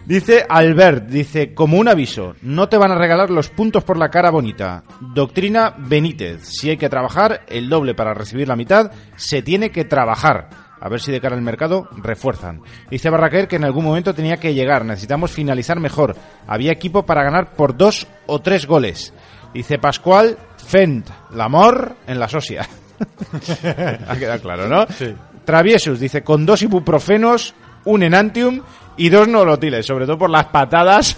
Dice 0.08 0.46
Albert, 0.48 1.08
dice, 1.08 1.52
como 1.52 1.76
un 1.76 1.86
aviso, 1.86 2.34
no 2.40 2.70
te 2.70 2.78
van 2.78 2.92
a 2.92 2.98
regalar 2.98 3.28
los 3.28 3.50
puntos 3.50 3.84
por 3.84 3.98
la 3.98 4.08
cara 4.08 4.30
bonita. 4.30 4.82
Doctrina 5.00 5.74
Benítez, 5.76 6.44
si 6.44 6.70
hay 6.70 6.78
que 6.78 6.88
trabajar 6.88 7.42
el 7.46 7.68
doble 7.68 7.94
para 7.94 8.14
recibir 8.14 8.48
la 8.48 8.56
mitad, 8.56 8.90
se 9.16 9.42
tiene 9.42 9.70
que 9.70 9.84
trabajar. 9.84 10.48
A 10.80 10.88
ver 10.88 11.00
si 11.00 11.12
de 11.12 11.20
cara 11.20 11.36
al 11.36 11.42
mercado 11.42 11.88
refuerzan. 11.96 12.62
Dice 12.90 13.10
Barraquer 13.10 13.48
que 13.48 13.56
en 13.56 13.64
algún 13.64 13.84
momento 13.84 14.14
tenía 14.14 14.38
que 14.38 14.54
llegar, 14.54 14.84
necesitamos 14.86 15.30
finalizar 15.30 15.78
mejor. 15.78 16.16
Había 16.46 16.72
equipo 16.72 17.04
para 17.04 17.24
ganar 17.24 17.52
por 17.52 17.76
dos 17.76 18.06
o 18.26 18.40
tres 18.40 18.66
goles. 18.66 19.12
Dice 19.52 19.78
Pascual, 19.78 20.38
Fent, 20.56 21.06
Lamor 21.32 21.96
en 22.06 22.18
la 22.18 22.28
socia. 22.28 22.66
ha 24.08 24.16
quedado 24.16 24.40
claro, 24.40 24.68
¿no? 24.68 24.86
Sí. 24.88 25.14
Traviesus 25.48 25.98
dice, 25.98 26.22
con 26.22 26.44
dos 26.44 26.60
ibuprofenos, 26.60 27.54
un 27.86 28.02
enantium 28.02 28.60
y 28.98 29.08
dos 29.08 29.26
nolotiles, 29.28 29.86
sobre 29.86 30.04
todo 30.04 30.18
por 30.18 30.28
las 30.28 30.44
patadas 30.48 31.16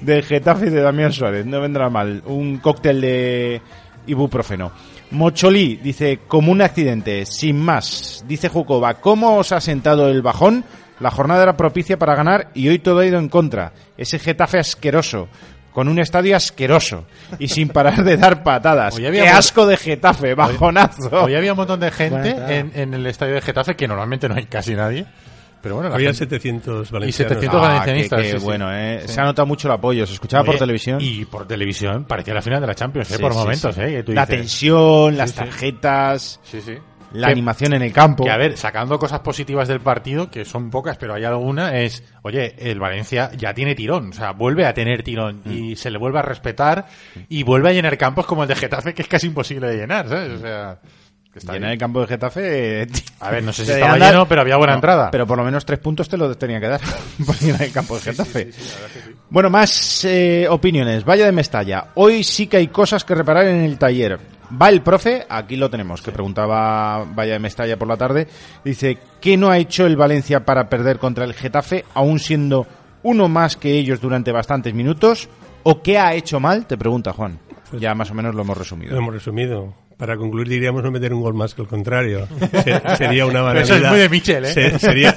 del 0.00 0.22
Getafe 0.22 0.70
de 0.70 0.80
Damián 0.80 1.12
Suárez. 1.12 1.44
No 1.46 1.60
vendrá 1.60 1.90
mal. 1.90 2.22
Un 2.26 2.58
cóctel 2.58 3.00
de 3.00 3.60
ibuprofeno. 4.06 4.70
Mocholí 5.10 5.80
dice, 5.82 6.20
como 6.28 6.52
un 6.52 6.62
accidente, 6.62 7.26
sin 7.26 7.58
más. 7.58 8.24
Dice 8.28 8.48
Jucova, 8.48 9.00
¿cómo 9.00 9.36
os 9.36 9.50
ha 9.50 9.60
sentado 9.60 10.08
el 10.08 10.22
bajón? 10.22 10.62
La 11.00 11.10
jornada 11.10 11.42
era 11.42 11.56
propicia 11.56 11.98
para 11.98 12.14
ganar 12.14 12.52
y 12.54 12.68
hoy 12.68 12.78
todo 12.78 13.00
ha 13.00 13.06
ido 13.06 13.18
en 13.18 13.28
contra. 13.28 13.72
Ese 13.98 14.20
Getafe 14.20 14.60
asqueroso. 14.60 15.26
Con 15.72 15.88
un 15.88 15.98
estadio 15.98 16.36
asqueroso 16.36 17.06
y 17.38 17.48
sin 17.48 17.68
parar 17.68 18.04
de 18.04 18.16
dar 18.16 18.42
patadas. 18.42 18.94
Hoy 18.98 19.06
había 19.06 19.22
¡Qué 19.24 19.28
asco 19.30 19.66
de 19.66 19.76
Getafe! 19.76 20.34
¡Bajonazo! 20.34 21.24
Hoy 21.24 21.34
había 21.34 21.52
un 21.52 21.56
montón 21.58 21.80
de 21.80 21.90
gente 21.90 22.30
en, 22.48 22.72
en 22.74 22.94
el 22.94 23.06
estadio 23.06 23.34
de 23.34 23.40
Getafe, 23.40 23.74
que 23.74 23.88
normalmente 23.88 24.28
no 24.28 24.34
hay 24.34 24.44
casi 24.46 24.74
nadie. 24.74 25.06
Pero 25.62 25.76
bueno, 25.76 25.94
Había 25.94 26.08
gente- 26.08 26.24
700 26.40 26.90
y 26.90 26.92
valencianos. 26.92 27.32
700 27.34 27.60
Ah, 27.62 27.68
valencianistas. 27.68 28.18
qué- 28.18 28.26
qué 28.26 28.32
sí, 28.32 28.38
sí. 28.40 28.44
bueno, 28.44 28.72
¿eh? 28.74 29.02
Sí. 29.06 29.12
Se 29.12 29.20
ha 29.20 29.24
notado 29.24 29.46
mucho 29.46 29.68
el 29.68 29.74
apoyo. 29.74 30.04
Se 30.08 30.14
escuchaba 30.14 30.42
por 30.42 30.58
televisión. 30.58 30.98
Y 31.00 31.24
por 31.24 31.46
televisión 31.46 32.04
parecía 32.04 32.34
la 32.34 32.42
final 32.42 32.60
de 32.60 32.66
la 32.66 32.74
Champions, 32.74 33.12
¿eh? 33.12 33.18
Por 33.20 33.32
sí, 33.32 33.38
momentos, 33.38 33.74
sí. 33.76 33.80
¿eh? 33.80 34.02
tú 34.02 34.12
La 34.12 34.26
dices- 34.26 34.38
tensión, 34.38 35.16
las 35.16 35.32
tarjetas, 35.34 36.40
Sí, 36.42 36.60
sí. 36.60 36.74
La 37.14 37.26
Que- 37.28 37.32
animación 37.32 37.72
en 37.74 37.82
el 37.82 37.92
campo. 37.92 38.24
Que 38.24 38.30
a 38.30 38.36
ver, 38.36 38.56
sacando 38.56 38.98
cosas 38.98 39.20
positivas 39.20 39.68
del 39.68 39.80
partido, 39.80 40.30
que 40.30 40.44
son 40.44 40.70
pocas, 40.70 40.96
pero 40.96 41.14
hay 41.14 41.24
alguna, 41.24 41.78
es, 41.78 42.02
oye, 42.22 42.54
el 42.58 42.78
Valencia 42.80 43.30
ya 43.36 43.54
tiene 43.54 43.74
tirón, 43.74 44.10
o 44.10 44.12
sea, 44.12 44.32
vuelve 44.32 44.66
a 44.66 44.74
tener 44.74 45.02
tirón 45.02 45.42
Mm. 45.44 45.52
y 45.52 45.76
se 45.76 45.90
le 45.90 45.98
vuelve 45.98 46.18
a 46.18 46.22
respetar 46.22 46.86
y 47.28 47.42
vuelve 47.42 47.70
a 47.70 47.72
llenar 47.72 47.96
campos 47.98 48.26
como 48.26 48.42
el 48.42 48.48
de 48.48 48.56
Getafe, 48.56 48.94
que 48.94 49.02
es 49.02 49.08
casi 49.08 49.26
imposible 49.28 49.68
de 49.68 49.76
llenar, 49.76 50.08
¿sabes? 50.08 50.32
O 50.32 50.38
sea, 50.38 50.78
que 51.32 51.38
está 51.38 51.52
Llenar 51.54 51.68
bien. 51.68 51.72
el 51.72 51.78
campo 51.78 52.00
de 52.02 52.06
Getafe. 52.08 52.86
A 53.20 53.30
ver, 53.30 53.42
no 53.42 53.52
sé 53.52 53.64
si 53.64 53.72
estaba 53.72 53.96
lleno, 53.96 54.28
pero 54.28 54.42
había 54.42 54.56
buena 54.56 54.74
No, 54.74 54.78
entrada. 54.78 55.10
Pero 55.10 55.26
por 55.26 55.38
lo 55.38 55.44
menos 55.44 55.64
tres 55.64 55.78
puntos 55.78 56.08
te 56.08 56.16
lo 56.18 56.36
tenía 56.36 56.60
que 56.60 56.68
dar 56.68 56.80
por 57.26 57.38
llenar 57.38 57.62
el 57.62 57.72
campo 57.72 57.94
de 57.96 58.02
Getafe. 58.02 58.50
Bueno, 59.30 59.48
más 59.48 60.04
eh, 60.04 60.46
opiniones. 60.50 61.04
Vaya 61.04 61.24
de 61.24 61.32
Mestalla. 61.32 61.86
Hoy 61.94 62.22
sí 62.22 62.46
que 62.46 62.58
hay 62.58 62.68
cosas 62.68 63.04
que 63.04 63.14
reparar 63.14 63.46
en 63.46 63.62
el 63.62 63.78
taller. 63.78 64.18
Va 64.60 64.68
el 64.68 64.82
profe, 64.82 65.24
aquí 65.30 65.56
lo 65.56 65.70
tenemos, 65.70 66.02
que 66.02 66.12
preguntaba 66.12 67.04
Vaya 67.04 67.32
de 67.32 67.38
Mestalla 67.38 67.78
por 67.78 67.88
la 67.88 67.96
tarde. 67.96 68.28
Dice, 68.62 68.98
¿qué 69.18 69.38
no 69.38 69.48
ha 69.48 69.56
hecho 69.56 69.86
el 69.86 69.96
Valencia 69.96 70.44
para 70.44 70.68
perder 70.68 70.98
contra 70.98 71.24
el 71.24 71.32
Getafe, 71.32 71.86
aún 71.94 72.18
siendo 72.18 72.66
uno 73.02 73.28
más 73.28 73.56
que 73.56 73.72
ellos 73.72 74.02
durante 74.02 74.30
bastantes 74.32 74.74
minutos? 74.74 75.30
¿O 75.62 75.80
qué 75.82 75.98
ha 75.98 76.12
hecho 76.12 76.38
mal? 76.40 76.66
Te 76.66 76.76
pregunta 76.76 77.14
Juan. 77.14 77.38
Ya 77.72 77.94
más 77.94 78.10
o 78.10 78.14
menos 78.14 78.34
lo 78.34 78.42
hemos 78.42 78.58
resumido. 78.58 78.92
Lo 78.92 78.98
hemos 78.98 79.14
resumido. 79.14 79.72
Para 80.02 80.16
concluir 80.16 80.48
diríamos 80.48 80.82
no 80.82 80.90
meter 80.90 81.14
un 81.14 81.20
gol 81.22 81.32
más 81.34 81.54
que 81.54 81.62
el 81.62 81.68
contrario. 81.68 82.26
Se- 82.64 82.96
sería 82.96 83.24
una 83.24 83.40
banalidad. 83.40 83.76
eso 83.76 83.84
es 83.84 83.90
muy 83.92 84.00
de 84.00 84.08
Michel, 84.08 84.44
¿eh? 84.46 84.48
Se- 84.52 84.78
sería, 84.80 85.14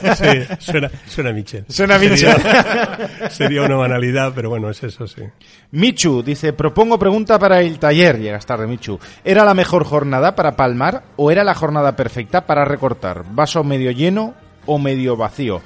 suena, 0.60 0.92
suena 1.08 1.32
Michel. 1.32 1.66
Suena 1.68 1.98
Sería, 1.98 3.10
sería 3.32 3.62
una 3.64 3.78
banalidad, 3.78 4.34
pero 4.36 4.50
bueno, 4.52 4.70
es 4.70 4.84
eso, 4.84 5.08
sí. 5.08 5.24
Michu 5.72 6.22
dice, 6.22 6.54
propongo 6.54 7.00
pregunta 7.00 7.40
para 7.40 7.62
el 7.62 7.80
taller. 7.80 8.20
Llegas 8.20 8.46
tarde, 8.46 8.68
Michu. 8.68 9.00
¿Era 9.24 9.44
la 9.44 9.56
mejor 9.56 9.86
jornada 9.86 10.36
para 10.36 10.56
palmar 10.56 11.02
o 11.16 11.32
era 11.32 11.44
la 11.44 11.56
jornada 11.56 11.96
perfecta 11.96 12.46
para 12.46 12.64
recortar? 12.64 13.24
¿Vaso 13.32 13.64
medio 13.64 13.90
lleno 13.90 14.36
o 14.68 14.78
medio 14.78 15.18
vacío? 15.18 15.64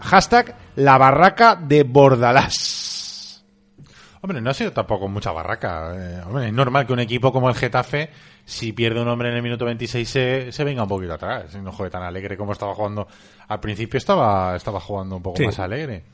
Hashtag 0.00 0.54
la 0.76 0.96
barraca 0.96 1.56
de 1.56 1.82
Bordalás. 1.82 2.81
Hombre, 4.22 4.40
no 4.40 4.50
ha 4.50 4.54
sido 4.54 4.72
tampoco 4.72 5.08
mucha 5.08 5.32
barraca. 5.32 5.92
eh, 5.96 6.20
hombre, 6.24 6.46
es 6.46 6.52
normal 6.52 6.86
que 6.86 6.92
un 6.92 7.00
equipo 7.00 7.32
como 7.32 7.48
el 7.48 7.56
Getafe, 7.56 8.08
si 8.44 8.72
pierde 8.72 9.02
un 9.02 9.08
hombre 9.08 9.30
en 9.30 9.36
el 9.36 9.42
minuto 9.42 9.64
26, 9.64 10.08
se, 10.08 10.52
se 10.52 10.64
venga 10.64 10.84
un 10.84 10.88
poquito 10.88 11.12
atrás. 11.14 11.54
No 11.56 11.72
juegue 11.72 11.90
tan 11.90 12.02
alegre 12.04 12.36
como 12.36 12.52
estaba 12.52 12.74
jugando. 12.74 13.08
Al 13.48 13.58
principio 13.60 13.98
estaba, 13.98 14.54
estaba 14.56 14.78
jugando 14.80 15.16
un 15.16 15.22
poco 15.22 15.38
Sí. 15.38 15.44
más 15.46 15.58
alegre. 15.58 16.04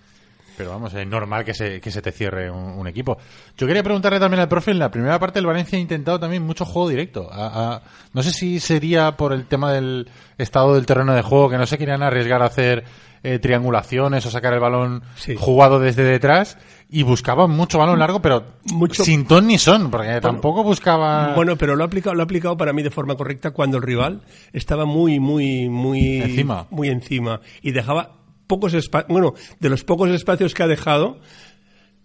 Pero 0.57 0.71
vamos, 0.71 0.93
es 0.95 1.07
normal 1.07 1.45
que 1.45 1.55
se, 1.55 1.81
que 1.81 1.91
se 1.93 2.03
te 2.03 2.11
cierre 2.11 2.51
un, 2.51 2.59
un 2.81 2.89
equipo. 2.89 3.17
Yo 3.57 3.67
quería 3.67 3.83
preguntarle 3.85 4.19
también 4.19 4.41
al 4.41 4.49
profe, 4.49 4.73
en 4.73 4.81
la 4.81 4.91
primera 4.91 5.17
parte 5.19 5.39
el 5.39 5.47
Valencia 5.47 5.79
ha 5.79 5.81
intentado 5.81 6.19
también 6.19 6.43
mucho 6.43 6.65
juego 6.65 6.89
directo. 6.89 7.29
A- 7.31 7.75
a- 7.77 7.83
no 8.13 8.23
sé 8.25 8.33
si 8.33 8.59
sería 8.59 9.17
por 9.17 9.33
el 9.33 9.47
tema 9.47 9.71
del 9.73 10.11
estado 10.37 10.75
del 10.75 10.85
terreno 10.87 11.15
de 11.15 11.23
juego, 11.23 11.49
que 11.51 11.59
no 11.59 11.67
se 11.67 11.79
querían 11.79 12.03
arriesgar 12.03 12.43
a 12.43 12.47
hacer 12.47 12.85
eh, 13.23 13.39
triangulaciones 13.41 14.25
o 14.27 14.31
sacar 14.31 14.53
el 14.55 14.61
balón 14.61 15.03
Sí. 15.17 15.37
jugado 15.39 15.79
desde 15.81 16.03
detrás 16.05 16.57
y 16.91 17.03
buscaban 17.03 17.51
mucho 17.51 17.79
balón 17.79 17.99
largo, 17.99 18.21
pero 18.23 18.45
Mucho- 18.73 19.05
sin 19.05 19.27
ton 19.27 19.47
ni 19.47 19.59
son, 19.59 19.91
porque 19.91 20.21
tampoco 20.23 20.63
buscaba... 20.65 21.35
Bueno, 21.35 21.57
pero 21.57 21.77
lo 21.77 21.85
ha 21.85 21.87
aplicado, 21.87 22.15
lo 22.15 22.23
ha 22.23 22.25
aplicado 22.25 22.57
para 22.57 22.73
mí 22.73 22.83
de 22.83 22.91
forma 22.91 23.15
correcta 23.17 23.51
cuando 23.51 23.77
el 23.77 23.83
rival 23.83 24.23
estaba 24.53 24.87
muy, 24.87 25.21
muy, 25.21 25.69
muy 25.69 26.23
Encima. 26.23 26.67
muy 26.71 26.89
encima 26.89 27.41
y 27.63 27.73
dejaba 27.73 28.13
pocos 28.47 28.73
espacios. 28.73 29.09
Bueno, 29.13 29.35
de 29.61 29.69
los 29.69 29.85
pocos 29.85 30.09
espacios 30.09 30.55
que 30.55 30.63
ha 30.63 30.67
dejado, 30.67 31.19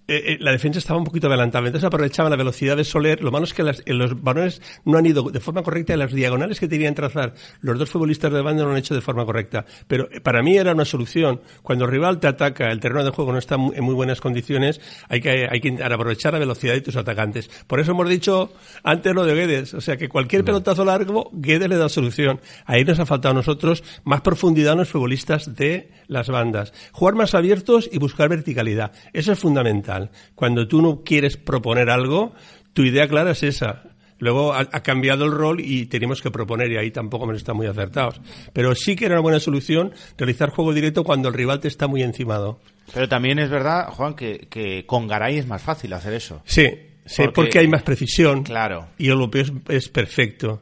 eh, 0.07 0.33
eh, 0.33 0.37
la 0.39 0.51
defensa 0.51 0.79
estaba 0.79 0.99
un 0.99 1.05
poquito 1.05 1.27
adelantada. 1.27 1.65
Entonces 1.67 1.87
aprovechaban 1.87 2.29
la 2.31 2.35
velocidad 2.37 2.75
de 2.75 2.83
Soler. 2.83 3.23
Lo 3.23 3.31
malo 3.31 3.45
es 3.45 3.53
que 3.53 3.63
las- 3.63 3.81
eh, 3.85 3.93
los 3.93 4.21
balones 4.21 4.61
no 4.85 4.97
han 4.97 5.05
ido 5.05 5.23
de 5.29 5.39
forma 5.39 5.63
correcta 5.63 5.93
y 5.93 5.97
las 5.97 6.11
diagonales 6.13 6.59
que 6.59 6.67
tenían 6.67 6.93
trazar 6.93 7.33
los 7.61 7.79
dos 7.79 7.89
futbolistas 7.89 8.31
de 8.33 8.41
banda 8.41 8.63
no 8.63 8.69
lo 8.69 8.73
han 8.73 8.79
hecho 8.79 8.95
de 8.95 9.01
forma 9.01 9.25
correcta. 9.25 9.65
Pero 9.87 10.09
eh, 10.11 10.19
para 10.19 10.41
mí 10.43 10.57
era 10.57 10.73
una 10.73 10.85
solución. 10.85 11.41
Cuando 11.61 11.85
el 11.85 11.91
rival 11.91 12.19
te 12.19 12.27
ataca, 12.27 12.69
el 12.71 12.79
terreno 12.79 13.03
de 13.03 13.11
juego 13.11 13.31
no 13.31 13.37
está 13.39 13.55
en 13.55 13.83
muy 13.83 13.93
buenas 13.93 14.19
condiciones, 14.19 14.81
hay 15.09 15.21
que, 15.21 15.47
hay 15.49 15.61
que 15.61 15.81
aprovechar 15.83 16.33
la 16.33 16.39
velocidad 16.39 16.73
de 16.73 16.81
tus 16.81 16.95
atacantes. 16.95 17.49
Por 17.67 17.79
eso 17.79 17.91
hemos 17.91 18.09
dicho 18.09 18.51
antes 18.83 19.13
lo 19.13 19.25
de 19.25 19.35
Guedes. 19.35 19.73
O 19.73 19.81
sea 19.81 19.95
que 19.97 20.09
cualquier 20.09 20.43
pelotazo 20.43 20.83
largo, 20.83 21.29
Guedes 21.33 21.69
le 21.69 21.77
da 21.77 21.87
solución. 21.89 22.41
Ahí 22.65 22.83
nos 22.83 22.99
ha 22.99 23.05
faltado 23.05 23.31
a 23.33 23.35
nosotros 23.35 23.83
más 24.03 24.21
profundidad 24.21 24.73
en 24.73 24.79
los 24.79 24.89
futbolistas 24.89 25.55
de 25.55 25.91
las 26.07 26.27
bandas. 26.29 26.73
Jugar 26.91 27.15
más 27.15 27.33
abiertos 27.35 27.89
y 27.91 27.99
buscar 27.99 28.27
verticalidad. 28.29 28.91
Eso 29.13 29.31
es 29.31 29.39
fundamental. 29.39 29.92
Cuando 30.35 30.67
tú 30.67 30.81
no 30.81 31.01
quieres 31.03 31.37
proponer 31.37 31.89
algo, 31.89 32.33
tu 32.73 32.83
idea 32.83 33.07
clara 33.07 33.31
es 33.31 33.43
esa. 33.43 33.83
Luego 34.19 34.53
ha, 34.53 34.59
ha 34.61 34.83
cambiado 34.83 35.25
el 35.25 35.31
rol 35.31 35.59
y 35.59 35.87
tenemos 35.87 36.21
que 36.21 36.31
proponer 36.31 36.71
y 36.71 36.77
ahí 36.77 36.91
tampoco 36.91 37.25
hemos 37.25 37.37
estado 37.37 37.55
muy 37.57 37.67
acertados. 37.67 38.21
Pero 38.53 38.73
sí 38.73 38.95
que 38.95 39.05
era 39.05 39.15
una 39.15 39.21
buena 39.21 39.39
solución 39.39 39.91
realizar 40.17 40.49
juego 40.49 40.73
directo 40.73 41.03
cuando 41.03 41.27
el 41.27 41.33
rival 41.33 41.59
te 41.59 41.67
está 41.67 41.87
muy 41.87 42.03
encimado. 42.03 42.59
Pero 42.93 43.09
también 43.09 43.39
es 43.39 43.49
verdad, 43.49 43.89
Juan, 43.89 44.13
que, 44.13 44.47
que 44.49 44.85
con 44.85 45.07
Garay 45.07 45.37
es 45.39 45.47
más 45.47 45.61
fácil 45.61 45.91
hacer 45.93 46.13
eso. 46.13 46.41
Sí, 46.45 46.67
sí 47.05 47.23
Porque- 47.23 47.33
porque, 47.33 47.59
hay 47.59 47.67
más 47.67 47.83
precisión. 47.83 48.43
Claro. 48.43 48.87
Y 48.97 49.05
el 49.07 49.13
europeo 49.13 49.41
es, 49.41 49.51
es 49.69 49.89
perfecto. 49.89 50.61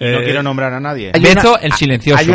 No 0.00 0.06
Eh, 0.06 0.24
quiero 0.24 0.42
nombrar 0.42 0.72
a 0.72 0.80
nadie. 0.80 1.12
Una- 1.14 1.56
el 1.60 1.72
silencioso. 1.72 2.34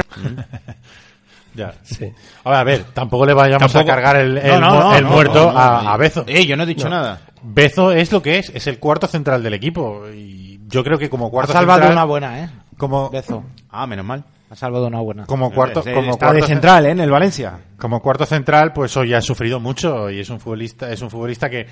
Ya. 1.58 1.74
Sí. 1.84 2.14
A 2.43 2.49
ver, 2.51 2.60
a 2.60 2.64
ver, 2.64 2.84
tampoco 2.93 3.26
le 3.26 3.34
vayamos 3.34 3.72
Tampoco- 3.74 3.91
a 3.91 3.95
cargar 3.95 4.16
el, 4.18 4.38
el 4.38 4.60
No, 4.60 4.60
no, 4.60 4.70
mu- 4.76 4.80
no, 4.82 4.95
el 4.95 5.03
no, 5.03 5.10
muerto 5.10 5.45
no, 5.47 5.51
no, 5.53 5.60
a, 5.89 5.97
Bezo. 5.97 6.24
Eh, 6.28 6.45
yo 6.45 6.55
no 6.55 6.64
he 6.64 6.68
dicho 6.68 6.88
nada. 6.88 7.20
Bezo 7.41 7.91
es 7.91 8.12
lo 8.12 8.22
que 8.22 8.38
es, 8.38 8.49
es 8.53 8.68
el 8.68 8.78
cuarto 8.80 9.08
central 9.08 9.41
del 9.41 9.55
equipo. 9.55 10.03
Y 10.14 10.60
yo 10.68 10.84
creo 10.84 10.97
que 10.97 11.10
como 11.10 11.28
Ha 11.28 11.32
cuarto 11.32 11.53
salvado 11.53 11.80
central... 11.80 11.93
una 11.93 12.05
buena, 12.05 12.43
¿eh? 12.43 12.49
Como, 12.78 13.10
Bezo. 13.10 13.43
Ah, 13.72 13.88
menos 13.88 14.05
mal. 14.05 14.24
Ha 14.49 14.55
salvado 14.55 14.88
una 14.88 15.01
buena. 15.01 15.26
como 15.26 15.51
cuarto, 15.51 15.84
como 15.84 16.14
central, 16.45 16.86
¿eh? 16.86 16.91
En 16.91 17.01
el 17.01 17.10
Valencia. 17.12 17.60
como 17.78 18.01
cuarto 18.01 18.26
central, 18.26 18.72
pues 18.72 18.95
hoy 18.95 19.14
ha 19.14 19.20
sufrido 19.20 19.60
mucho 19.60 20.10
y 20.10 20.22
es 20.22 20.30
un 20.30 20.39
futbolista, 20.39 20.89
es 20.89 21.01
un 21.01 21.10
futbolista 21.10 21.49
que 21.49 21.66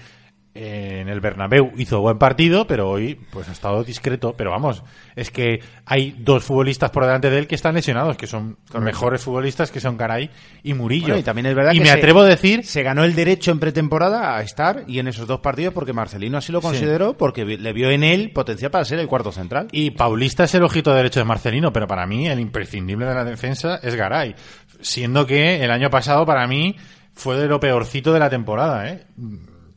en 0.57 1.09
el 1.09 1.19
Bernabéu 1.19 1.73
hizo 1.77 1.99
buen 1.99 2.17
partido, 2.17 2.65
pero 2.65 2.89
hoy 2.89 3.19
pues 3.29 3.49
ha 3.49 3.51
estado 3.51 3.83
discreto. 3.83 4.33
Pero 4.37 4.51
vamos, 4.51 4.83
es 5.17 5.29
que 5.29 5.59
hay 5.85 6.15
dos 6.17 6.45
futbolistas 6.45 6.91
por 6.91 7.03
delante 7.03 7.29
de 7.29 7.37
él 7.39 7.47
que 7.47 7.55
están 7.55 7.75
lesionados, 7.75 8.15
que 8.15 8.25
son 8.25 8.57
mejores 8.79 9.21
futbolistas, 9.21 9.69
que 9.69 9.81
son 9.81 9.97
Caray 9.97 10.29
y 10.63 10.73
Murillo. 10.73 11.07
Bueno, 11.07 11.19
y 11.19 11.23
también 11.23 11.47
es 11.47 11.55
verdad 11.55 11.73
Y 11.73 11.79
que 11.79 11.81
me 11.83 11.87
se- 11.89 11.97
atrevo 11.97 12.21
a 12.21 12.25
decir 12.25 12.63
Se 12.65 12.83
ganó 12.83 13.03
el 13.03 13.15
derecho 13.15 13.51
en 13.51 13.59
pretemporada 13.59 14.37
a 14.37 14.41
estar 14.41 14.85
y 14.87 14.99
en 14.99 15.09
esos 15.09 15.27
dos 15.27 15.41
partidos 15.41 15.73
porque 15.73 15.91
Marcelino 15.91 16.37
así 16.37 16.53
lo 16.53 16.61
consideró 16.61 17.17
porque 17.17 17.43
le 17.43 17.73
vio 17.73 17.91
en 17.91 18.03
él 18.05 18.31
potencial 18.31 18.71
para 18.71 18.85
ser 18.85 18.99
el 18.99 19.07
cuarto 19.07 19.33
central. 19.33 19.67
Y 19.73 19.91
Paulista 19.91 20.45
es 20.45 20.55
el 20.55 20.63
ojito 20.63 20.93
derecho 20.93 21.19
de 21.19 21.25
Marcelino, 21.25 21.73
pero 21.73 21.85
para 21.85 22.07
mí 22.07 22.27
el 22.29 22.39
imprescindible 22.39 23.05
de 23.05 23.13
la 23.13 23.25
defensa 23.25 23.81
es 23.83 23.93
Garay. 23.95 24.35
Siendo 24.79 25.25
que 25.27 25.61
el 25.63 25.69
año 25.71 25.89
pasado 25.89 26.25
para 26.25 26.47
mí 26.47 26.77
fue 27.13 27.35
de 27.37 27.47
lo 27.47 27.59
peorcito 27.59 28.13
de 28.13 28.19
la 28.19 28.29
temporada, 28.29 28.87
¿eh? 28.89 29.03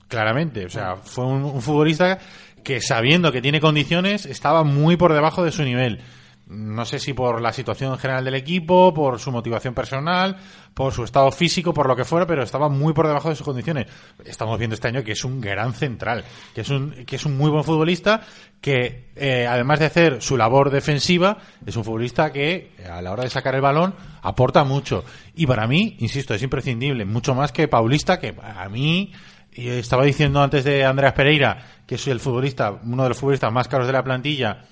Claramente. 0.09 0.65
O 0.65 0.71
sea, 0.71 0.97
fue 0.97 1.27
un, 1.27 1.61
futbolista 1.61 2.19
que 2.65 2.81
sabiendo 2.81 3.31
que 3.31 3.43
tiene 3.43 3.61
condiciones 3.61 4.27
estaba 4.27 4.65
muy 4.65 4.97
por 4.97 5.13
debajo 5.13 5.45
de 5.45 5.53
su 5.53 5.63
nivel. 5.63 6.01
No 6.47 6.87
sé 6.87 6.99
si 6.99 7.13
por 7.13 7.43
la 7.43 7.53
situación 7.53 7.99
general 7.99 8.25
del 8.25 8.35
equipo, 8.35 8.95
por 8.95 9.19
su 9.19 9.31
motivación 9.31 9.75
personal, 9.75 10.39
por 10.73 10.95
su 10.95 11.05
estado 11.05 11.31
físico, 11.31 11.75
por 11.75 11.87
lo 11.87 11.95
que 11.95 12.07
fuera, 12.07 12.27
pero 12.27 12.43
estaba 12.43 12.71
muy 12.71 12.95
por 12.95 13.07
debajo 13.07 13.29
de 13.29 13.35
sus 13.35 13.45
condiciones. 13.45 13.87
Estamos 14.25 14.59
viendo 14.59 14.73
este 14.73 14.89
año 14.89 15.05
que 15.05 15.13
es 15.13 15.25
un 15.27 15.43
gran 15.43 15.75
central, 15.75 16.25
que 16.55 16.63
es 16.63 16.71
un, 16.71 17.05
que 17.05 17.17
es 17.17 17.27
un 17.27 17.37
muy 17.37 17.51
buen 17.51 17.65
futbolista, 17.65 18.23
que 18.63 19.11
eh, 19.15 19.47
además 19.47 19.79
de 19.81 19.87
hacer 19.87 20.23
su 20.23 20.39
labor 20.39 20.71
defensiva, 20.71 21.37
es 21.67 21.77
un 21.77 21.85
futbolista 21.85 22.33
que 22.33 22.73
a 22.91 23.03
la 23.03 23.13
hora 23.13 23.25
de 23.25 23.31
sacar 23.31 23.55
el 23.55 23.61
balón 23.61 23.95
aporta 24.23 24.65
mucho. 24.65 25.05
Y 25.35 25.47
para 25.47 25.67
mí, 25.67 25.97
insisto, 25.99 26.33
es 26.33 26.43
imprescindible, 26.43 27.05
mucho 27.05 27.35
más 27.35 27.53
que 27.53 27.69
Paulista, 27.69 28.19
que 28.19 28.35
a 28.43 28.71
mí 28.71 29.13
y 29.59 29.69
estaba 29.71 30.05
diciendo 30.05 30.41
antes 30.41 30.63
de 30.63 30.85
Andreas 30.85 31.15
Pereira, 31.15 31.59
que 31.85 31.97
es 31.97 32.07
el 32.07 32.21
futbolista, 32.21 32.79
uno 32.85 33.03
de 33.03 33.09
los 33.09 33.19
futbolistas 33.19 33.53
más 33.53 33.67
caros 33.67 33.89
de 33.89 33.93
la 33.93 34.05
plantilla, 34.05 34.63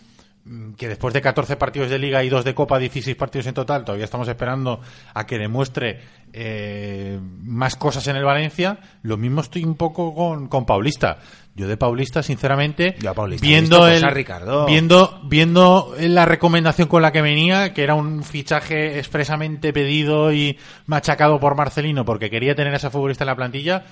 mm, 0.45 0.75
que 0.75 0.87
después 0.87 1.13
de 1.13 1.21
14 1.21 1.57
partidos 1.57 1.91
de 1.91 1.99
liga 1.99 2.23
y 2.23 2.29
2 2.29 2.45
de 2.45 2.55
copa, 2.55 2.79
16 2.79 3.17
partidos 3.17 3.49
en 3.49 3.55
total, 3.55 3.85
todavía 3.85 4.05
estamos 4.05 4.29
esperando 4.29 4.81
a 5.13 5.27
que 5.27 5.39
demuestre 5.39 6.03
eh, 6.33 7.19
más 7.43 7.75
cosas 7.75 8.07
en 8.07 8.15
el 8.15 8.25
Valencia. 8.25 8.79
Lo 9.03 9.17
mismo 9.17 9.41
estoy 9.41 9.65
un 9.65 9.75
poco 9.75 10.15
con, 10.15 10.47
con 10.47 10.65
Paulista. 10.65 11.19
Yo 11.57 11.67
de 11.67 11.77
Paulista, 11.77 12.23
sinceramente, 12.23 12.95
Paulista 13.13 13.45
viendo 13.45 13.89
el, 13.89 14.03
Ricardo. 14.03 14.67
viendo 14.67 15.21
viendo 15.25 15.97
la 15.99 16.27
recomendación 16.27 16.87
con 16.87 17.03
la 17.03 17.11
que 17.11 17.23
venía, 17.23 17.75
que 17.75 17.83
era 17.83 17.95
un 17.95 18.23
fichaje 18.23 19.01
expresamente 19.01 19.73
pedido 19.73 20.33
y 20.33 20.59
machacado 20.85 21.41
por 21.41 21.57
Marcelino 21.57 22.05
porque 22.05 22.31
quería 22.31 22.55
tener 22.55 22.75
a 22.75 22.77
ese 22.77 22.91
futbolista 22.91 23.25
en 23.25 23.29
la 23.29 23.37
plantilla, 23.37 23.85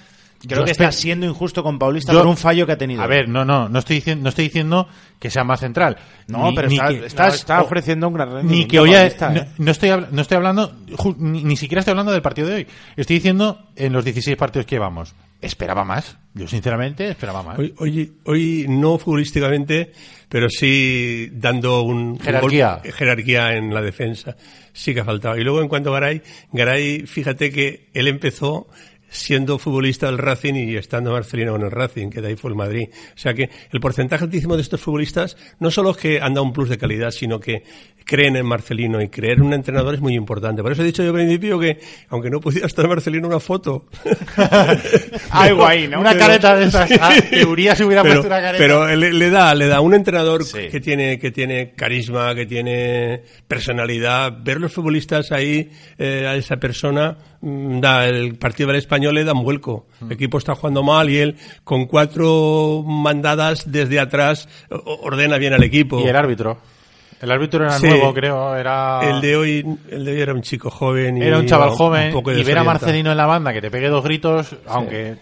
Creo 0.47 0.61
Yo 0.61 0.65
que 0.65 0.73
está 0.73 0.93
siendo 0.93 1.27
injusto 1.27 1.63
con 1.63 1.79
Paulista 1.79 2.13
Yo- 2.13 2.19
por 2.21 2.29
un 2.29 2.37
fallo 2.37 2.67
que 2.67 2.73
ha 2.73 2.79
tenido. 2.79 3.03
A 3.03 3.07
ver, 3.07 3.29
no, 3.29 3.45
no, 3.45 3.69
no 3.69 3.79
estoy 3.79 3.97
diciendo, 3.97 4.23
no 4.25 4.29
estoy 4.29 4.45
diciendo 4.45 4.87
que 5.19 5.31
sea 5.31 5.43
más 5.45 5.61
central. 5.61 5.97
No, 6.27 6.53
pero 6.55 6.69
está- 6.69 6.89
que- 6.89 7.07
estás- 7.07 7.29
No, 7.29 7.35
está 7.35 7.63
ofreciendo 7.63 8.09
un 8.09 8.15
gran 8.15 8.31
rendimiento. 8.31 8.63
ni 8.63 8.69
que 8.69 8.79
hoy 8.81 8.95
ha- 8.95 8.99
Paulista, 9.01 9.31
no, 9.31 9.41
¿eh? 9.41 9.49
no 9.59 9.71
estoy 9.71 9.91
no 10.11 10.21
estoy 10.23 10.37
hablando 10.37 10.73
ju- 10.93 11.17
ni, 11.19 11.45
ni 11.45 11.57
siquiera 11.57 11.81
estoy 11.81 11.93
hablando 11.93 12.13
del 12.13 12.23
partido 12.23 12.49
de 12.49 12.55
hoy 12.57 12.67
estoy 12.97 13.17
diciendo 13.17 13.69
en 13.77 13.93
los 13.93 14.05
16 14.05 14.37
partidos 14.37 14.67
que 14.67 14.75
llevamos 14.77 15.15
esperaba 15.41 15.85
más 15.85 16.17
yo 16.35 16.49
sinceramente 16.49 17.09
esperaba 17.09 17.43
más 17.43 17.59
Hoy, 17.59 17.75
hoy, 17.79 18.13
hoy 18.25 18.67
no 18.69 18.99
futbolísticamente, 18.99 19.93
pero 20.29 20.49
sí 20.51 21.29
dando 21.33 21.83
un 21.83 22.19
Jerarquía. 22.19 22.77
un 22.77 22.83
gol- 22.83 22.93
jerarquía 22.93 23.55
en 23.57 23.73
la 23.73 23.81
defensa. 23.81 24.37
Sí 24.73 24.93
que 24.93 25.01
ha 25.01 25.05
faltado. 25.05 25.37
Y 25.39 25.45
luego 25.45 25.63
en 25.63 25.69
cuanto 25.69 25.91
a 25.91 26.01
Garay, 26.01 26.21
Garay, 26.53 27.07
fíjate 27.07 27.53
que 27.53 27.89
él 27.95 28.09
empezó 28.09 28.67
siendo 29.15 29.59
futbolista 29.59 30.07
del 30.07 30.19
Racing 30.19 30.55
y 30.55 30.77
estando 30.77 31.13
Marcelino 31.13 31.53
con 31.53 31.63
el 31.63 31.71
Racing, 31.71 32.11
que 32.11 32.21
de 32.21 32.29
ahí 32.29 32.37
fue 32.37 32.51
el 32.51 32.57
Madrid. 32.57 32.89
O 32.93 33.19
sea 33.19 33.33
que 33.33 33.49
el 33.73 33.81
porcentaje 33.81 34.25
altísimo 34.25 34.57
de 34.57 34.63
estos 34.63 34.81
futbolistas 34.81 35.37
no 35.61 35.71
solo 35.71 35.91
es 35.93 35.97
que 35.99 36.21
han 36.21 36.35
dado 36.35 36.45
un 36.45 36.53
plus 36.53 36.69
de 36.69 36.79
calidad, 36.79 37.11
sino 37.13 37.39
que 37.39 37.63
creen 38.05 38.37
en 38.37 38.45
Marcelino 38.45 39.01
y 39.01 39.09
creer 39.09 39.39
en 39.39 39.43
un 39.45 39.53
entrenador 39.55 39.95
es 39.95 40.01
muy 40.01 40.15
importante. 40.15 40.63
Por 40.63 40.73
eso 40.73 40.83
he 40.83 40.85
dicho 40.87 41.03
yo 41.03 41.11
al 41.11 41.15
principio 41.15 41.59
que, 41.59 41.79
aunque 42.09 42.29
no 42.29 42.41
pudiera 42.41 42.67
estar 42.67 42.87
Marcelino 42.89 43.27
una 43.29 43.41
foto, 43.41 43.87
Algo 45.31 45.67
ahí, 45.67 45.89
¿no? 45.89 46.01
una 46.01 46.11
Pero- 46.13 46.21
careta 46.27 46.57
de 46.57 46.67
esas 46.67 46.91
ah, 47.01 47.13
Urias 47.49 47.81
hubiera 47.81 48.03
pero, 48.03 48.15
puesto 48.17 48.27
una 48.29 48.41
careta 48.41 48.59
pero 48.59 48.95
le, 48.95 49.13
le 49.13 49.31
da 49.31 49.55
le 49.55 49.67
da 49.69 49.81
un 49.81 49.95
entrenador 49.95 50.45
Sí. 50.45 50.69
que 50.71 50.81
tiene 50.81 51.19
que 51.19 51.31
tiene 51.31 51.73
carisma 51.75 52.35
que 52.35 52.47
tiene 52.47 53.23
personalidad 53.49 54.33
ver 54.43 54.61
los 54.61 54.73
futbolistas 54.73 55.33
ahí 55.33 55.71
eh, 55.99 56.27
a 56.27 56.35
esa 56.37 56.57
persona 56.57 57.17
da 57.81 58.07
el 58.07 58.37
partido 58.37 58.69
del 58.69 58.77
español 58.77 59.15
le 59.15 59.25
da 59.25 59.33
un 59.33 59.45
vuelco 59.45 59.87
Mm. 60.01 60.07
el 60.07 60.13
equipo 60.13 60.39
está 60.39 60.55
jugando 60.55 60.83
mal 60.83 61.11
y 61.11 61.19
él 61.19 61.37
con 61.63 61.87
cuatro 61.87 62.83
mandadas 62.87 63.71
desde 63.71 64.01
atrás 64.01 64.49
ordena 65.03 65.37
bien 65.39 65.53
al 65.53 65.63
equipo 65.63 66.01
y 66.01 66.05
el 66.05 66.17
árbitro 66.17 66.57
el 67.21 67.31
árbitro 67.31 67.65
era 67.65 67.79
Sí. 67.79 67.87
nuevo 67.89 68.13
creo 68.15 68.55
era 68.57 69.01
el 69.09 69.21
de 69.21 69.37
hoy 69.37 69.67
el 69.91 70.05
de 70.05 70.13
hoy 70.13 70.21
era 70.21 70.33
un 70.35 70.43
chico 70.43 70.71
joven 70.71 71.19
y 71.19 71.23
era 71.23 71.39
un 71.39 71.47
chaval 71.47 71.71
joven 71.71 72.13
y 72.37 72.43
ver 72.43 72.59
a. 72.59 72.65
Marcelino 72.65 73.11
en 73.11 73.17
la 73.17 73.27
banda 73.27 73.53
que 73.53 73.61
te 73.61 73.71
pegue 73.71 73.89
dos 73.89 74.03
gritos 74.05 74.57
aunque 74.67 75.17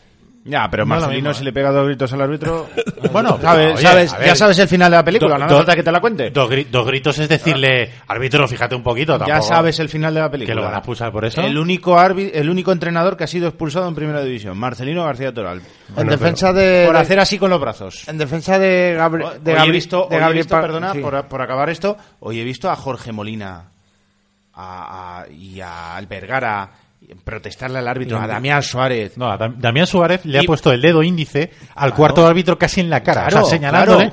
Ya, 0.45 0.69
pero 0.69 0.85
No 0.85 0.89
Marcelino 0.89 1.31
mismo, 1.31 1.35
si 1.35 1.43
¿eh? 1.43 1.45
le 1.45 1.53
pega 1.53 1.71
dos 1.71 1.87
gritos 1.87 2.13
al 2.13 2.21
árbitro... 2.21 2.69
Bueno, 3.13 3.39
sabes, 3.41 3.75
oye, 3.75 3.83
sabes- 3.83 4.13
a 4.13 4.19
ver, 4.19 4.27
ya 4.29 4.37
sabes 4.37 4.59
el 4.61 4.69
final 4.69 4.91
de 4.91 4.97
la 4.97 5.05
película, 5.05 5.35
do- 5.35 5.39
no 5.39 5.47
do- 5.47 5.55
hace 5.55 5.57
falta 5.59 5.77
que 5.77 5.83
te 5.83 5.93
la 5.93 6.01
cuente. 6.01 6.31
dos, 6.31 6.51
gri- 6.51 6.67
dos 6.71 6.87
gritos 6.87 7.19
es 7.19 7.29
decirle 7.29 7.91
árbitro 8.09 8.47
fíjate 8.49 8.75
un 8.75 8.83
poquito 8.83 9.13
Ya 9.15 9.19
tampoco 9.27 9.43
sabes 9.49 9.79
el 9.81 9.89
final 9.89 10.15
de 10.15 10.21
la 10.21 10.31
película. 10.31 10.53
que 10.53 10.61
lo 10.61 10.65
van 10.65 10.75
a 10.75 10.79
expulsar 10.79 11.13
por 11.13 11.25
eso 11.25 11.41
El 11.43 11.59
único, 11.59 11.97
árbi- 11.99 12.31
el 12.33 12.49
único 12.49 12.73
entrenador 12.73 13.17
que 13.17 13.25
ha 13.25 13.27
sido 13.27 13.49
expulsado 13.49 13.87
en 13.89 13.95
Primera 13.95 14.23
División, 14.23 14.57
Marcelino 14.59 15.05
García 15.05 15.33
Toral. 15.35 15.59
En 15.59 15.95
Bueno, 15.95 16.11
defensa 16.13 16.53
de, 16.53 16.85
Por 16.87 16.97
hacer 16.97 17.21
así 17.21 17.39
con 17.39 17.51
los 17.51 17.61
brazos. 17.61 18.09
en 18.09 18.19
defensa 18.19 18.59
de 18.59 18.95
Gabriel 18.97 19.29
Hoy 19.33 19.39
de 19.43 19.53
he 19.53 19.57
Gabri- 19.57 19.71
visto, 19.73 20.07
de 20.11 20.19
Gabriel 20.19 20.45
visto, 20.45 20.61
perdona, 20.61 20.93
sí. 20.93 21.01
por, 21.01 21.25
por 21.27 21.43
acabar 21.43 21.71
esto, 21.71 21.97
hoy 22.21 22.41
he 22.41 22.45
visto 22.45 22.71
a 22.71 22.77
Jorge 22.77 23.13
Molina 23.13 23.65
a, 24.55 25.21
a- 25.23 25.29
y 25.29 25.61
a 25.61 25.97
Albergara 25.97 26.71
protestarle 27.25 27.79
al 27.79 27.89
árbitro, 27.89 28.19
a 28.21 28.27
Damián 28.27 28.63
Suárez. 28.63 29.17
No, 29.17 29.31
a 29.31 29.39
Dam- 29.39 29.57
Damián 29.59 29.87
Suárez 29.87 30.25
le 30.25 30.39
Y- 30.39 30.41
ha 30.41 30.47
puesto 30.47 30.73
el 30.73 30.81
dedo 30.81 31.03
índice 31.03 31.51
al 31.75 31.91
Claro. 31.91 31.95
cuarto 31.97 32.27
árbitro 32.27 32.59
casi 32.59 32.81
en 32.81 32.91
la 32.91 33.03
cara, 33.03 33.27
Claro, 33.29 33.45
o 33.47 33.49
sea, 33.49 33.57
señalándole. 33.59 34.11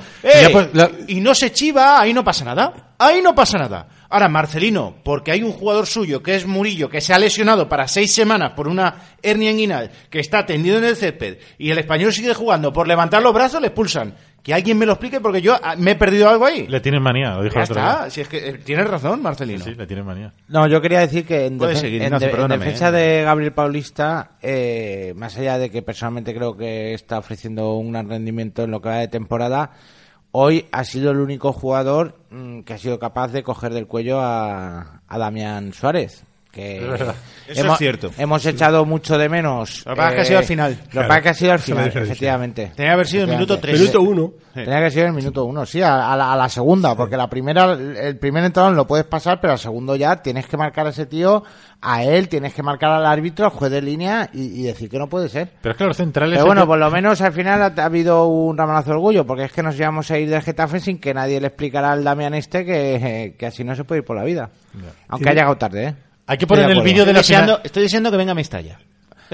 claro. 0.72 0.92
y 1.06 1.16
Y 1.18 1.20
no 1.20 1.34
se 1.34 1.52
chiva, 1.52 2.00
ahí 2.00 2.12
no 2.14 2.22
pasa 2.24 2.44
nada. 2.44 2.89
Ahí 3.02 3.22
no 3.22 3.34
pasa 3.34 3.56
nada. 3.58 3.88
Ahora, 4.10 4.28
Marcelino, 4.28 4.96
porque 5.02 5.30
hay 5.32 5.42
un 5.42 5.52
jugador 5.52 5.86
suyo 5.86 6.22
que 6.22 6.34
es 6.34 6.46
Murillo, 6.46 6.88
que 6.90 7.00
se 7.00 7.14
ha 7.14 7.18
lesionado 7.18 7.68
para 7.68 7.88
seis 7.88 8.12
semanas 8.14 8.52
por 8.54 8.68
una 8.68 8.94
hernia 9.22 9.50
inguinal, 9.52 9.90
que 10.10 10.20
está 10.20 10.44
tendido 10.44 10.76
en 10.78 10.84
el 10.84 10.96
césped, 10.96 11.38
y 11.58 11.70
el 11.70 11.78
español 11.78 12.12
sigue 12.12 12.34
jugando 12.34 12.72
por 12.72 12.86
levantar 12.86 13.22
los 13.22 13.32
brazos, 13.32 13.60
le 13.60 13.68
expulsan. 13.68 14.14
Que 14.42 14.54
alguien 14.54 14.78
me 14.78 14.86
lo 14.86 14.92
explique 14.92 15.20
porque 15.20 15.42
yo 15.42 15.54
ah, 15.62 15.76
me 15.76 15.90
he 15.92 15.94
perdido 15.96 16.28
algo 16.28 16.46
ahí. 16.46 16.66
le 16.66 16.80
tienen 16.80 17.02
manía, 17.02 17.34
lo 17.34 17.42
dijo 17.42 17.54
Ya 17.56 17.60
el 17.62 17.70
otro 17.70 17.74
día. 17.82 17.90
está, 17.92 18.10
si 18.10 18.20
es 18.22 18.28
que 18.28 18.48
eh, 18.48 18.52
tienes 18.64 18.86
razón, 18.88 19.20
Marcelino. 19.22 19.62
Sí, 19.64 19.74
le 19.74 19.86
tienen 19.86 20.04
manía. 20.06 20.32
No, 20.48 20.66
yo 20.66 20.80
quería 20.80 21.00
decir 21.00 21.26
que 21.26 21.44
en, 21.46 21.58
defen- 21.58 21.74
seguir, 21.76 22.02
en 22.02 22.18
de- 22.18 22.30
en 22.30 22.48
defensa 22.48 22.88
eh. 22.88 22.92
de 22.92 23.22
Gabriel 23.24 23.52
Paulista, 23.52 24.30
eh, 24.40 25.12
más 25.14 25.36
allá 25.36 25.58
de 25.58 25.70
que 25.70 25.82
personalmente 25.82 26.34
creo 26.34 26.56
que 26.56 26.94
está 26.94 27.18
ofreciendo 27.18 27.74
un 27.74 27.92
gran 27.92 28.08
rendimiento 28.08 28.64
en 28.64 28.70
lo 28.70 28.80
que 28.80 28.88
va 28.88 28.96
de 28.96 29.08
temporada, 29.08 29.72
hoy 30.32 30.66
ha 30.72 30.84
sido 30.84 31.10
el 31.10 31.18
único 31.18 31.52
jugador 31.52 32.18
mm, 32.30 32.60
que 32.60 32.74
ha 32.74 32.78
sido 32.78 32.98
capaz 32.98 33.28
de 33.28 33.42
coger 33.42 33.72
del 33.72 33.86
cuello 33.86 34.20
a, 34.20 35.02
a 35.06 35.18
Damián 35.18 35.72
Suárez. 35.72 36.24
Que. 36.52 36.78
Eso 37.48 37.60
hemos, 37.62 37.72
es 37.74 37.78
cierto. 37.78 38.10
Hemos 38.18 38.44
echado 38.46 38.84
mucho 38.84 39.16
de 39.18 39.28
menos. 39.28 39.84
Lo 39.86 39.92
que 39.92 39.96
pasa 39.96 40.08
es 40.10 40.14
que 40.14 40.20
ha 40.20 40.24
sido 40.24 40.38
al 40.38 40.44
final. 40.44 40.70
Lo 40.72 40.84
que 40.84 40.88
Claro. 40.90 41.08
pasa 41.08 41.18
es 41.18 41.22
que 41.22 41.28
ha 41.28 41.34
sido 41.34 41.52
al 41.52 41.58
final, 41.60 41.86
efectivamente. 41.88 42.72
Tenía 42.76 42.90
que 42.90 42.94
haber 42.94 43.06
sido 43.06 43.24
el 43.24 43.30
minuto 43.30 43.54
Efectivamente. 43.54 43.78
tres. 43.78 44.02
minuto 44.02 44.10
uno 44.10 44.32
Tenía 44.52 44.70
que 44.70 44.76
haber 44.76 44.92
sido 44.92 45.06
el 45.06 45.12
minuto 45.12 45.44
uno, 45.44 45.64
sí, 45.66 45.80
a, 45.80 46.12
a 46.12 46.16
la, 46.16 46.32
a 46.32 46.36
la 46.36 46.48
segunda, 46.48 46.96
porque 46.96 47.16
la 47.16 47.28
primera, 47.30 47.72
el 47.72 48.18
primer 48.18 48.42
entrador 48.44 48.72
lo 48.74 48.84
puedes 48.86 49.06
pasar, 49.06 49.40
pero 49.40 49.52
al 49.52 49.58
segundo 49.60 49.94
ya 49.94 50.16
tienes 50.22 50.46
que 50.48 50.56
marcar 50.56 50.86
a 50.88 50.90
ese 50.90 51.06
tío, 51.06 51.44
a 51.80 52.02
él, 52.02 52.28
tienes 52.28 52.52
que 52.52 52.62
marcar 52.64 52.90
al 52.90 53.06
árbitro, 53.06 53.44
al 53.46 53.52
juez 53.52 53.70
de 53.70 53.80
línea 53.80 54.28
y, 54.32 54.60
y 54.60 54.62
decir 54.64 54.90
que 54.90 54.98
no 54.98 55.08
puede 55.08 55.28
ser. 55.28 55.50
Pero 55.62 55.72
es 55.72 55.78
que 55.78 55.84
los 55.84 55.96
centrales... 55.96 56.34
Pero 56.36 56.46
bueno, 56.46 56.66
por 56.66 56.78
lo 56.80 56.90
menos 56.90 57.20
al 57.20 57.32
final 57.32 57.62
ha, 57.62 57.80
ha 57.80 57.84
habido 57.84 58.26
un 58.26 58.58
ramalazo 58.58 58.90
de 58.90 58.96
orgullo, 58.96 59.24
porque 59.24 59.44
es 59.44 59.52
que 59.52 59.62
nos 59.62 59.78
íbamos 59.78 60.10
a 60.10 60.18
ir 60.18 60.28
del 60.28 60.42
Getafe 60.42 60.80
sin 60.80 60.98
que 60.98 61.14
nadie 61.14 61.40
le 61.40 61.46
explicara 61.46 61.92
al 61.92 62.02
Damián 62.02 62.34
este 62.34 62.64
que, 62.64 63.36
que 63.38 63.46
así 63.46 63.62
no 63.62 63.76
se 63.76 63.84
puede 63.84 64.00
ir 64.00 64.04
por 64.04 64.16
la 64.16 64.24
vida. 64.24 64.50
Aunque 65.08 65.28
ha 65.28 65.32
llegado 65.32 65.56
tarde, 65.56 65.84
¿eh? 65.86 65.94
Hay 66.30 66.38
que 66.38 66.46
poner 66.46 66.70
el 66.70 66.80
vídeo 66.82 67.04
de 67.04 67.12
la 67.12 67.24
final. 67.24 67.60
estoy 67.64 67.82
deseando 67.82 68.08
que 68.08 68.16
venga 68.16 68.34
Mestalla. 68.34 68.78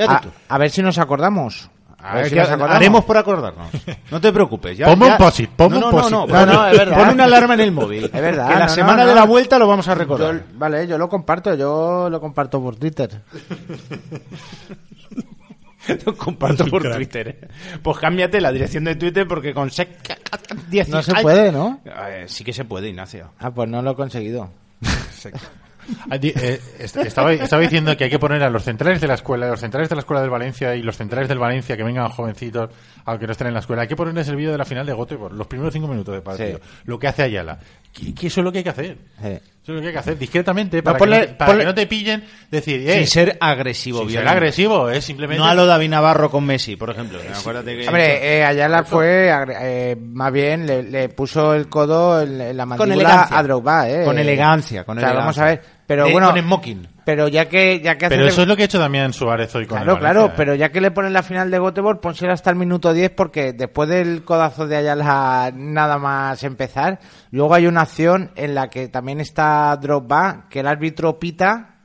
A, 0.08 0.22
a 0.48 0.58
ver 0.58 0.70
si 0.70 0.80
nos 0.82 0.96
acordamos. 0.96 1.68
A 1.98 2.14
ver 2.14 2.22
ver, 2.22 2.30
si 2.30 2.36
nos 2.36 2.48
acordamos. 2.48 2.76
haremos 2.76 3.04
por 3.04 3.16
acordarnos. 3.18 3.68
No 4.10 4.18
te 4.20 4.32
preocupes. 4.32 4.78
Ya, 4.78 4.86
Ponme 4.86 5.04
un 5.06 5.10
ya- 5.12 5.18
post-it, 5.18 5.50
ponme 5.50 5.78
no, 5.78 5.88
un 5.88 5.92
no, 5.94 6.00
post-it. 6.00 6.12
No, 6.12 6.26
No, 6.26 6.46
no, 6.46 6.66
es 6.68 6.78
verdad. 6.78 6.96
Pon 6.98 7.08
una 7.10 7.24
alarma 7.24 7.54
en 7.54 7.60
el 7.60 7.72
móvil. 7.72 8.04
Es 8.04 8.12
verdad, 8.12 8.48
Que 8.48 8.54
la 8.54 8.66
no, 8.66 8.72
semana 8.72 9.02
no, 9.02 9.08
de 9.10 9.14
la 9.14 9.24
vuelta 9.24 9.58
lo 9.58 9.66
vamos 9.66 9.86
a 9.88 9.94
recordar. 9.94 10.34
Yo- 10.36 10.40
vale, 10.54 10.86
yo 10.86 10.96
lo 10.96 11.08
comparto, 11.10 11.54
yo 11.54 12.08
lo 12.08 12.18
comparto 12.20 12.62
por 12.62 12.76
Twitter. 12.76 13.20
Lo 16.04 16.16
comparto 16.16 16.64
por 16.66 16.82
crack. 16.82 16.96
Twitter. 16.96 17.28
¿eh? 17.28 17.48
Pues 17.80 17.96
cámbiate 17.98 18.40
la 18.40 18.50
dirección 18.50 18.82
de 18.82 18.96
Twitter 18.96 19.24
porque 19.28 19.54
con 19.54 19.70
sec... 19.70 19.88
10 20.68 20.88
No 20.88 21.00
se 21.00 21.14
puede, 21.22 21.52
¿no? 21.52 21.80
Eh, 21.84 22.24
sí 22.26 22.42
que 22.42 22.52
se 22.52 22.64
puede, 22.64 22.88
Ignacio. 22.88 23.30
Ah, 23.38 23.52
pues 23.52 23.68
no 23.68 23.80
lo 23.82 23.92
he 23.92 23.94
conseguido. 23.94 24.50
Ah, 26.10 26.16
eh, 26.20 26.60
est- 26.78 26.96
estaba, 26.96 27.32
estaba 27.32 27.62
diciendo 27.62 27.96
que 27.96 28.04
hay 28.04 28.10
que 28.10 28.18
poner 28.18 28.42
a 28.42 28.50
los 28.50 28.64
centrales 28.64 29.00
de 29.00 29.06
la 29.08 29.14
escuela, 29.14 29.46
a 29.46 29.50
los 29.50 29.60
centrales 29.60 29.88
de 29.88 29.94
la 29.96 30.00
escuela 30.00 30.20
del 30.20 30.30
Valencia 30.30 30.74
y 30.74 30.82
los 30.82 30.96
centrales 30.96 31.28
del 31.28 31.38
Valencia 31.38 31.76
que 31.76 31.82
vengan 31.82 32.08
jovencitos, 32.08 32.70
aunque 33.04 33.26
no 33.26 33.32
estén 33.32 33.46
en 33.48 33.54
la 33.54 33.60
escuela, 33.60 33.82
hay 33.82 33.88
que 33.88 33.96
ponerles 33.96 34.28
el 34.28 34.36
vídeo 34.36 34.52
de 34.52 34.58
la 34.58 34.64
final 34.64 34.84
de 34.86 34.94
Göteborg, 34.94 35.34
los 35.34 35.46
primeros 35.46 35.72
cinco 35.72 35.88
minutos 35.88 36.14
de 36.14 36.20
partido, 36.22 36.58
Sí. 36.62 36.80
lo 36.84 36.98
que 36.98 37.08
hace 37.08 37.22
Ayala. 37.22 37.58
Que, 37.92 38.14
que 38.14 38.26
eso 38.26 38.40
es 38.40 38.44
lo 38.44 38.52
que 38.52 38.58
hay 38.58 38.64
que 38.64 38.70
hacer. 38.70 38.98
Sí. 39.22 39.28
Eso 39.28 39.72
es 39.72 39.76
lo 39.76 39.80
que 39.80 39.86
hay 39.88 39.92
que 39.94 39.98
hacer, 39.98 40.18
discretamente, 40.18 40.82
para, 40.82 40.98
ponle- 40.98 41.14
que, 41.20 41.20
no 41.22 41.26
te, 41.28 41.34
para 41.34 41.52
ponle- 41.52 41.58
que 41.60 41.64
no 41.64 41.74
te 41.74 41.86
pillen, 41.86 42.24
decir, 42.50 42.88
eh, 42.88 42.98
Sin 42.98 43.06
ser 43.08 43.38
agresivo, 43.40 44.00
sin 44.00 44.10
ser 44.10 44.28
agresivo, 44.28 44.90
es 44.90 45.02
simplemente... 45.04 45.40
No 45.42 45.46
a 45.48 45.54
lo 45.54 45.66
David 45.66 45.88
Navarro 45.88 46.30
con 46.30 46.44
Messi, 46.44 46.76
por 46.76 46.90
ejemplo. 46.90 47.18
Acuérdate 47.34 47.76
que... 47.78 47.86
Hombre, 47.88 48.38
eh, 48.38 48.44
Ayala 48.44 48.84
fue, 48.84 49.28
eh, 49.60 49.96
más 50.00 50.32
bien, 50.32 50.66
le, 50.66 50.82
le 50.84 51.08
puso 51.08 51.54
el 51.54 51.68
codo 51.68 52.20
en, 52.22 52.56
la 52.56 52.66
mandíbula 52.66 52.94
elegancia. 52.94 53.38
a 53.38 53.42
Drogba, 53.42 53.88
¿eh? 53.88 54.04
Con 54.04 54.18
elegancia, 54.18 54.84
con 54.84 54.98
O 54.98 55.00
sea, 55.00 55.10
elegancia. 55.10 55.24
vamos 55.24 55.38
a 55.38 55.44
ver. 55.46 55.75
Pero 55.86 56.06
De- 56.06 56.12
bueno, 56.12 56.30
con 56.32 56.40
smoking. 56.42 56.88
pero 57.04 57.28
ya 57.28 57.48
que, 57.48 57.80
ya 57.80 57.96
que 57.96 58.08
Pero 58.08 58.26
eso 58.26 58.42
es 58.42 58.48
lo 58.48 58.56
que 58.56 58.62
ha 58.62 58.64
hecho 58.64 58.78
Damián 58.80 59.12
Suárez 59.12 59.54
hoy 59.54 59.66
con 59.66 59.78
Claro, 59.78 59.92
el 59.92 59.98
claro, 60.00 60.26
¿eh? 60.26 60.32
pero 60.36 60.54
ya 60.56 60.70
que 60.70 60.80
le 60.80 60.90
ponen 60.90 61.12
la 61.12 61.22
final 61.22 61.48
de 61.50 61.58
Göteborg, 61.60 62.00
pónsela 62.00 62.32
hasta 62.32 62.50
el 62.50 62.56
minuto 62.56 62.92
10 62.92 63.10
porque 63.10 63.52
después 63.52 63.88
del 63.88 64.24
codazo 64.24 64.66
de 64.66 64.76
Ayala 64.76 65.52
nada 65.54 65.98
más 65.98 66.42
empezar, 66.42 66.98
luego 67.30 67.54
hay 67.54 67.66
una 67.68 67.82
acción 67.82 68.32
en 68.34 68.54
la 68.56 68.68
que 68.68 68.88
también 68.88 69.20
está 69.20 69.76
Drogba, 69.76 70.46
que 70.50 70.60
el 70.60 70.66
árbitro 70.66 71.20
pita 71.20 71.76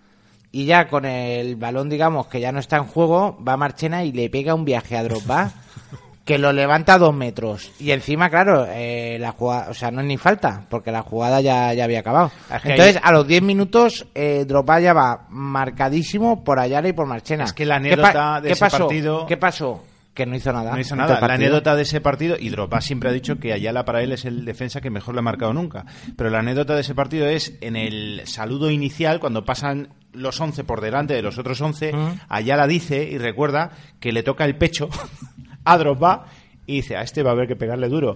y 0.51 0.65
ya 0.65 0.87
con 0.87 1.05
el 1.05 1.55
balón, 1.55 1.87
digamos, 1.87 2.25
que 2.27 2.39
ya 2.41 2.51
no 2.51 2.59
está 2.59 2.77
en 2.77 2.85
juego, 2.85 3.37
va 3.47 3.53
a 3.53 3.57
Marchena 3.57 4.03
y 4.03 4.11
le 4.11 4.29
pega 4.31 4.55
un 4.55 4.65
viaje 4.65 4.97
a 4.97 5.03
Drogba 5.03 5.51
que 6.25 6.37
lo 6.37 6.53
levanta 6.53 6.93
a 6.93 6.97
dos 6.99 7.15
metros. 7.15 7.71
Y 7.79 7.91
encima, 7.91 8.29
claro, 8.29 8.65
eh, 8.69 9.17
la 9.19 9.31
jugada, 9.31 9.69
o 9.69 9.73
sea, 9.73 9.89
no 9.91 10.01
es 10.01 10.07
ni 10.07 10.17
falta, 10.17 10.65
porque 10.69 10.91
la 10.91 11.01
jugada 11.01 11.41
ya, 11.41 11.73
ya 11.73 11.83
había 11.85 11.99
acabado. 12.01 12.31
Es 12.53 12.61
que 12.61 12.71
Entonces, 12.71 12.95
ahí- 12.97 13.01
a 13.03 13.11
los 13.11 13.27
10 13.27 13.41
minutos, 13.41 14.05
eh, 14.13 14.45
Drogba 14.47 14.79
ya 14.79 14.93
va 14.93 15.25
marcadísimo 15.29 16.43
por 16.43 16.59
Ayala 16.59 16.89
y 16.89 16.93
por 16.93 17.07
Marchena. 17.07 17.45
Es 17.45 17.53
que 17.53 17.65
la 17.65 17.81
¿Qué 17.81 17.89
pa- 17.97 18.09
anécdota 18.09 18.41
de 18.41 18.47
¿qué 18.47 18.53
ese 18.53 18.59
pasó? 18.59 18.77
partido- 18.87 19.25
¿Qué 19.25 19.37
pasó? 19.37 19.83
Que 20.13 20.25
no 20.25 20.35
hizo 20.35 20.51
nada. 20.51 20.73
No 20.73 20.79
hizo 20.79 20.95
nada. 20.95 21.19
La 21.25 21.33
anécdota 21.35 21.73
de 21.75 21.83
ese 21.83 22.01
partido, 22.01 22.35
y 22.37 22.49
Drogba 22.49 22.81
siempre 22.81 23.09
ha 23.09 23.13
dicho 23.13 23.39
que 23.39 23.53
Ayala 23.53 23.85
para 23.85 24.03
él 24.03 24.11
es 24.11 24.25
el 24.25 24.43
defensa 24.43 24.81
que 24.81 24.89
mejor 24.89 25.15
le 25.15 25.19
ha 25.19 25.23
marcado 25.23 25.53
nunca. 25.53 25.85
Pero 26.17 26.29
la 26.29 26.39
anécdota 26.39 26.75
de 26.75 26.81
ese 26.81 26.93
partido 26.93 27.27
es 27.27 27.53
en 27.61 27.77
el 27.77 28.21
saludo 28.25 28.69
inicial, 28.69 29.21
cuando 29.21 29.45
pasan 29.45 29.87
los 30.11 30.39
11 30.41 30.65
por 30.65 30.81
delante 30.81 31.13
de 31.13 31.21
los 31.21 31.37
otros 31.37 31.61
11, 31.61 31.93
Ayala 32.27 32.67
dice 32.67 33.01
y 33.09 33.17
recuerda 33.17 33.71
que 34.01 34.11
le 34.11 34.21
toca 34.23 34.43
el 34.43 34.57
pecho 34.57 34.89
a 35.65 35.77
Drogba 35.77 36.25
y 36.67 36.75
dice, 36.75 36.95
a 36.95 37.01
este 37.01 37.21
va 37.23 37.31
a 37.31 37.33
haber 37.33 37.47
que 37.47 37.55
pegarle 37.55 37.89
duro. 37.89 38.15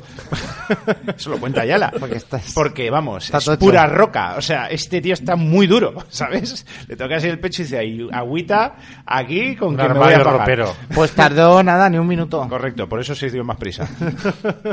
Eso 1.18 1.32
lo 1.32 1.40
cuenta 1.40 1.62
Ayala. 1.62 1.92
Porque 2.00 2.16
estás- 2.18 2.54
Porque, 2.54 2.90
vamos, 2.90 3.26
Está 3.26 3.40
es 3.40 3.58
pura 3.58 3.86
roca. 3.88 4.36
O 4.38 4.42
sea, 4.42 4.68
este 4.68 5.02
tío 5.02 5.14
está 5.14 5.36
muy 5.36 5.68
duro, 5.68 5.94
¿sabes? 6.10 6.66
Le 6.88 6.96
toca 6.96 7.18
así 7.18 7.28
el 7.28 7.40
pecho 7.40 7.64
y 7.64 7.66
dice, 7.66 7.78
ahí, 7.80 8.08
agüita 8.14 8.76
aquí 9.06 9.56
con 9.56 9.70
Un 9.70 9.78
que 9.78 9.90
me 9.90 10.00
voy 10.00 10.14
a 10.14 10.18
apagar". 10.18 10.40
ropero. 10.42 10.74
Pues 10.94 11.12
tardó 11.12 11.62
nada, 11.64 11.90
ni 11.90 11.98
un 11.98 12.08
minuto. 12.08 12.48
Correcto, 12.48 12.88
por 12.88 13.02
eso 13.02 13.14
se 13.16 13.30
dio 13.30 13.44
más 13.44 13.58
prisa. 13.58 13.90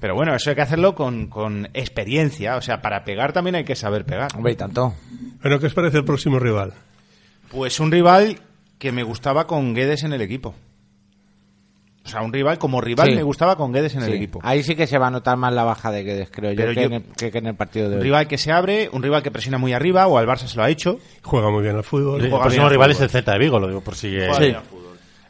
Pero 0.00 0.14
bueno, 0.14 0.34
eso 0.34 0.50
hay 0.50 0.56
que 0.56 0.62
hacerlo 0.62 0.94
con, 0.94 1.26
con 1.26 1.68
experiencia. 1.74 2.56
O 2.56 2.62
sea, 2.62 2.80
para 2.80 3.04
pegar 3.04 3.32
también 3.32 3.56
hay 3.56 3.64
que 3.64 3.76
saber 3.76 4.04
pegar. 4.04 4.30
Hombre, 4.34 4.52
y 4.52 4.56
tanto. 4.56 4.94
Bueno, 5.42 5.58
¿qué 5.58 5.66
os 5.66 5.74
parece 5.74 5.98
el 5.98 6.04
próximo 6.04 6.38
rival? 6.38 6.72
Pues 7.50 7.80
un 7.80 7.90
rival 7.92 8.38
que 8.78 8.92
me 8.92 9.02
gustaba 9.02 9.46
con 9.46 9.74
Guedes 9.74 10.04
en 10.04 10.12
el 10.12 10.20
equipo. 10.22 10.54
O 12.08 12.10
sea, 12.10 12.22
un 12.22 12.32
rival 12.32 12.58
como 12.58 12.80
rival 12.80 13.08
Sí. 13.10 13.14
me 13.16 13.22
gustaba 13.22 13.54
con 13.56 13.72
Guedes 13.72 13.94
en 13.94 14.02
el 14.02 14.10
Sí. 14.10 14.16
equipo. 14.16 14.40
Ahí 14.42 14.62
sí 14.62 14.74
que 14.74 14.86
se 14.86 14.96
va 14.98 15.08
a 15.08 15.10
notar 15.10 15.36
más 15.36 15.52
la 15.52 15.64
baja 15.64 15.90
de 15.90 16.02
Guedes, 16.04 16.30
creo 16.30 16.54
Pero 16.56 16.72
yo, 16.72 16.74
que, 16.74 16.80
yo- 16.80 16.86
en 16.86 16.92
el, 16.94 17.02
que- 17.16 17.30
que 17.30 17.38
en 17.38 17.46
el 17.46 17.54
partido 17.54 17.88
de 17.88 17.94
Un 17.96 18.00
hoy. 18.00 18.04
rival 18.04 18.26
que 18.28 18.38
se 18.38 18.50
abre, 18.50 18.88
un 18.92 19.02
rival 19.02 19.22
que 19.22 19.30
presiona 19.30 19.58
muy 19.58 19.72
arriba, 19.72 20.06
o 20.06 20.16
al 20.18 20.26
Barça 20.26 20.46
se 20.46 20.56
lo 20.56 20.64
ha 20.64 20.70
hecho. 20.70 20.98
Juega 21.22 21.50
muy 21.50 21.62
bien 21.62 21.76
al 21.76 21.84
fútbol. 21.84 22.20
El 22.24 22.30
próximo 22.30 22.68
rival 22.68 22.90
es 22.90 22.96
fútbol. 22.96 23.04
el 23.04 23.10
Celta 23.10 23.32
de 23.32 23.38
Vigo, 23.38 23.60
lo 23.60 23.68
digo 23.68 23.80
por 23.82 23.94
si... 23.94 24.08
eh, 24.16 24.28
al 24.30 24.62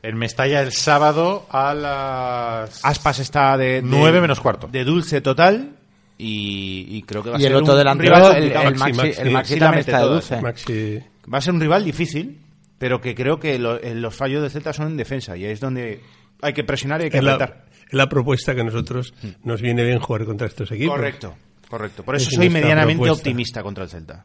En 0.00 0.16
Mestalla 0.16 0.62
el 0.62 0.72
sábado 0.72 1.46
a 1.50 1.74
las... 1.74 2.84
Aspas 2.84 3.18
está 3.18 3.56
de, 3.58 3.66
de- 3.66 3.82
Nueve 3.82 4.20
menos 4.20 4.38
cuarto. 4.40 4.68
De 4.70 4.84
dulce 4.84 5.20
total. 5.20 5.70
Y, 6.16 6.86
y 6.96 7.02
creo 7.02 7.22
que 7.22 7.30
va 7.30 7.36
a 7.36 7.38
Y 7.38 7.42
ser 7.42 7.52
el 7.52 7.58
otro 7.58 7.74
un, 7.74 7.78
delantero, 7.78 8.14
rival 8.16 8.36
el, 8.36 8.44
el 8.52 8.74
Maxi, 8.74 8.92
Maxi, 8.92 9.20
el 9.20 9.30
Maxi 9.30 9.48
sí 9.54 9.60
está 9.78 10.06
de. 10.08 10.42
Maxi. 10.42 10.98
Va 11.32 11.38
a 11.38 11.40
ser 11.40 11.54
un 11.54 11.60
rival 11.60 11.84
difícil, 11.84 12.40
pero 12.78 13.00
que 13.00 13.14
creo 13.14 13.38
que 13.38 13.56
lo- 13.58 13.80
eh, 13.80 13.94
los 13.94 14.14
fallos 14.16 14.42
de 14.42 14.50
Celta 14.50 14.72
son 14.72 14.88
en 14.88 14.96
defensa. 14.96 15.36
Y 15.36 15.44
ahí 15.44 15.52
es 15.52 15.60
donde 15.60 16.00
hay 16.42 16.52
que 16.52 16.64
presionar 16.64 17.00
y 17.00 17.04
hay 17.04 17.10
que 17.10 17.18
apretar. 17.18 17.64
es 17.86 17.92
la 17.94 18.08
propuesta 18.08 18.54
que 18.54 18.60
a 18.60 18.64
nosotros 18.64 19.14
nos 19.44 19.60
viene 19.62 19.84
bien 19.84 19.98
jugar 19.98 20.24
contra 20.24 20.46
estos 20.46 20.70
equipos. 20.72 20.94
Correcto, 20.96 21.34
correcto. 21.68 22.02
Por 22.04 22.16
eso 22.16 22.28
Es 22.30 22.34
soy 22.36 22.48
medianamente 22.50 23.00
propuesta. 23.02 23.20
optimista 23.28 23.62
contra 23.62 23.84
el 23.84 23.90
Celta. 23.90 24.24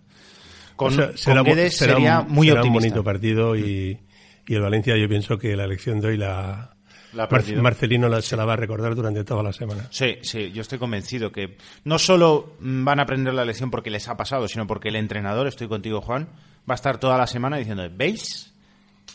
Con, 0.76 0.88
O 0.94 0.96
sea, 0.96 1.12
será, 1.18 1.44
con 1.44 1.54
será 1.56 1.70
sería 1.70 2.20
un, 2.22 2.32
muy 2.32 2.48
será 2.48 2.62
un 2.62 2.68
optimista. 2.68 2.90
bonito 2.96 3.04
partido 3.04 3.56
y, 3.56 4.00
y 4.48 4.56
el 4.56 4.62
Valencia 4.62 4.98
yo 4.98 5.08
pienso 5.08 5.38
que 5.38 5.56
la 5.56 5.66
elección 5.66 6.00
de 6.02 6.08
hoy 6.08 6.18
la, 6.18 6.76
La 7.14 7.28
Mar-. 7.28 7.56
Marcelino 7.62 8.10
la- 8.10 8.22
se 8.24 8.36
la 8.36 8.44
va 8.44 8.54
a 8.54 8.56
recordar 8.58 8.96
durante 8.96 9.24
toda 9.24 9.44
la 9.44 9.54
semana. 9.54 9.88
Sí, 9.92 10.18
sí, 10.24 10.52
yo 10.52 10.62
estoy 10.64 10.80
convencido 10.80 11.32
que 11.32 11.58
no 11.84 12.00
solo 12.00 12.56
van 12.60 13.00
a 13.00 13.04
aprender 13.04 13.34
la 13.36 13.46
lección 13.46 13.70
porque 13.70 13.92
les 13.92 14.08
ha 14.10 14.18
pasado, 14.18 14.48
sino 14.48 14.66
porque 14.66 14.90
el 14.90 14.96
entrenador, 14.96 15.46
estoy 15.48 15.68
contigo 15.68 16.02
Juan, 16.02 16.28
va 16.70 16.74
a 16.74 16.76
estar 16.76 16.98
toda 16.98 17.18
la 17.20 17.28
semana 17.28 17.58
diciendo, 17.58 17.84
¿veis? 17.96 18.52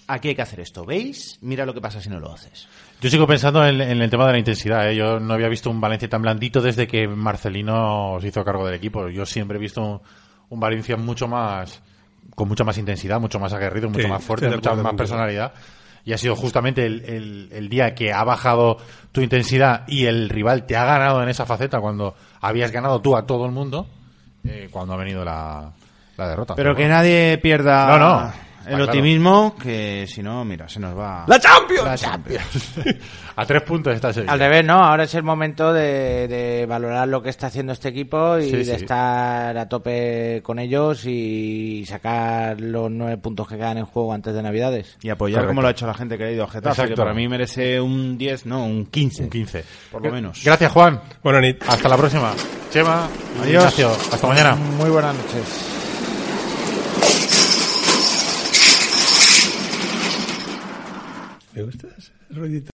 Aquí 0.07 0.29
hay 0.29 0.35
que 0.37 0.43
hacer 0.43 0.61
esto, 0.61 0.85
¿veis? 0.87 1.39
Mira 1.43 1.67
lo 1.67 1.75
que 1.75 1.81
pasa 1.81 2.01
si 2.01 2.09
no 2.09 2.21
lo 2.21 2.33
haces. 2.33 2.69
Yo 3.01 3.11
sigo 3.11 3.27
pensando 3.27 3.65
en, 3.65 3.81
en 3.81 4.03
el 4.03 4.11
tema 4.11 4.27
de 4.27 4.33
la 4.33 4.39
intensidad. 4.39 4.91
¿eh? 4.91 4.97
Yo 4.97 5.21
no 5.21 5.35
había 5.35 5.49
visto 5.49 5.71
un 5.71 5.81
Valencia 5.81 6.09
tan 6.09 6.23
blandito 6.23 6.61
desde 6.61 6.87
que 6.89 7.07
Marcelino 7.07 8.19
se 8.21 8.29
hizo 8.29 8.45
cargo 8.45 8.67
del 8.67 8.75
equipo. 8.75 9.09
Yo 9.09 9.25
siempre 9.25 9.57
he 9.59 9.61
visto 9.61 9.81
un, 9.83 10.01
un 10.51 10.61
Valencia 10.61 10.97
mucho 10.97 11.29
más, 11.29 11.81
con 12.35 12.49
mucha 12.49 12.65
más 12.65 12.77
intensidad, 12.79 13.21
mucho 13.21 13.39
más 13.39 13.53
aguerrido, 13.53 13.89
mucho 13.89 14.03
Sí, 14.03 14.09
más 14.09 14.25
fuerte, 14.25 14.49
mucha 14.49 14.75
más 14.75 14.95
personalidad. 14.95 15.53
Y 16.05 16.13
ha 16.13 16.19
sido 16.19 16.35
justamente 16.35 16.87
el, 16.87 17.05
el- 17.05 17.49
el 17.53 17.69
día 17.69 17.95
que 17.95 18.13
ha 18.13 18.25
bajado 18.25 18.79
tu 19.13 19.21
intensidad 19.21 19.85
y 19.87 20.07
el 20.07 20.29
rival 20.29 20.65
te 20.67 20.77
ha 20.77 20.85
ganado 20.85 21.23
en 21.23 21.29
esa 21.29 21.45
faceta 21.47 21.81
cuando 21.81 22.15
habías 22.41 22.73
ganado 22.73 23.01
tú 23.01 23.17
a 23.17 23.27
todo 23.27 23.45
el 23.47 23.53
mundo, 23.53 23.87
eh, 24.45 24.69
cuando 24.73 24.95
ha 24.95 24.97
venido 24.97 25.25
la, 25.25 25.71
la 26.17 26.29
derrota. 26.29 26.55
Pero 26.57 26.75
que 26.75 26.83
bueno. 26.83 26.95
nadie 26.97 27.39
pierda 27.39 27.87
No, 27.87 27.99
no, 27.99 28.33
el 28.69 28.77
claro. 28.77 28.85
optimismo, 28.85 29.57
que 29.61 30.07
si 30.09 30.23
no, 30.23 30.45
mira, 30.45 30.69
se 30.69 30.79
nos 30.81 30.97
va... 30.97 31.25
¡La 31.27 31.39
Champions! 31.41 31.85
La 31.85 31.97
Champions. 31.97 32.75
A 33.37 33.47
tres 33.47 33.63
puntos 33.63 33.95
está 33.95 34.13
Sevilla. 34.13 34.33
Al 34.33 34.39
revés, 34.41 34.65
¿no? 34.65 34.75
Ahora 34.83 35.05
es 35.05 35.15
el 35.15 35.23
momento 35.23 35.73
de, 35.73 36.27
de 36.27 36.67
valorar 36.67 37.07
lo 37.07 37.23
que 37.23 37.31
está 37.31 37.47
haciendo 37.47 37.73
este 37.73 37.89
equipo 37.91 38.37
y 38.39 38.51
Sí, 38.51 38.57
de 38.57 38.65
sí. 38.65 38.71
estar 38.73 39.57
a 39.57 39.69
tope 39.69 40.41
con 40.43 40.59
ellos 40.59 41.05
y 41.07 41.85
sacar 41.87 42.61
los 42.61 42.91
nueve 42.91 43.17
puntos 43.19 43.47
que 43.47 43.57
quedan 43.57 43.79
en 43.79 43.85
juego 43.87 44.13
antes 44.13 44.35
de 44.35 44.43
Navidades. 44.43 44.97
Y 45.03 45.11
apoyar 45.11 45.37
Correcto. 45.43 45.51
como 45.51 45.63
lo 45.63 45.69
ha 45.69 45.71
hecho 45.71 45.87
la 45.87 45.95
gente 45.95 46.19
que 46.19 46.25
ha 46.25 46.31
ido 46.33 46.45
a 46.45 46.49
Getafe, 46.49 46.69
Exacto. 46.71 46.95
que 46.95 46.97
para 46.97 47.15
mí 47.15 47.29
merece 47.29 47.81
un 47.81 48.19
10, 48.19 48.47
no, 48.47 48.65
un 48.65 48.87
15. 48.87 49.23
Un 49.25 49.31
15. 49.31 49.65
Por 49.93 50.05
lo 50.05 50.11
menos. 50.13 50.43
Gracias, 50.45 50.73
Juan. 50.73 51.01
Buena 51.23 51.41
nit. 51.41 51.63
Hasta 51.69 51.89
la 51.89 51.97
próxima. 51.97 52.33
Chema. 52.73 53.07
Adiós. 53.41 53.63
Ignacio. 53.79 53.91
Hasta 54.13 54.27
mañana. 54.27 54.57
Muy 54.57 54.91
buenas 54.91 55.15
noches. 55.15 55.78
¿Me 61.59 61.65
gusta 61.65 61.89
ese 61.99 62.13
ruidito? 62.31 62.67